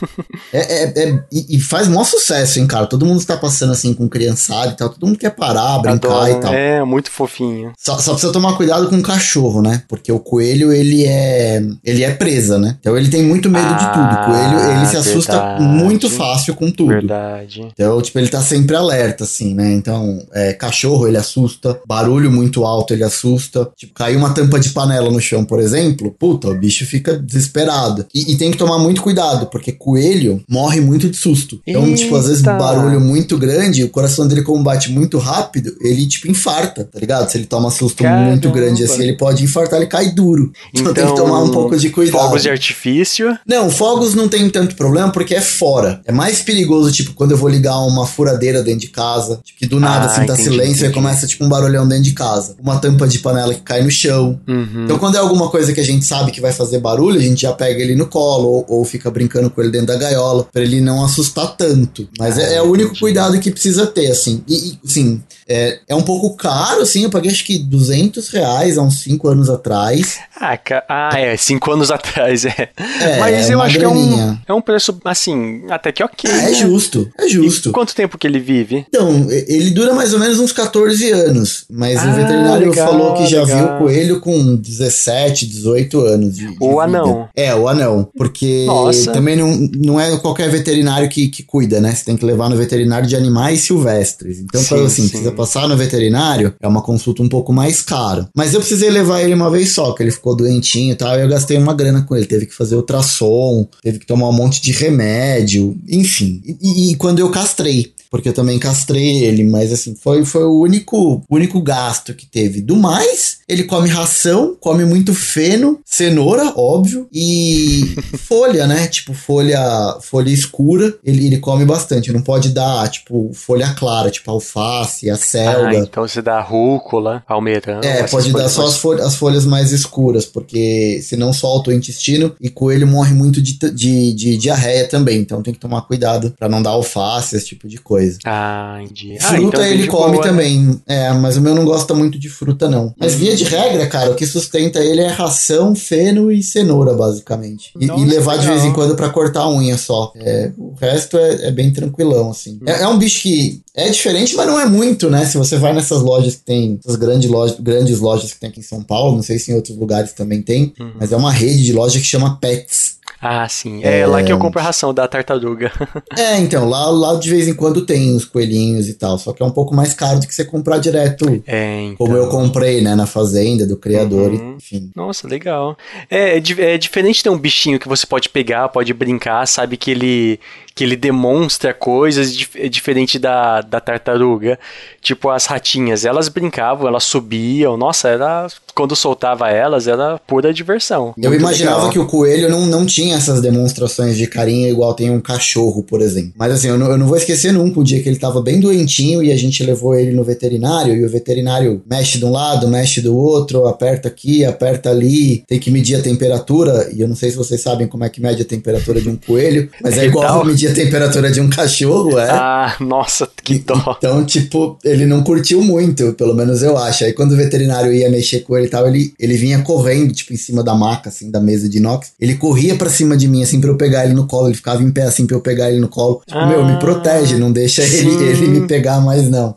é, 0.52 0.60
é, 0.60 1.02
é 1.02 1.24
e, 1.30 1.56
e, 1.56 1.60
faz 1.60 1.88
maior 1.88 2.04
sucesso, 2.04 2.58
hein, 2.58 2.66
cara? 2.66 2.86
Todo 2.86 3.06
mundo 3.06 3.20
está 3.20 3.36
passando 3.36 3.72
assim 3.72 3.94
com 3.94 4.08
criançada 4.08 4.72
e 4.72 4.76
tal, 4.76 4.88
todo 4.88 5.06
mundo 5.06 5.18
quer 5.18 5.30
parar, 5.30 5.78
brincar 5.78 6.08
Adoro. 6.08 6.30
e 6.30 6.40
tal. 6.40 6.54
É, 6.54 6.84
muito 6.84 7.10
fofinho. 7.10 7.72
Só, 7.78 7.98
só 7.98 8.12
precisa 8.12 8.32
tomar 8.32 8.56
cuidado 8.56 8.88
com 8.88 8.98
o 8.98 9.02
cachorro, 9.02 9.62
né? 9.62 9.82
Porque 9.88 10.10
o 10.10 10.18
coelho, 10.18 10.72
ele 10.72 11.04
é. 11.04 11.62
Ele 11.84 12.04
é 12.04 12.10
presa, 12.12 12.58
né? 12.58 12.76
Então 12.80 12.96
ele 12.96 13.08
tem 13.08 13.22
muito 13.22 13.50
medo 13.50 13.68
ah, 13.68 13.72
de 13.72 13.92
tudo. 13.92 14.14
O 14.14 14.26
coelho, 14.26 14.76
ele 14.76 14.86
se 14.86 14.96
assusta 14.96 15.32
verdade. 15.32 15.62
muito 15.64 16.10
fácil 16.10 16.54
com 16.54 16.70
tudo. 16.70 16.88
Verdade. 16.88 17.68
Então, 17.72 18.00
tipo, 18.00 18.18
ele 18.18 18.28
tá 18.28 18.40
sempre 18.40 18.76
alerta, 18.76 19.24
assim, 19.24 19.54
né? 19.54 19.72
Então, 19.72 20.24
é, 20.32 20.52
cachorro, 20.52 21.06
ele 21.06 21.16
assusta. 21.16 21.78
Barulho 21.86 22.30
muito 22.30 22.64
alto, 22.64 22.92
ele 22.92 23.04
assusta. 23.04 23.41
Tipo, 23.76 23.94
caiu 23.94 24.18
uma 24.18 24.30
tampa 24.30 24.58
de 24.58 24.70
panela 24.70 25.10
no 25.10 25.20
chão, 25.20 25.44
por 25.44 25.60
exemplo. 25.60 26.14
Puta, 26.18 26.48
o 26.48 26.58
bicho 26.58 26.86
fica 26.86 27.16
desesperado. 27.16 28.06
E, 28.14 28.32
e 28.32 28.36
tem 28.36 28.50
que 28.50 28.58
tomar 28.58 28.78
muito 28.78 29.02
cuidado, 29.02 29.46
porque 29.46 29.72
coelho 29.72 30.42
morre 30.48 30.80
muito 30.80 31.08
de 31.08 31.16
susto. 31.16 31.60
Então, 31.66 31.84
Eita. 31.86 31.96
tipo, 31.96 32.16
às 32.16 32.26
vezes 32.26 32.42
barulho 32.42 33.00
muito 33.00 33.36
grande, 33.38 33.84
o 33.84 33.88
coração 33.88 34.26
dele, 34.26 34.42
como 34.42 34.62
bate 34.62 34.90
muito 34.90 35.18
rápido, 35.18 35.74
ele, 35.80 36.06
tipo, 36.06 36.30
infarta, 36.30 36.84
tá 36.84 36.98
ligado? 36.98 37.28
Se 37.30 37.38
ele 37.38 37.46
toma 37.46 37.70
susto 37.70 38.02
Caramba. 38.02 38.30
muito 38.30 38.50
grande 38.50 38.84
assim, 38.84 39.02
ele 39.02 39.16
pode 39.16 39.44
infartar, 39.44 39.80
ele 39.80 39.88
cai 39.88 40.10
duro. 40.10 40.52
Então, 40.72 40.90
então 40.90 40.94
tem 40.94 41.06
que 41.06 41.20
tomar 41.20 41.42
um 41.42 41.50
pouco 41.50 41.76
de 41.76 41.90
cuidado. 41.90 42.22
Fogos 42.22 42.42
de 42.42 42.50
artifício? 42.50 43.36
Não, 43.46 43.70
fogos 43.70 44.14
não 44.14 44.28
tem 44.28 44.48
tanto 44.50 44.74
problema 44.74 45.10
porque 45.10 45.34
é 45.34 45.40
fora. 45.40 46.00
É 46.04 46.12
mais 46.12 46.40
perigoso, 46.40 46.92
tipo, 46.92 47.12
quando 47.14 47.32
eu 47.32 47.36
vou 47.36 47.48
ligar 47.48 47.78
uma 47.78 48.06
furadeira 48.06 48.62
dentro 48.62 48.80
de 48.80 48.88
casa, 48.88 49.40
tipo, 49.44 49.58
que 49.58 49.66
do 49.66 49.80
nada, 49.80 50.06
ah, 50.06 50.10
assim, 50.10 50.26
tá 50.26 50.34
entendi, 50.34 50.42
silêncio 50.42 50.72
entendi. 50.72 50.90
e 50.90 50.94
começa, 50.94 51.26
tipo, 51.26 51.44
um 51.44 51.48
barulhão 51.48 51.86
dentro 51.86 52.04
de 52.04 52.12
casa. 52.12 52.56
Uma 52.60 52.78
tampa 52.78 53.06
de 53.06 53.18
panela 53.18 53.31
que 53.54 53.60
cai 53.62 53.82
no 53.82 53.90
chão. 53.90 54.40
Uhum. 54.46 54.84
Então, 54.84 54.98
quando 54.98 55.16
é 55.16 55.18
alguma 55.18 55.48
coisa 55.48 55.72
que 55.72 55.80
a 55.80 55.84
gente 55.84 56.04
sabe 56.04 56.30
que 56.30 56.40
vai 56.40 56.52
fazer 56.52 56.78
barulho, 56.78 57.18
a 57.18 57.22
gente 57.22 57.42
já 57.42 57.52
pega 57.52 57.82
ele 57.82 57.94
no 57.94 58.06
colo 58.06 58.48
ou, 58.48 58.66
ou 58.68 58.84
fica 58.84 59.10
brincando 59.10 59.50
com 59.50 59.60
ele 59.60 59.70
dentro 59.70 59.88
da 59.88 59.96
gaiola, 59.96 60.44
para 60.52 60.62
ele 60.62 60.80
não 60.80 61.04
assustar 61.04 61.56
tanto. 61.56 62.08
Mas 62.18 62.38
ah, 62.38 62.42
é, 62.42 62.54
é, 62.54 62.62
o 62.62 62.70
único 62.70 62.98
cuidado 62.98 63.38
que 63.40 63.50
precisa 63.50 63.86
ter, 63.86 64.10
assim. 64.10 64.42
E, 64.48 64.72
e 64.72 64.78
sim, 64.84 65.22
é, 65.48 65.78
é 65.88 65.94
um 65.94 66.02
pouco 66.02 66.36
caro, 66.36 66.82
assim, 66.82 67.04
eu 67.04 67.10
paguei 67.10 67.30
acho 67.30 67.44
que 67.44 67.58
200 67.58 68.28
reais 68.28 68.78
há 68.78 68.82
uns 68.82 69.00
5 69.00 69.28
anos 69.28 69.50
atrás. 69.50 70.18
Ah, 70.40 70.58
ah, 70.88 71.18
é, 71.18 71.36
5 71.36 71.72
anos 71.72 71.90
atrás, 71.90 72.44
é. 72.44 72.70
é 73.00 73.18
Mas 73.18 73.50
eu 73.50 73.60
acho 73.60 73.78
graninha. 73.78 74.40
que 74.44 74.50
é 74.50 74.54
um, 74.54 74.56
é 74.56 74.58
um 74.58 74.62
preço, 74.62 74.98
assim, 75.04 75.62
até 75.70 75.92
que 75.92 76.02
ok. 76.02 76.30
É, 76.30 76.34
é 76.34 76.42
né? 76.42 76.52
justo, 76.54 77.10
é 77.18 77.28
justo. 77.28 77.70
E 77.70 77.72
quanto 77.72 77.94
tempo 77.94 78.18
que 78.18 78.26
ele 78.26 78.38
vive? 78.38 78.86
Então, 78.88 79.26
ele 79.30 79.70
dura 79.70 79.94
mais 79.94 80.12
ou 80.12 80.20
menos 80.20 80.38
uns 80.38 80.52
14 80.52 81.10
anos, 81.10 81.64
mas 81.70 81.98
ah, 81.98 82.10
o 82.10 82.14
veterinário 82.14 82.70
legal, 82.70 82.88
falou 82.88 83.14
que 83.14 83.21
já 83.26 83.42
legal. 83.42 83.58
viu 83.58 83.74
o 83.74 83.78
coelho 83.78 84.20
com 84.20 84.56
17, 84.56 85.46
18 85.46 86.00
anos 86.00 86.36
de, 86.36 86.46
de 86.48 86.56
O 86.60 86.68
vida. 86.68 86.82
anão. 86.82 87.28
É, 87.34 87.54
o 87.54 87.68
anão, 87.68 88.08
porque 88.16 88.64
Nossa. 88.66 89.12
também 89.12 89.36
não, 89.36 89.56
não 89.76 90.00
é 90.00 90.16
qualquer 90.18 90.50
veterinário 90.50 91.08
que, 91.08 91.28
que 91.28 91.42
cuida, 91.42 91.80
né? 91.80 91.94
Você 91.94 92.04
tem 92.04 92.16
que 92.16 92.24
levar 92.24 92.48
no 92.48 92.56
veterinário 92.56 93.06
de 93.08 93.16
animais 93.16 93.60
silvestres. 93.60 94.38
Então, 94.40 94.60
sim, 94.60 94.84
assim, 94.84 95.02
sim. 95.02 95.08
precisa 95.08 95.32
passar 95.32 95.68
no 95.68 95.76
veterinário, 95.76 96.54
é 96.60 96.68
uma 96.68 96.82
consulta 96.82 97.22
um 97.22 97.28
pouco 97.28 97.52
mais 97.52 97.82
cara. 97.82 98.28
Mas 98.36 98.54
eu 98.54 98.60
precisei 98.60 98.90
levar 98.90 99.22
ele 99.22 99.34
uma 99.34 99.50
vez 99.50 99.72
só, 99.72 99.92
que 99.92 100.02
ele 100.02 100.10
ficou 100.10 100.36
doentinho 100.36 100.92
e 100.92 100.96
tal, 100.96 101.18
e 101.18 101.22
eu 101.22 101.28
gastei 101.28 101.56
uma 101.56 101.74
grana 101.74 102.02
com 102.02 102.16
ele. 102.16 102.26
Teve 102.26 102.46
que 102.46 102.54
fazer 102.54 102.76
ultrassom, 102.76 103.66
teve 103.82 103.98
que 103.98 104.06
tomar 104.06 104.28
um 104.28 104.32
monte 104.32 104.60
de 104.60 104.72
remédio, 104.72 105.76
enfim. 105.88 106.42
E, 106.44 106.92
e 106.92 106.94
quando 106.96 107.18
eu 107.18 107.30
castrei, 107.30 107.92
porque 108.12 108.28
eu 108.28 108.34
também 108.34 108.58
castrei 108.58 109.24
ele, 109.24 109.42
mas 109.42 109.72
assim, 109.72 109.94
foi, 109.94 110.22
foi 110.22 110.44
o 110.44 110.60
único, 110.60 111.24
único 111.30 111.62
gasto 111.62 112.12
que 112.12 112.26
teve. 112.26 112.60
Do 112.60 112.76
mais, 112.76 113.38
ele 113.52 113.64
come 113.64 113.88
ração, 113.88 114.56
come 114.58 114.84
muito 114.84 115.14
feno, 115.14 115.80
cenoura, 115.84 116.52
óbvio, 116.56 117.06
e 117.12 117.94
folha, 118.18 118.66
né? 118.66 118.86
Tipo, 118.86 119.12
folha, 119.14 119.98
folha 120.00 120.30
escura, 120.30 120.94
ele, 121.04 121.26
ele 121.26 121.38
come 121.38 121.64
bastante. 121.64 122.12
Não 122.12 122.22
pode 122.22 122.50
dar, 122.50 122.88
tipo, 122.88 123.30
folha 123.34 123.74
clara, 123.74 124.10
tipo 124.10 124.30
alface, 124.30 125.10
a 125.10 125.16
selga. 125.16 125.68
Ah, 125.68 125.74
então 125.74 126.06
você 126.06 126.22
dá 126.22 126.40
rúcula, 126.40 127.22
almeirão. 127.26 127.80
É, 127.82 128.02
pode 128.04 128.32
dar 128.32 128.48
só 128.48 128.66
as 128.66 128.76
folhas, 128.78 129.06
as 129.06 129.16
folhas 129.16 129.44
mais 129.44 129.72
escuras, 129.72 130.24
porque 130.24 131.00
senão 131.02 131.32
solta 131.32 131.70
o 131.70 131.72
intestino 131.72 132.34
e 132.40 132.48
coelho 132.48 132.86
morre 132.86 133.14
muito 133.14 133.42
de, 133.42 133.58
de, 133.72 134.12
de 134.12 134.36
diarreia 134.36 134.88
também. 134.88 135.18
Então 135.18 135.42
tem 135.42 135.52
que 135.52 135.60
tomar 135.60 135.82
cuidado 135.82 136.34
para 136.38 136.48
não 136.48 136.62
dar 136.62 136.70
alface, 136.70 137.36
esse 137.36 137.46
tipo 137.46 137.68
de 137.68 137.78
coisa. 137.78 138.18
Ah, 138.24 138.78
entendi. 138.82 139.18
Fruta 139.20 139.34
ah, 139.34 139.42
então 139.42 139.64
ele 139.64 139.86
come 139.86 140.16
boa, 140.16 140.24
né? 140.24 140.30
também. 140.30 140.60
Né? 140.60 140.76
É, 140.86 141.12
mas 141.12 141.36
o 141.36 141.40
meu 141.40 141.54
não 141.54 141.64
gosta 141.64 141.94
muito 141.94 142.18
de 142.18 142.28
fruta, 142.28 142.68
não. 142.68 142.94
Mas 142.98 143.14
via 143.14 143.36
de 143.36 143.41
regra, 143.42 143.86
cara, 143.86 144.10
o 144.10 144.14
que 144.14 144.26
sustenta 144.26 144.80
ele 144.80 145.00
é 145.00 145.08
ração, 145.08 145.74
feno 145.74 146.30
e 146.30 146.42
cenoura, 146.42 146.94
basicamente. 146.94 147.72
E, 147.78 147.86
e 147.86 148.04
levar 148.04 148.38
de 148.38 148.46
vez 148.46 148.64
em 148.64 148.72
quando 148.72 148.94
para 148.94 149.08
cortar 149.10 149.42
a 149.42 149.50
unha 149.50 149.76
só. 149.76 150.12
É, 150.16 150.50
o 150.56 150.74
resto 150.74 151.16
é, 151.16 151.48
é 151.48 151.50
bem 151.50 151.72
tranquilão, 151.72 152.30
assim. 152.30 152.58
É, 152.66 152.82
é, 152.82 152.88
um 152.88 152.98
bicho 152.98 153.22
que 153.22 153.60
é 153.74 153.88
diferente, 153.88 154.34
mas 154.34 154.46
não 154.46 154.60
é 154.60 154.66
muito, 154.66 155.08
né? 155.08 155.24
Se 155.24 155.36
você 155.36 155.56
vai 155.56 155.72
nessas 155.72 156.02
lojas 156.02 156.34
que 156.36 156.42
tem, 156.42 156.78
essas 156.84 156.96
grandes 156.96 157.30
lojas, 157.30 157.58
grandes 157.58 158.00
lojas 158.00 158.32
que 158.32 158.40
tem 158.40 158.50
aqui 158.50 158.60
em 158.60 158.64
São 158.64 158.82
Paulo, 158.82 159.16
não 159.16 159.22
sei 159.22 159.38
se 159.38 159.50
em 159.50 159.54
outros 159.54 159.76
lugares 159.76 160.12
também 160.12 160.42
tem, 160.42 160.72
uhum. 160.78 160.92
mas 160.98 161.12
é 161.12 161.16
uma 161.16 161.32
rede 161.32 161.64
de 161.64 161.72
loja 161.72 161.98
que 161.98 162.06
chama 162.06 162.38
Pets. 162.40 163.01
Ah, 163.22 163.48
sim. 163.48 163.84
É, 163.84 164.00
é, 164.00 164.06
lá 164.06 164.20
que 164.20 164.32
eu 164.32 164.38
compro 164.38 164.60
a 164.60 164.64
ração 164.64 164.92
da 164.92 165.06
tartaruga. 165.06 165.70
é, 166.18 166.38
então, 166.38 166.68
lá, 166.68 166.86
lá 166.90 167.14
de 167.14 167.30
vez 167.30 167.46
em 167.46 167.54
quando 167.54 167.86
tem 167.86 168.16
os 168.16 168.24
coelhinhos 168.24 168.88
e 168.88 168.94
tal, 168.94 169.16
só 169.16 169.32
que 169.32 169.40
é 169.40 169.46
um 169.46 169.50
pouco 169.50 169.72
mais 169.72 169.94
caro 169.94 170.18
do 170.18 170.26
que 170.26 170.34
você 170.34 170.44
comprar 170.44 170.78
direto. 170.78 171.40
É, 171.46 171.82
então... 171.82 172.04
Como 172.04 172.16
eu 172.16 172.28
comprei, 172.28 172.80
né, 172.80 172.96
na 172.96 173.06
fazenda 173.06 173.64
do 173.64 173.76
criador, 173.76 174.32
uhum. 174.32 174.56
enfim. 174.56 174.90
Nossa, 174.96 175.28
legal. 175.28 175.78
É, 176.10 176.38
é, 176.38 176.42
é 176.74 176.78
diferente 176.78 177.22
ter 177.22 177.30
um 177.30 177.38
bichinho 177.38 177.78
que 177.78 177.88
você 177.88 178.04
pode 178.04 178.28
pegar, 178.28 178.68
pode 178.70 178.92
brincar, 178.92 179.46
sabe 179.46 179.76
que 179.76 179.92
ele 179.92 180.40
que 180.74 180.84
ele 180.84 180.96
demonstra 180.96 181.74
coisas 181.74 182.34
dif 182.34 182.58
é 182.58 182.68
diferente 182.68 183.18
da, 183.18 183.60
da 183.60 183.80
tartaruga. 183.80 184.58
Tipo, 185.00 185.30
as 185.30 185.46
ratinhas, 185.46 186.04
elas 186.04 186.28
brincavam, 186.28 186.88
elas 186.88 187.04
subiam. 187.04 187.76
Nossa, 187.76 188.08
era. 188.08 188.46
Quando 188.74 188.96
soltava 188.96 189.50
elas, 189.50 189.86
era 189.86 190.18
pura 190.18 190.52
diversão. 190.52 191.14
Eu 191.18 191.34
imaginava 191.34 191.76
legal. 191.76 191.92
que 191.92 191.98
o 191.98 192.06
coelho 192.06 192.48
não, 192.48 192.64
não 192.64 192.86
tinha 192.86 193.11
tem 193.12 193.14
essas 193.14 193.42
demonstrações 193.42 194.16
de 194.16 194.26
carinho 194.26 194.68
igual 194.68 194.94
tem 194.94 195.10
um 195.10 195.20
cachorro, 195.20 195.82
por 195.82 196.00
exemplo. 196.00 196.32
Mas 196.36 196.52
assim, 196.52 196.68
eu 196.68 196.78
não, 196.78 196.90
eu 196.90 196.96
não 196.96 197.06
vou 197.06 197.16
esquecer 197.16 197.52
nunca 197.52 197.80
o 197.80 197.84
dia 197.84 198.02
que 198.02 198.08
ele 198.08 198.18
tava 198.18 198.40
bem 198.40 198.58
doentinho 198.58 199.22
e 199.22 199.30
a 199.30 199.36
gente 199.36 199.62
levou 199.62 199.94
ele 199.94 200.12
no 200.12 200.24
veterinário 200.24 200.96
e 200.96 201.04
o 201.04 201.08
veterinário 201.08 201.82
mexe 201.88 202.18
de 202.18 202.24
um 202.24 202.30
lado, 202.30 202.68
mexe 202.68 203.00
do 203.00 203.14
outro, 203.14 203.66
aperta 203.66 204.08
aqui, 204.08 204.44
aperta 204.44 204.90
ali, 204.90 205.44
tem 205.46 205.58
que 205.58 205.70
medir 205.70 205.96
a 205.96 206.02
temperatura. 206.02 206.90
E 206.94 207.00
eu 207.00 207.08
não 207.08 207.14
sei 207.14 207.30
se 207.30 207.36
vocês 207.36 207.60
sabem 207.60 207.86
como 207.86 208.04
é 208.04 208.08
que 208.08 208.20
mede 208.20 208.42
a 208.42 208.46
temperatura 208.46 209.00
de 209.00 209.08
um 209.08 209.16
coelho, 209.16 209.68
mas 209.82 209.98
é 209.98 210.06
igual 210.06 210.44
medir 210.44 210.70
a 210.70 210.74
temperatura 210.74 211.30
de 211.30 211.40
um 211.40 211.50
cachorro, 211.50 212.18
é. 212.18 212.30
Ah, 212.30 212.76
nossa, 212.80 213.28
que 213.42 213.58
dó. 213.58 213.96
Então, 213.98 214.24
tipo, 214.24 214.78
ele 214.82 215.04
não 215.04 215.22
curtiu 215.22 215.62
muito, 215.62 216.14
pelo 216.14 216.34
menos 216.34 216.62
eu 216.62 216.78
acho. 216.78 217.04
Aí 217.04 217.12
quando 217.12 217.32
o 217.32 217.36
veterinário 217.36 217.92
ia 217.92 218.10
mexer 218.10 218.40
com 218.40 218.56
ele 218.56 218.66
e 218.66 218.70
tal, 218.70 218.88
ele, 218.88 219.12
ele 219.18 219.34
vinha 219.34 219.60
correndo, 219.60 220.14
tipo, 220.14 220.32
em 220.32 220.36
cima 220.36 220.62
da 220.62 220.74
maca, 220.74 221.10
assim, 221.10 221.30
da 221.30 221.40
mesa 221.40 221.68
de 221.68 221.78
inox. 221.78 222.12
Ele 222.18 222.34
corria 222.36 222.74
para 222.76 222.88
cima 222.88 223.01
de 223.16 223.28
mim, 223.28 223.42
assim, 223.42 223.60
pra 223.60 223.70
eu 223.70 223.76
pegar 223.76 224.04
ele 224.04 224.14
no 224.14 224.26
colo. 224.26 224.48
Ele 224.48 224.54
ficava 224.54 224.82
em 224.82 224.90
pé, 224.90 225.02
assim, 225.02 225.26
pra 225.26 225.36
eu 225.36 225.40
pegar 225.40 225.70
ele 225.70 225.80
no 225.80 225.88
colo. 225.88 226.22
Tipo, 226.26 226.38
ah, 226.38 226.46
meu, 226.46 226.64
me 226.64 226.78
protege, 226.78 227.36
não 227.36 227.52
deixa 227.52 227.82
ele, 227.82 228.24
ele 228.24 228.46
me 228.48 228.66
pegar 228.66 229.00
mais, 229.00 229.28
não. 229.28 229.54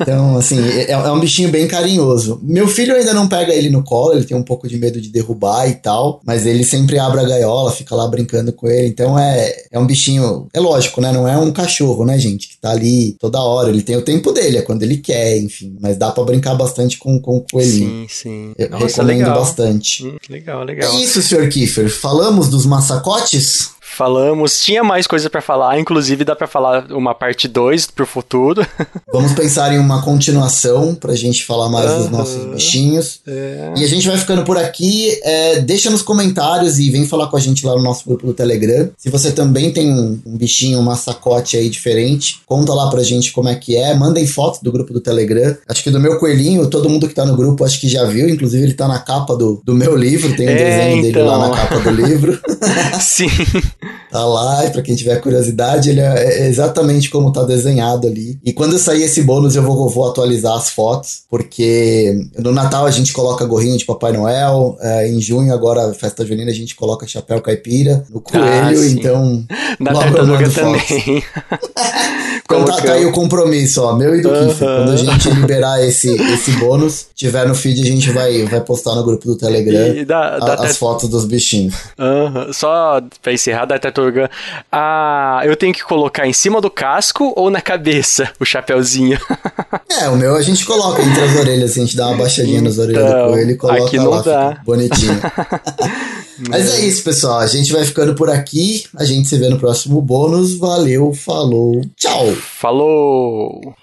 Então, 0.00 0.36
assim, 0.36 0.58
é, 0.60 0.92
é 0.92 1.10
um 1.10 1.20
bichinho 1.20 1.50
bem 1.50 1.66
carinhoso. 1.66 2.40
Meu 2.42 2.66
filho 2.68 2.94
ainda 2.94 3.12
não 3.12 3.28
pega 3.28 3.52
ele 3.52 3.70
no 3.70 3.82
colo, 3.82 4.14
ele 4.14 4.24
tem 4.24 4.36
um 4.36 4.42
pouco 4.42 4.68
de 4.68 4.76
medo 4.76 5.00
de 5.00 5.08
derrubar 5.08 5.68
e 5.68 5.74
tal, 5.74 6.20
mas 6.24 6.46
ele 6.46 6.64
sempre 6.64 6.98
abre 6.98 7.20
a 7.20 7.24
gaiola, 7.24 7.70
fica 7.70 7.94
lá 7.94 8.06
brincando 8.08 8.52
com 8.52 8.68
ele. 8.68 8.88
Então 8.88 9.18
é, 9.18 9.54
é 9.70 9.78
um 9.78 9.86
bichinho, 9.86 10.46
é 10.52 10.60
lógico, 10.60 11.00
né? 11.00 11.12
Não 11.12 11.28
é 11.28 11.36
um 11.36 11.52
cachorro, 11.52 12.04
né, 12.04 12.18
gente? 12.18 12.48
Que 12.48 12.56
tá 12.58 12.70
ali 12.70 13.16
toda 13.18 13.40
hora. 13.40 13.68
Ele 13.68 13.82
tem 13.82 13.96
o 13.96 14.02
tempo 14.02 14.32
dele, 14.32 14.58
é 14.58 14.62
quando 14.62 14.82
ele 14.82 14.98
quer, 14.98 15.36
enfim. 15.38 15.76
Mas 15.80 15.96
dá 15.96 16.10
para 16.10 16.24
brincar 16.24 16.54
bastante 16.54 16.98
com, 16.98 17.20
com 17.20 17.36
o 17.36 17.44
coelhinho. 17.50 18.06
Sim, 18.08 18.24
sim. 18.30 18.52
Eu 18.58 18.70
Nossa, 18.70 18.86
recomendo 18.86 19.18
legal. 19.18 19.38
bastante. 19.38 20.06
Hum, 20.06 20.16
legal, 20.28 20.64
legal. 20.64 20.92
É 20.92 21.00
isso, 21.00 21.22
Sr. 21.22 21.48
Kiefer. 21.48 21.88
Falamos 21.90 22.48
dos 22.48 22.66
massacotes? 22.74 23.70
Falamos. 23.94 24.60
Tinha 24.62 24.82
mais 24.82 25.06
coisa 25.06 25.30
para 25.30 25.40
falar, 25.40 25.78
inclusive 25.78 26.24
dá 26.24 26.36
para 26.36 26.46
falar 26.46 26.90
uma 26.90 27.14
parte 27.14 27.48
2 27.48 27.86
pro 27.86 28.06
futuro. 28.06 28.66
Vamos 29.12 29.32
pensar 29.32 29.72
em 29.72 29.78
uma 29.78 30.02
continuação 30.02 30.94
pra 30.94 31.14
gente 31.14 31.44
falar 31.44 31.68
mais 31.68 31.90
uhum. 31.90 31.98
dos 31.98 32.10
nossos 32.10 32.44
bichinhos. 32.46 33.20
É. 33.26 33.72
E 33.76 33.84
a 33.84 33.88
gente 33.88 34.06
vai 34.06 34.18
ficando 34.18 34.44
por 34.44 34.58
aqui. 34.58 35.18
É, 35.22 35.60
deixa 35.60 35.90
nos 35.90 36.02
comentários 36.02 36.78
e 36.78 36.90
vem 36.90 37.06
falar 37.06 37.28
com 37.28 37.36
a 37.36 37.40
gente 37.40 37.64
lá 37.64 37.74
no 37.74 37.82
nosso 37.82 38.04
grupo 38.06 38.26
do 38.26 38.34
Telegram. 38.34 38.90
Se 38.98 39.08
você 39.08 39.32
também 39.32 39.72
tem 39.72 39.90
um, 39.90 40.20
um 40.26 40.36
bichinho, 40.36 40.78
um 40.78 40.82
massacote 40.82 41.56
aí 41.56 41.70
diferente, 41.70 42.40
conta 42.44 42.74
lá 42.74 42.90
pra 42.90 43.02
gente 43.02 43.32
como 43.32 43.48
é 43.48 43.54
que 43.54 43.76
é. 43.76 43.94
Mandem 43.94 44.26
fotos 44.26 44.60
do 44.60 44.72
grupo 44.72 44.92
do 44.92 45.00
Telegram. 45.00 45.56
Acho 45.68 45.82
que 45.82 45.90
do 45.90 46.00
meu 46.00 46.18
coelhinho, 46.18 46.68
todo 46.68 46.88
mundo 46.88 47.08
que 47.08 47.14
tá 47.14 47.24
no 47.24 47.36
grupo 47.36 47.64
acho 47.64 47.80
que 47.80 47.88
já 47.88 48.04
viu. 48.04 48.28
Inclusive, 48.28 48.64
ele 48.64 48.74
tá 48.74 48.88
na 48.88 48.98
capa 48.98 49.36
do, 49.36 49.62
do 49.64 49.74
meu 49.74 49.96
livro. 49.96 50.34
Tem 50.36 50.48
um 50.48 50.50
é, 50.50 50.54
desenho 50.54 50.98
então... 50.98 51.12
dele 51.12 51.22
lá 51.22 51.38
na 51.38 51.46
então. 51.46 51.56
capa 51.56 51.78
do 51.78 51.90
livro. 51.90 52.40
Sim. 53.00 53.28
Tá 54.10 54.24
lá, 54.24 54.64
e 54.64 54.70
pra 54.70 54.82
quem 54.82 54.94
tiver 54.94 55.20
curiosidade, 55.20 55.90
ele 55.90 56.00
é, 56.00 56.42
é 56.42 56.46
exatamente 56.46 57.10
como 57.10 57.32
tá 57.32 57.42
desenhado 57.42 58.06
ali. 58.06 58.38
E 58.44 58.52
quando 58.52 58.78
sair 58.78 59.02
esse 59.02 59.22
bônus, 59.22 59.56
eu 59.56 59.62
vou, 59.62 59.88
vou 59.88 60.08
atualizar 60.08 60.54
as 60.54 60.70
fotos, 60.70 61.22
porque 61.28 62.28
no 62.38 62.52
Natal 62.52 62.86
a 62.86 62.90
gente 62.90 63.12
coloca 63.12 63.44
gorrinho 63.44 63.76
de 63.76 63.84
Papai 63.84 64.12
Noel, 64.12 64.76
é, 64.80 65.08
em 65.08 65.20
junho, 65.20 65.52
agora, 65.52 65.92
festa 65.94 66.24
junina, 66.24 66.50
a 66.50 66.54
gente 66.54 66.74
coloca 66.74 67.06
chapéu 67.06 67.40
caipira 67.40 68.04
no 68.10 68.20
coelho, 68.20 68.80
ah, 68.80 68.86
então. 68.86 69.44
Na 69.80 69.92
tartaruga 69.92 70.48
também. 70.50 71.22
então 72.44 72.64
tá, 72.64 72.76
tá, 72.76 72.92
aí 72.92 73.06
o 73.06 73.12
compromisso, 73.12 73.82
ó, 73.82 73.94
meu 73.94 74.14
e 74.14 74.20
do 74.20 74.28
uh 74.28 74.32
-huh. 74.32 74.58
Quando 74.58 74.92
a 74.92 74.96
gente 74.96 75.30
liberar 75.30 75.82
esse, 75.82 76.14
esse 76.32 76.52
bônus, 76.52 77.06
tiver 77.14 77.46
no 77.48 77.54
feed, 77.54 77.80
a 77.80 77.86
gente 77.86 78.10
vai, 78.10 78.44
vai 78.44 78.60
postar 78.60 78.94
no 78.94 79.02
grupo 79.02 79.26
do 79.26 79.36
Telegram 79.36 80.04
da, 80.04 80.38
da 80.38 80.54
a, 80.54 80.64
as 80.66 80.76
fotos 80.76 81.08
dos 81.08 81.24
bichinhos. 81.24 81.74
Só 82.52 83.00
pra 83.22 83.32
encerrar, 83.32 83.64
da 83.64 83.78
tartaruga, 83.78 84.30
ah, 84.70 85.40
eu 85.44 85.56
tenho 85.56 85.72
que 85.72 85.82
colocar 85.82 86.26
em 86.26 86.32
cima 86.32 86.60
do 86.60 86.70
casco 86.70 87.32
ou 87.34 87.50
na 87.50 87.62
cabeça 87.62 88.30
o 88.38 88.44
chapéuzinho? 88.44 89.18
é, 90.00 90.08
o 90.08 90.16
meu 90.16 90.36
a 90.36 90.42
gente 90.42 90.66
coloca 90.66 91.02
entre 91.02 91.22
as 91.22 91.36
orelhas, 91.36 91.70
a 91.72 91.80
gente 91.80 91.96
dá 91.96 92.08
uma 92.08 92.18
baixadinha 92.18 92.58
então, 92.58 92.68
nas 92.68 92.78
orelhas 92.78 93.04
do 93.04 93.30
coelho 93.30 93.50
e 93.50 93.56
coloca 93.56 93.84
aqui 93.84 93.96
não 93.96 94.10
lá, 94.10 94.22
dá. 94.22 94.60
bonitinho. 94.64 95.20
Mas 96.48 96.72
é 96.74 96.86
isso, 96.86 97.02
pessoal. 97.02 97.38
A 97.38 97.46
gente 97.46 97.72
vai 97.72 97.84
ficando 97.84 98.14
por 98.14 98.30
aqui. 98.30 98.84
A 98.96 99.04
gente 99.04 99.28
se 99.28 99.38
vê 99.38 99.48
no 99.48 99.58
próximo 99.58 100.00
bônus. 100.00 100.56
Valeu, 100.56 101.12
falou, 101.12 101.80
tchau. 101.96 102.32
Falou. 102.34 103.74